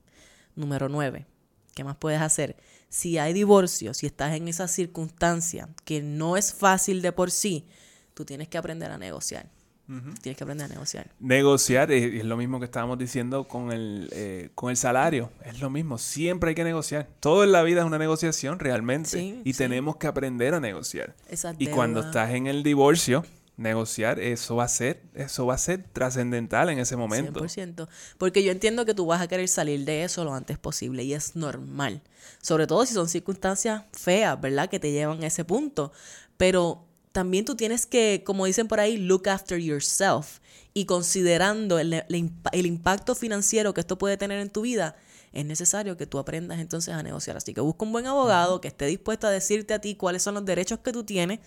Número 0.55 0.87
9. 0.87 1.25
¿Qué 1.73 1.83
más 1.83 1.97
puedes 1.97 2.21
hacer? 2.21 2.55
Si 2.89 3.17
hay 3.17 3.33
divorcio, 3.33 3.93
si 3.93 4.05
estás 4.05 4.33
en 4.35 4.47
esa 4.47 4.67
circunstancia 4.69 5.67
que 5.83 6.01
no 6.01 6.37
es 6.37 6.53
fácil 6.53 7.01
de 7.01 7.11
por 7.11 7.31
sí, 7.31 7.67
tú 8.13 8.23
tienes 8.23 8.47
que 8.47 8.57
aprender 8.57 8.91
a 8.91 8.97
negociar. 8.97 9.49
Tienes 9.87 10.37
que 10.37 10.43
aprender 10.43 10.65
a 10.65 10.67
negociar. 10.67 11.11
Negociar 11.19 11.91
es, 11.91 12.13
es 12.13 12.25
lo 12.25 12.37
mismo 12.37 12.59
que 12.59 12.65
estábamos 12.65 12.97
diciendo 12.97 13.47
con 13.47 13.71
el, 13.71 14.09
eh, 14.11 14.49
con 14.55 14.71
el 14.71 14.77
salario. 14.77 15.31
Es 15.43 15.61
lo 15.61 15.69
mismo. 15.69 15.97
Siempre 15.97 16.49
hay 16.49 16.55
que 16.55 16.63
negociar. 16.63 17.07
Todo 17.19 17.43
en 17.43 17.51
la 17.51 17.61
vida 17.61 17.81
es 17.81 17.85
una 17.85 17.99
negociación 17.99 18.59
realmente. 18.59 19.09
Sí, 19.09 19.41
y 19.43 19.53
sí. 19.53 19.57
tenemos 19.57 19.97
que 19.97 20.07
aprender 20.07 20.55
a 20.55 20.59
negociar. 20.59 21.15
Esas 21.29 21.55
Y 21.59 21.67
cuando 21.67 21.99
estás 21.99 22.31
en 22.31 22.47
el 22.47 22.63
divorcio, 22.63 23.23
negociar, 23.57 24.19
eso 24.19 24.55
va 24.55 24.65
a 24.65 24.67
ser, 24.67 25.01
eso 25.13 25.45
va 25.45 25.53
a 25.53 25.57
ser 25.57 25.83
trascendental 25.83 26.69
en 26.69 26.79
ese 26.79 26.95
momento. 26.95 27.41
100%. 27.41 27.87
Porque 28.17 28.43
yo 28.43 28.51
entiendo 28.51 28.85
que 28.85 28.93
tú 28.93 29.05
vas 29.05 29.21
a 29.21 29.27
querer 29.27 29.47
salir 29.47 29.85
de 29.85 30.03
eso 30.03 30.23
lo 30.23 30.33
antes 30.33 30.57
posible 30.57 31.03
y 31.03 31.13
es 31.13 31.35
normal. 31.35 32.01
Sobre 32.41 32.67
todo 32.67 32.85
si 32.85 32.93
son 32.93 33.07
circunstancias 33.07 33.83
feas, 33.91 34.39
¿verdad? 34.41 34.69
Que 34.69 34.79
te 34.79 34.91
llevan 34.91 35.23
a 35.23 35.27
ese 35.27 35.45
punto. 35.45 35.91
Pero 36.37 36.85
también 37.15 37.45
tú 37.45 37.55
tienes 37.55 37.85
que, 37.85 38.23
como 38.25 38.45
dicen 38.45 38.67
por 38.67 38.81
ahí, 38.81 38.97
look 38.97 39.29
after 39.29 39.57
yourself. 39.57 40.39
Y 40.73 40.83
considerando 40.83 41.79
el, 41.79 41.93
el 41.93 42.31
el 42.51 42.65
impacto 42.65 43.15
financiero 43.15 43.73
que 43.73 43.79
esto 43.79 43.97
puede 43.97 44.17
tener 44.17 44.41
en 44.41 44.49
tu 44.49 44.63
vida, 44.63 44.97
es 45.31 45.45
necesario 45.45 45.95
que 45.95 46.07
tú 46.07 46.19
aprendas 46.19 46.59
entonces 46.59 46.93
a 46.93 47.01
negociar. 47.03 47.37
Así 47.37 47.53
que 47.53 47.61
busca 47.61 47.85
un 47.85 47.93
buen 47.93 48.05
abogado 48.05 48.59
que 48.59 48.67
esté 48.67 48.85
dispuesto 48.87 49.27
a 49.27 49.29
decirte 49.29 49.73
a 49.73 49.79
ti 49.79 49.95
cuáles 49.95 50.23
son 50.23 50.33
los 50.33 50.43
derechos 50.43 50.79
que 50.79 50.91
tú 50.91 51.05
tienes 51.05 51.39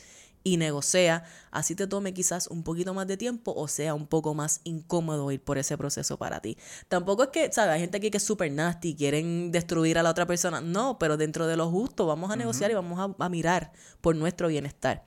y 0.44 0.56
negocia, 0.56 1.24
así 1.50 1.74
te 1.74 1.86
tome 1.86 2.14
quizás 2.14 2.46
un 2.46 2.62
poquito 2.62 2.94
más 2.94 3.06
de 3.06 3.16
tiempo 3.16 3.52
o 3.56 3.68
sea 3.68 3.94
un 3.94 4.06
poco 4.06 4.34
más 4.34 4.60
incómodo 4.64 5.30
ir 5.32 5.42
por 5.42 5.58
ese 5.58 5.76
proceso 5.76 6.16
para 6.16 6.40
ti. 6.40 6.56
Tampoco 6.88 7.24
es 7.24 7.28
que, 7.30 7.52
¿sabes? 7.52 7.74
Hay 7.74 7.80
gente 7.80 7.98
aquí 7.98 8.10
que 8.10 8.18
es 8.18 8.22
súper 8.22 8.50
nasty, 8.52 8.94
quieren 8.94 9.50
destruir 9.52 9.98
a 9.98 10.02
la 10.02 10.10
otra 10.10 10.26
persona. 10.26 10.60
No, 10.60 10.98
pero 10.98 11.16
dentro 11.16 11.46
de 11.46 11.56
lo 11.56 11.70
justo 11.70 12.06
vamos 12.06 12.30
a 12.30 12.36
negociar 12.36 12.70
y 12.70 12.74
vamos 12.74 12.98
a, 12.98 13.24
a 13.24 13.28
mirar 13.28 13.72
por 14.00 14.16
nuestro 14.16 14.48
bienestar. 14.48 15.04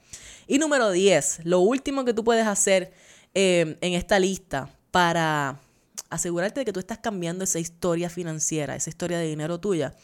Y 0.48 0.58
número 0.58 0.92
10, 0.92 1.42
lo 1.46 1.60
último 1.60 2.06
que 2.06 2.14
tú 2.14 2.24
puedes 2.24 2.46
hacer 2.46 2.94
eh, 3.34 3.78
en 3.80 3.94
esta 3.94 4.20
lista 4.20 4.70
para 4.92 5.62
asegurarte 6.10 6.60
de 6.60 6.66
que 6.66 6.74
tú 6.74 6.82
estás 6.82 6.98
cambiando 6.98 7.46
esa 7.46 7.60
historia 7.60 8.10
financiera, 8.10 8.76
esa 8.76 8.90
historia 8.90 9.18
de 9.18 9.28
dinero 9.28 9.60
tuya, 9.60 9.96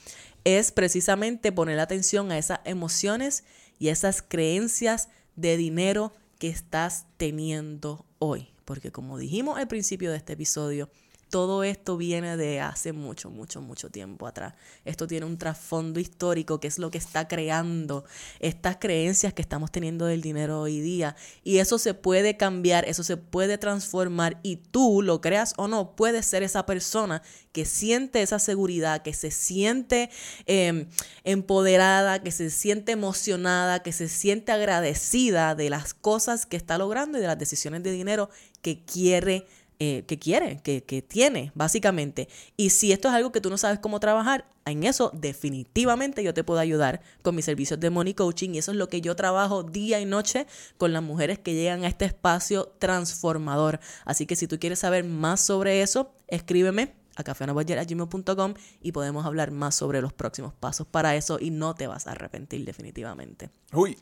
es 0.46 0.72
precisamente 0.72 1.52
poner 1.52 1.80
atención 1.80 2.32
a 2.32 2.38
esas 2.38 2.60
emociones 2.64 3.44
y 3.80 3.90
esas 3.90 4.22
creencias 4.22 5.10
de 5.36 5.58
dinero 5.58 6.14
que 6.40 6.50
estás 6.50 7.06
teniendo 7.18 8.06
hoy. 8.20 8.50
Porque 8.66 8.92
como 8.92 9.18
dijimos 9.18 9.58
al 9.58 9.68
principio 9.68 10.12
de 10.12 10.18
este 10.18 10.34
episodio, 10.34 10.90
todo 11.30 11.64
esto 11.64 11.98
viene 11.98 12.38
de 12.38 12.62
hace 12.62 12.94
mucho, 12.94 13.30
mucho, 13.30 13.62
mucho 13.62 13.90
tiempo 13.90 14.28
atrás. 14.28 14.54
Esto 14.86 15.08
tiene 15.08 15.26
un 15.26 15.38
trasfondo 15.38 16.00
histórico 16.00 16.60
que 16.60 16.68
es 16.68 16.80
lo 16.80 16.90
que 16.90 16.98
está 16.98 17.28
creando 17.28 18.06
estas 18.40 18.78
creencias 18.78 19.34
que 19.34 19.42
estamos 19.42 19.72
teniendo 19.72 20.06
del 20.06 20.22
dinero 20.22 20.62
hoy 20.62 20.80
día. 20.80 21.16
Y 21.44 21.58
eso 21.58 21.78
se 21.78 21.94
puede 21.94 22.38
cambiar, 22.38 22.88
eso 22.88 23.04
se 23.04 23.18
puede 23.18 23.58
transformar 23.58 24.40
y 24.44 24.58
tú, 24.58 25.02
lo 25.02 25.22
creas 25.22 25.54
o 25.58 25.68
no, 25.68 25.96
puedes 25.96 26.26
ser 26.26 26.44
esa 26.44 26.66
persona 26.66 27.22
que 27.52 27.66
siente 27.66 28.22
esa 28.22 28.40
seguridad, 28.40 29.02
que 29.02 29.14
se 29.14 29.32
siente 29.32 30.10
eh, 30.46 30.88
empoderada, 31.24 32.22
que 32.24 32.32
se 32.32 32.50
siente 32.50 32.92
emocionada, 32.92 33.82
que 33.82 33.92
se 33.92 34.08
siente 34.08 34.52
agradecida 34.52 35.56
de 35.56 35.70
las 35.70 35.94
cosas 35.94 36.46
que 36.46 36.58
está 36.58 36.78
logrando 36.78 37.18
y 37.18 37.22
de 37.22 37.28
las 37.28 37.40
decisiones 37.40 37.84
de 37.84 37.92
dinero 37.92 38.30
que 38.62 38.84
quiere 38.86 39.46
eh, 39.80 40.04
que 40.08 40.18
quiere, 40.18 40.60
que, 40.64 40.84
que 40.84 41.02
tiene, 41.02 41.52
básicamente. 41.54 42.28
Y 42.56 42.72
si 42.72 42.92
esto 42.92 43.10
es 43.10 43.14
algo 43.14 43.32
que 43.32 43.42
tú 43.42 43.50
no 43.50 43.58
sabes 43.58 43.80
cómo 43.80 44.00
trabajar, 44.00 44.46
en 44.66 44.84
eso 44.84 45.12
definitivamente 45.14 46.24
yo 46.24 46.34
te 46.34 46.44
puedo 46.44 46.60
ayudar 46.60 47.02
con 47.22 47.36
mis 47.36 47.46
servicios 47.46 47.80
de 47.80 47.90
money 47.90 48.14
coaching 48.14 48.52
y 48.52 48.58
eso 48.58 48.72
es 48.72 48.78
lo 48.78 48.90
que 48.90 49.02
yo 49.02 49.16
trabajo 49.16 49.64
día 49.64 50.00
y 50.00 50.06
noche 50.06 50.48
con 50.78 50.94
las 50.94 51.04
mujeres 51.04 51.40
que 51.40 51.54
llegan 51.54 51.84
a 51.84 51.88
este 51.88 52.06
espacio 52.06 52.74
transformador. 52.80 53.80
Así 54.04 54.26
que 54.26 54.36
si 54.36 54.48
tú 54.48 54.60
quieres 54.60 54.80
saber 54.80 55.04
más 55.04 55.42
sobre 55.42 55.82
eso, 55.82 56.12
escríbeme 56.28 56.94
a 57.18 57.24
cafeonabudget.gmail.com 57.24 58.54
y 58.82 58.92
podemos 58.92 59.26
hablar 59.26 59.52
más 59.52 59.76
sobre 59.76 60.02
los 60.02 60.14
próximos 60.14 60.54
pasos 60.54 60.88
para 60.88 61.16
eso 61.16 61.38
y 61.40 61.52
no 61.52 61.76
te 61.76 61.88
vas 61.88 62.08
a 62.08 62.12
arrepentir 62.12 62.66
definitivamente. 62.66 63.50
Uy, 63.74 63.98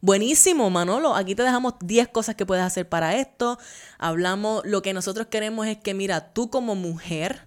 Buenísimo, 0.00 0.70
Manolo. 0.70 1.14
Aquí 1.14 1.34
te 1.34 1.42
dejamos 1.42 1.74
10 1.80 2.08
cosas 2.08 2.34
que 2.34 2.46
puedes 2.46 2.64
hacer 2.64 2.88
para 2.88 3.16
esto. 3.16 3.58
Hablamos, 3.98 4.62
lo 4.64 4.82
que 4.82 4.92
nosotros 4.92 5.26
queremos 5.28 5.66
es 5.66 5.78
que, 5.78 5.94
mira, 5.94 6.32
tú 6.32 6.50
como 6.50 6.74
mujer 6.74 7.46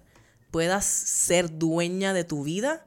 puedas 0.50 0.84
ser 0.84 1.58
dueña 1.58 2.12
de 2.12 2.24
tu 2.24 2.42
vida 2.44 2.84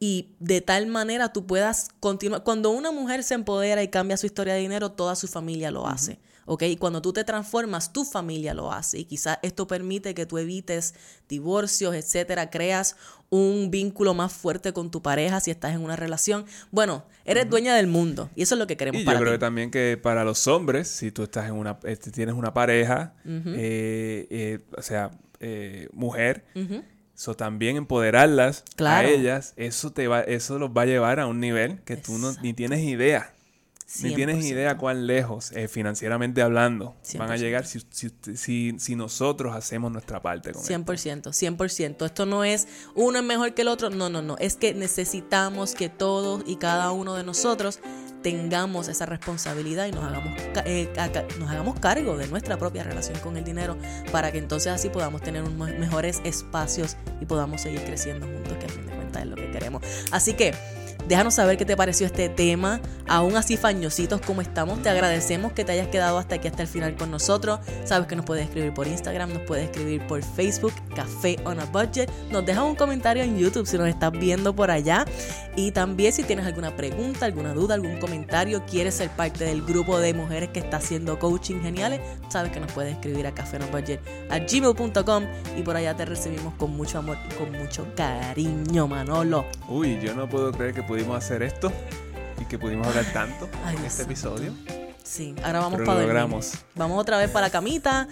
y 0.00 0.34
de 0.38 0.60
tal 0.60 0.86
manera 0.86 1.32
tú 1.32 1.46
puedas 1.46 1.88
continuar. 2.00 2.44
Cuando 2.44 2.70
una 2.70 2.92
mujer 2.92 3.24
se 3.24 3.34
empodera 3.34 3.82
y 3.82 3.88
cambia 3.88 4.16
su 4.16 4.26
historia 4.26 4.54
de 4.54 4.60
dinero, 4.60 4.92
toda 4.92 5.16
su 5.16 5.26
familia 5.26 5.70
lo 5.70 5.86
hace. 5.86 6.20
¿Ok? 6.50 6.62
Y 6.62 6.76
cuando 6.76 7.02
tú 7.02 7.12
te 7.12 7.24
transformas, 7.24 7.92
tu 7.92 8.04
familia 8.06 8.54
lo 8.54 8.72
hace. 8.72 8.98
Y 9.00 9.04
quizás 9.04 9.38
esto 9.42 9.66
permite 9.66 10.14
que 10.14 10.24
tú 10.24 10.38
evites 10.38 10.94
divorcios, 11.28 11.94
etcétera, 11.94 12.48
creas 12.48 12.96
un 13.28 13.70
vínculo 13.70 14.14
más 14.14 14.32
fuerte 14.32 14.72
con 14.72 14.90
tu 14.90 15.02
pareja 15.02 15.40
si 15.40 15.50
estás 15.50 15.74
en 15.74 15.82
una 15.82 15.94
relación. 15.94 16.46
Bueno, 16.70 17.04
eres 17.26 17.50
dueña 17.50 17.74
del 17.76 17.86
mundo. 17.86 18.30
Y 18.34 18.42
eso 18.42 18.54
es 18.54 18.58
lo 18.58 18.66
que 18.66 18.78
queremos 18.78 19.00
Y 19.02 19.04
yo 19.04 19.06
para 19.06 19.18
creo 19.18 19.32
ti. 19.32 19.34
que 19.34 19.38
también 19.40 19.70
que 19.70 19.98
para 20.02 20.24
los 20.24 20.46
hombres, 20.48 20.88
si 20.88 21.10
tú 21.12 21.22
estás 21.24 21.46
en 21.48 21.54
una, 21.54 21.78
este, 21.84 22.10
tienes 22.10 22.34
una 22.34 22.54
pareja, 22.54 23.12
eh, 23.26 24.26
eh, 24.30 24.58
o 24.76 24.80
sea, 24.82 25.10
eh, 25.40 25.88
mujer, 25.92 26.44
eso 27.14 27.34
también 27.36 27.76
empoderarlas 27.76 28.64
Claro. 28.76 29.06
a 29.08 29.10
ellas, 29.10 29.52
eso 29.56 29.92
te 29.92 30.08
va, 30.08 30.20
eso 30.22 30.58
los 30.58 30.70
va 30.70 30.82
a 30.82 30.86
llevar 30.86 31.20
a 31.20 31.26
un 31.26 31.40
nivel 31.40 31.82
que 31.82 31.96
tú 31.98 32.16
no, 32.16 32.32
ni 32.42 32.54
tienes 32.54 32.80
idea. 32.80 33.34
Ni 34.02 34.14
tienes 34.14 34.44
100%. 34.44 34.48
idea 34.48 34.76
cuán 34.76 35.06
lejos, 35.06 35.50
eh, 35.52 35.66
financieramente 35.66 36.42
hablando, 36.42 36.96
van 37.14 37.30
a 37.30 37.36
100%. 37.36 37.38
llegar 37.38 37.66
si, 37.66 37.80
si, 37.90 38.10
si, 38.34 38.74
si 38.78 38.96
nosotros 38.96 39.56
hacemos 39.56 39.90
nuestra 39.90 40.20
parte 40.20 40.52
con 40.52 40.60
esto. 40.60 40.74
100%, 40.74 41.56
100%. 41.56 42.04
Esto 42.04 42.26
no 42.26 42.44
es 42.44 42.68
uno 42.94 43.18
es 43.18 43.24
mejor 43.24 43.54
que 43.54 43.62
el 43.62 43.68
otro, 43.68 43.88
no, 43.88 44.10
no, 44.10 44.20
no. 44.20 44.36
Es 44.38 44.56
que 44.56 44.74
necesitamos 44.74 45.74
que 45.74 45.88
todos 45.88 46.42
y 46.46 46.56
cada 46.56 46.92
uno 46.92 47.14
de 47.14 47.24
nosotros 47.24 47.80
tengamos 48.22 48.88
esa 48.88 49.06
responsabilidad 49.06 49.86
y 49.86 49.92
nos 49.92 50.04
hagamos, 50.04 50.38
eh, 50.66 50.92
nos 51.38 51.50
hagamos 51.50 51.80
cargo 51.80 52.18
de 52.18 52.26
nuestra 52.28 52.58
propia 52.58 52.82
relación 52.82 53.18
con 53.20 53.36
el 53.36 53.44
dinero 53.44 53.78
para 54.12 54.32
que 54.32 54.38
entonces 54.38 54.72
así 54.72 54.90
podamos 54.90 55.22
tener 55.22 55.42
unos 55.44 55.70
mejores 55.78 56.20
espacios 56.24 56.96
y 57.20 57.26
podamos 57.26 57.62
seguir 57.62 57.82
creciendo 57.84 58.26
juntos, 58.26 58.58
que 58.58 58.66
a 58.66 58.68
fin 58.68 58.86
de 58.86 58.92
cuentas 58.92 59.22
es 59.22 59.28
lo 59.28 59.36
que 59.36 59.50
queremos. 59.50 59.82
Así 60.10 60.34
que 60.34 60.52
déjanos 61.08 61.34
saber 61.34 61.56
qué 61.56 61.64
te 61.64 61.76
pareció 61.76 62.06
este 62.06 62.28
tema. 62.28 62.80
Aún 63.06 63.36
así 63.36 63.56
fañositos 63.56 64.20
como 64.20 64.42
estamos, 64.42 64.82
te 64.82 64.90
agradecemos 64.90 65.52
que 65.52 65.64
te 65.64 65.72
hayas 65.72 65.88
quedado 65.88 66.18
hasta 66.18 66.36
aquí, 66.36 66.48
hasta 66.48 66.62
el 66.62 66.68
final 66.68 66.94
con 66.96 67.10
nosotros. 67.10 67.60
Sabes 67.84 68.06
que 68.06 68.14
nos 68.14 68.26
puedes 68.26 68.44
escribir 68.44 68.74
por 68.74 68.86
Instagram, 68.86 69.32
nos 69.32 69.42
puedes 69.42 69.64
escribir 69.64 70.06
por 70.06 70.22
Facebook, 70.22 70.72
Café 70.94 71.38
on 71.44 71.58
a 71.58 71.64
Budget. 71.64 72.10
Nos 72.30 72.44
dejas 72.44 72.64
un 72.64 72.76
comentario 72.76 73.22
en 73.22 73.38
YouTube 73.38 73.66
si 73.66 73.78
nos 73.78 73.88
estás 73.88 74.12
viendo 74.12 74.54
por 74.54 74.70
allá. 74.70 75.06
Y 75.56 75.72
también 75.72 76.12
si 76.12 76.22
tienes 76.22 76.46
alguna 76.46 76.76
pregunta, 76.76 77.26
alguna 77.26 77.54
duda, 77.54 77.74
algún 77.74 77.98
comentario, 77.98 78.62
quieres 78.66 78.94
ser 78.94 79.10
parte 79.10 79.44
del 79.44 79.62
grupo 79.62 79.98
de 79.98 80.14
mujeres 80.14 80.50
que 80.50 80.60
está 80.60 80.76
haciendo 80.76 81.18
coaching 81.18 81.60
geniales, 81.60 82.00
sabes 82.28 82.52
que 82.52 82.60
nos 82.60 82.70
puedes 82.72 82.92
escribir 82.92 83.26
a 83.26 83.32
Café 83.32 83.56
on 83.56 83.62
a 83.62 83.66
Budget 83.66 84.00
a 84.30 84.38
gmail.com 84.38 85.24
y 85.56 85.62
por 85.62 85.76
allá 85.76 85.96
te 85.96 86.04
recibimos 86.04 86.54
con 86.54 86.76
mucho 86.76 86.98
amor 86.98 87.18
y 87.28 87.34
con 87.34 87.50
mucho 87.52 87.86
cariño, 87.96 88.86
Manolo. 88.86 89.46
Uy, 89.68 89.98
yo 90.00 90.14
no 90.14 90.28
puedo 90.28 90.52
creer 90.52 90.74
que 90.74 90.82
pudimos 90.98 91.16
hacer 91.16 91.44
esto 91.44 91.70
y 92.40 92.44
que 92.46 92.58
pudimos 92.58 92.88
hablar 92.88 93.04
tanto 93.12 93.48
Ay, 93.64 93.76
en 93.76 93.84
este 93.84 94.02
episodio. 94.02 94.52
Sí, 95.04 95.32
ahora 95.44 95.60
vamos 95.60 95.74
Pero 95.74 95.86
para 95.86 96.00
lo 96.00 96.06
logramos. 96.06 96.54
Vamos 96.74 97.00
otra 97.00 97.18
vez 97.18 97.30
para 97.30 97.46
la 97.46 97.52
camita, 97.52 98.08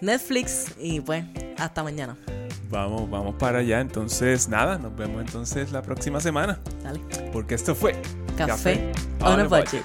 Netflix 0.00 0.72
y 0.80 1.00
pues 1.00 1.24
hasta 1.56 1.84
mañana. 1.84 2.16
Vamos, 2.70 3.08
vamos 3.08 3.36
para 3.36 3.58
allá. 3.60 3.80
Entonces, 3.80 4.48
nada, 4.48 4.78
nos 4.78 4.96
vemos 4.96 5.20
entonces 5.20 5.70
la 5.70 5.82
próxima 5.82 6.20
semana. 6.20 6.58
Dale. 6.82 6.98
Porque 7.32 7.54
esto 7.54 7.76
fue 7.76 7.94
Café 8.36 8.92
on 9.20 9.38
a 9.38 9.44
budget. 9.44 9.84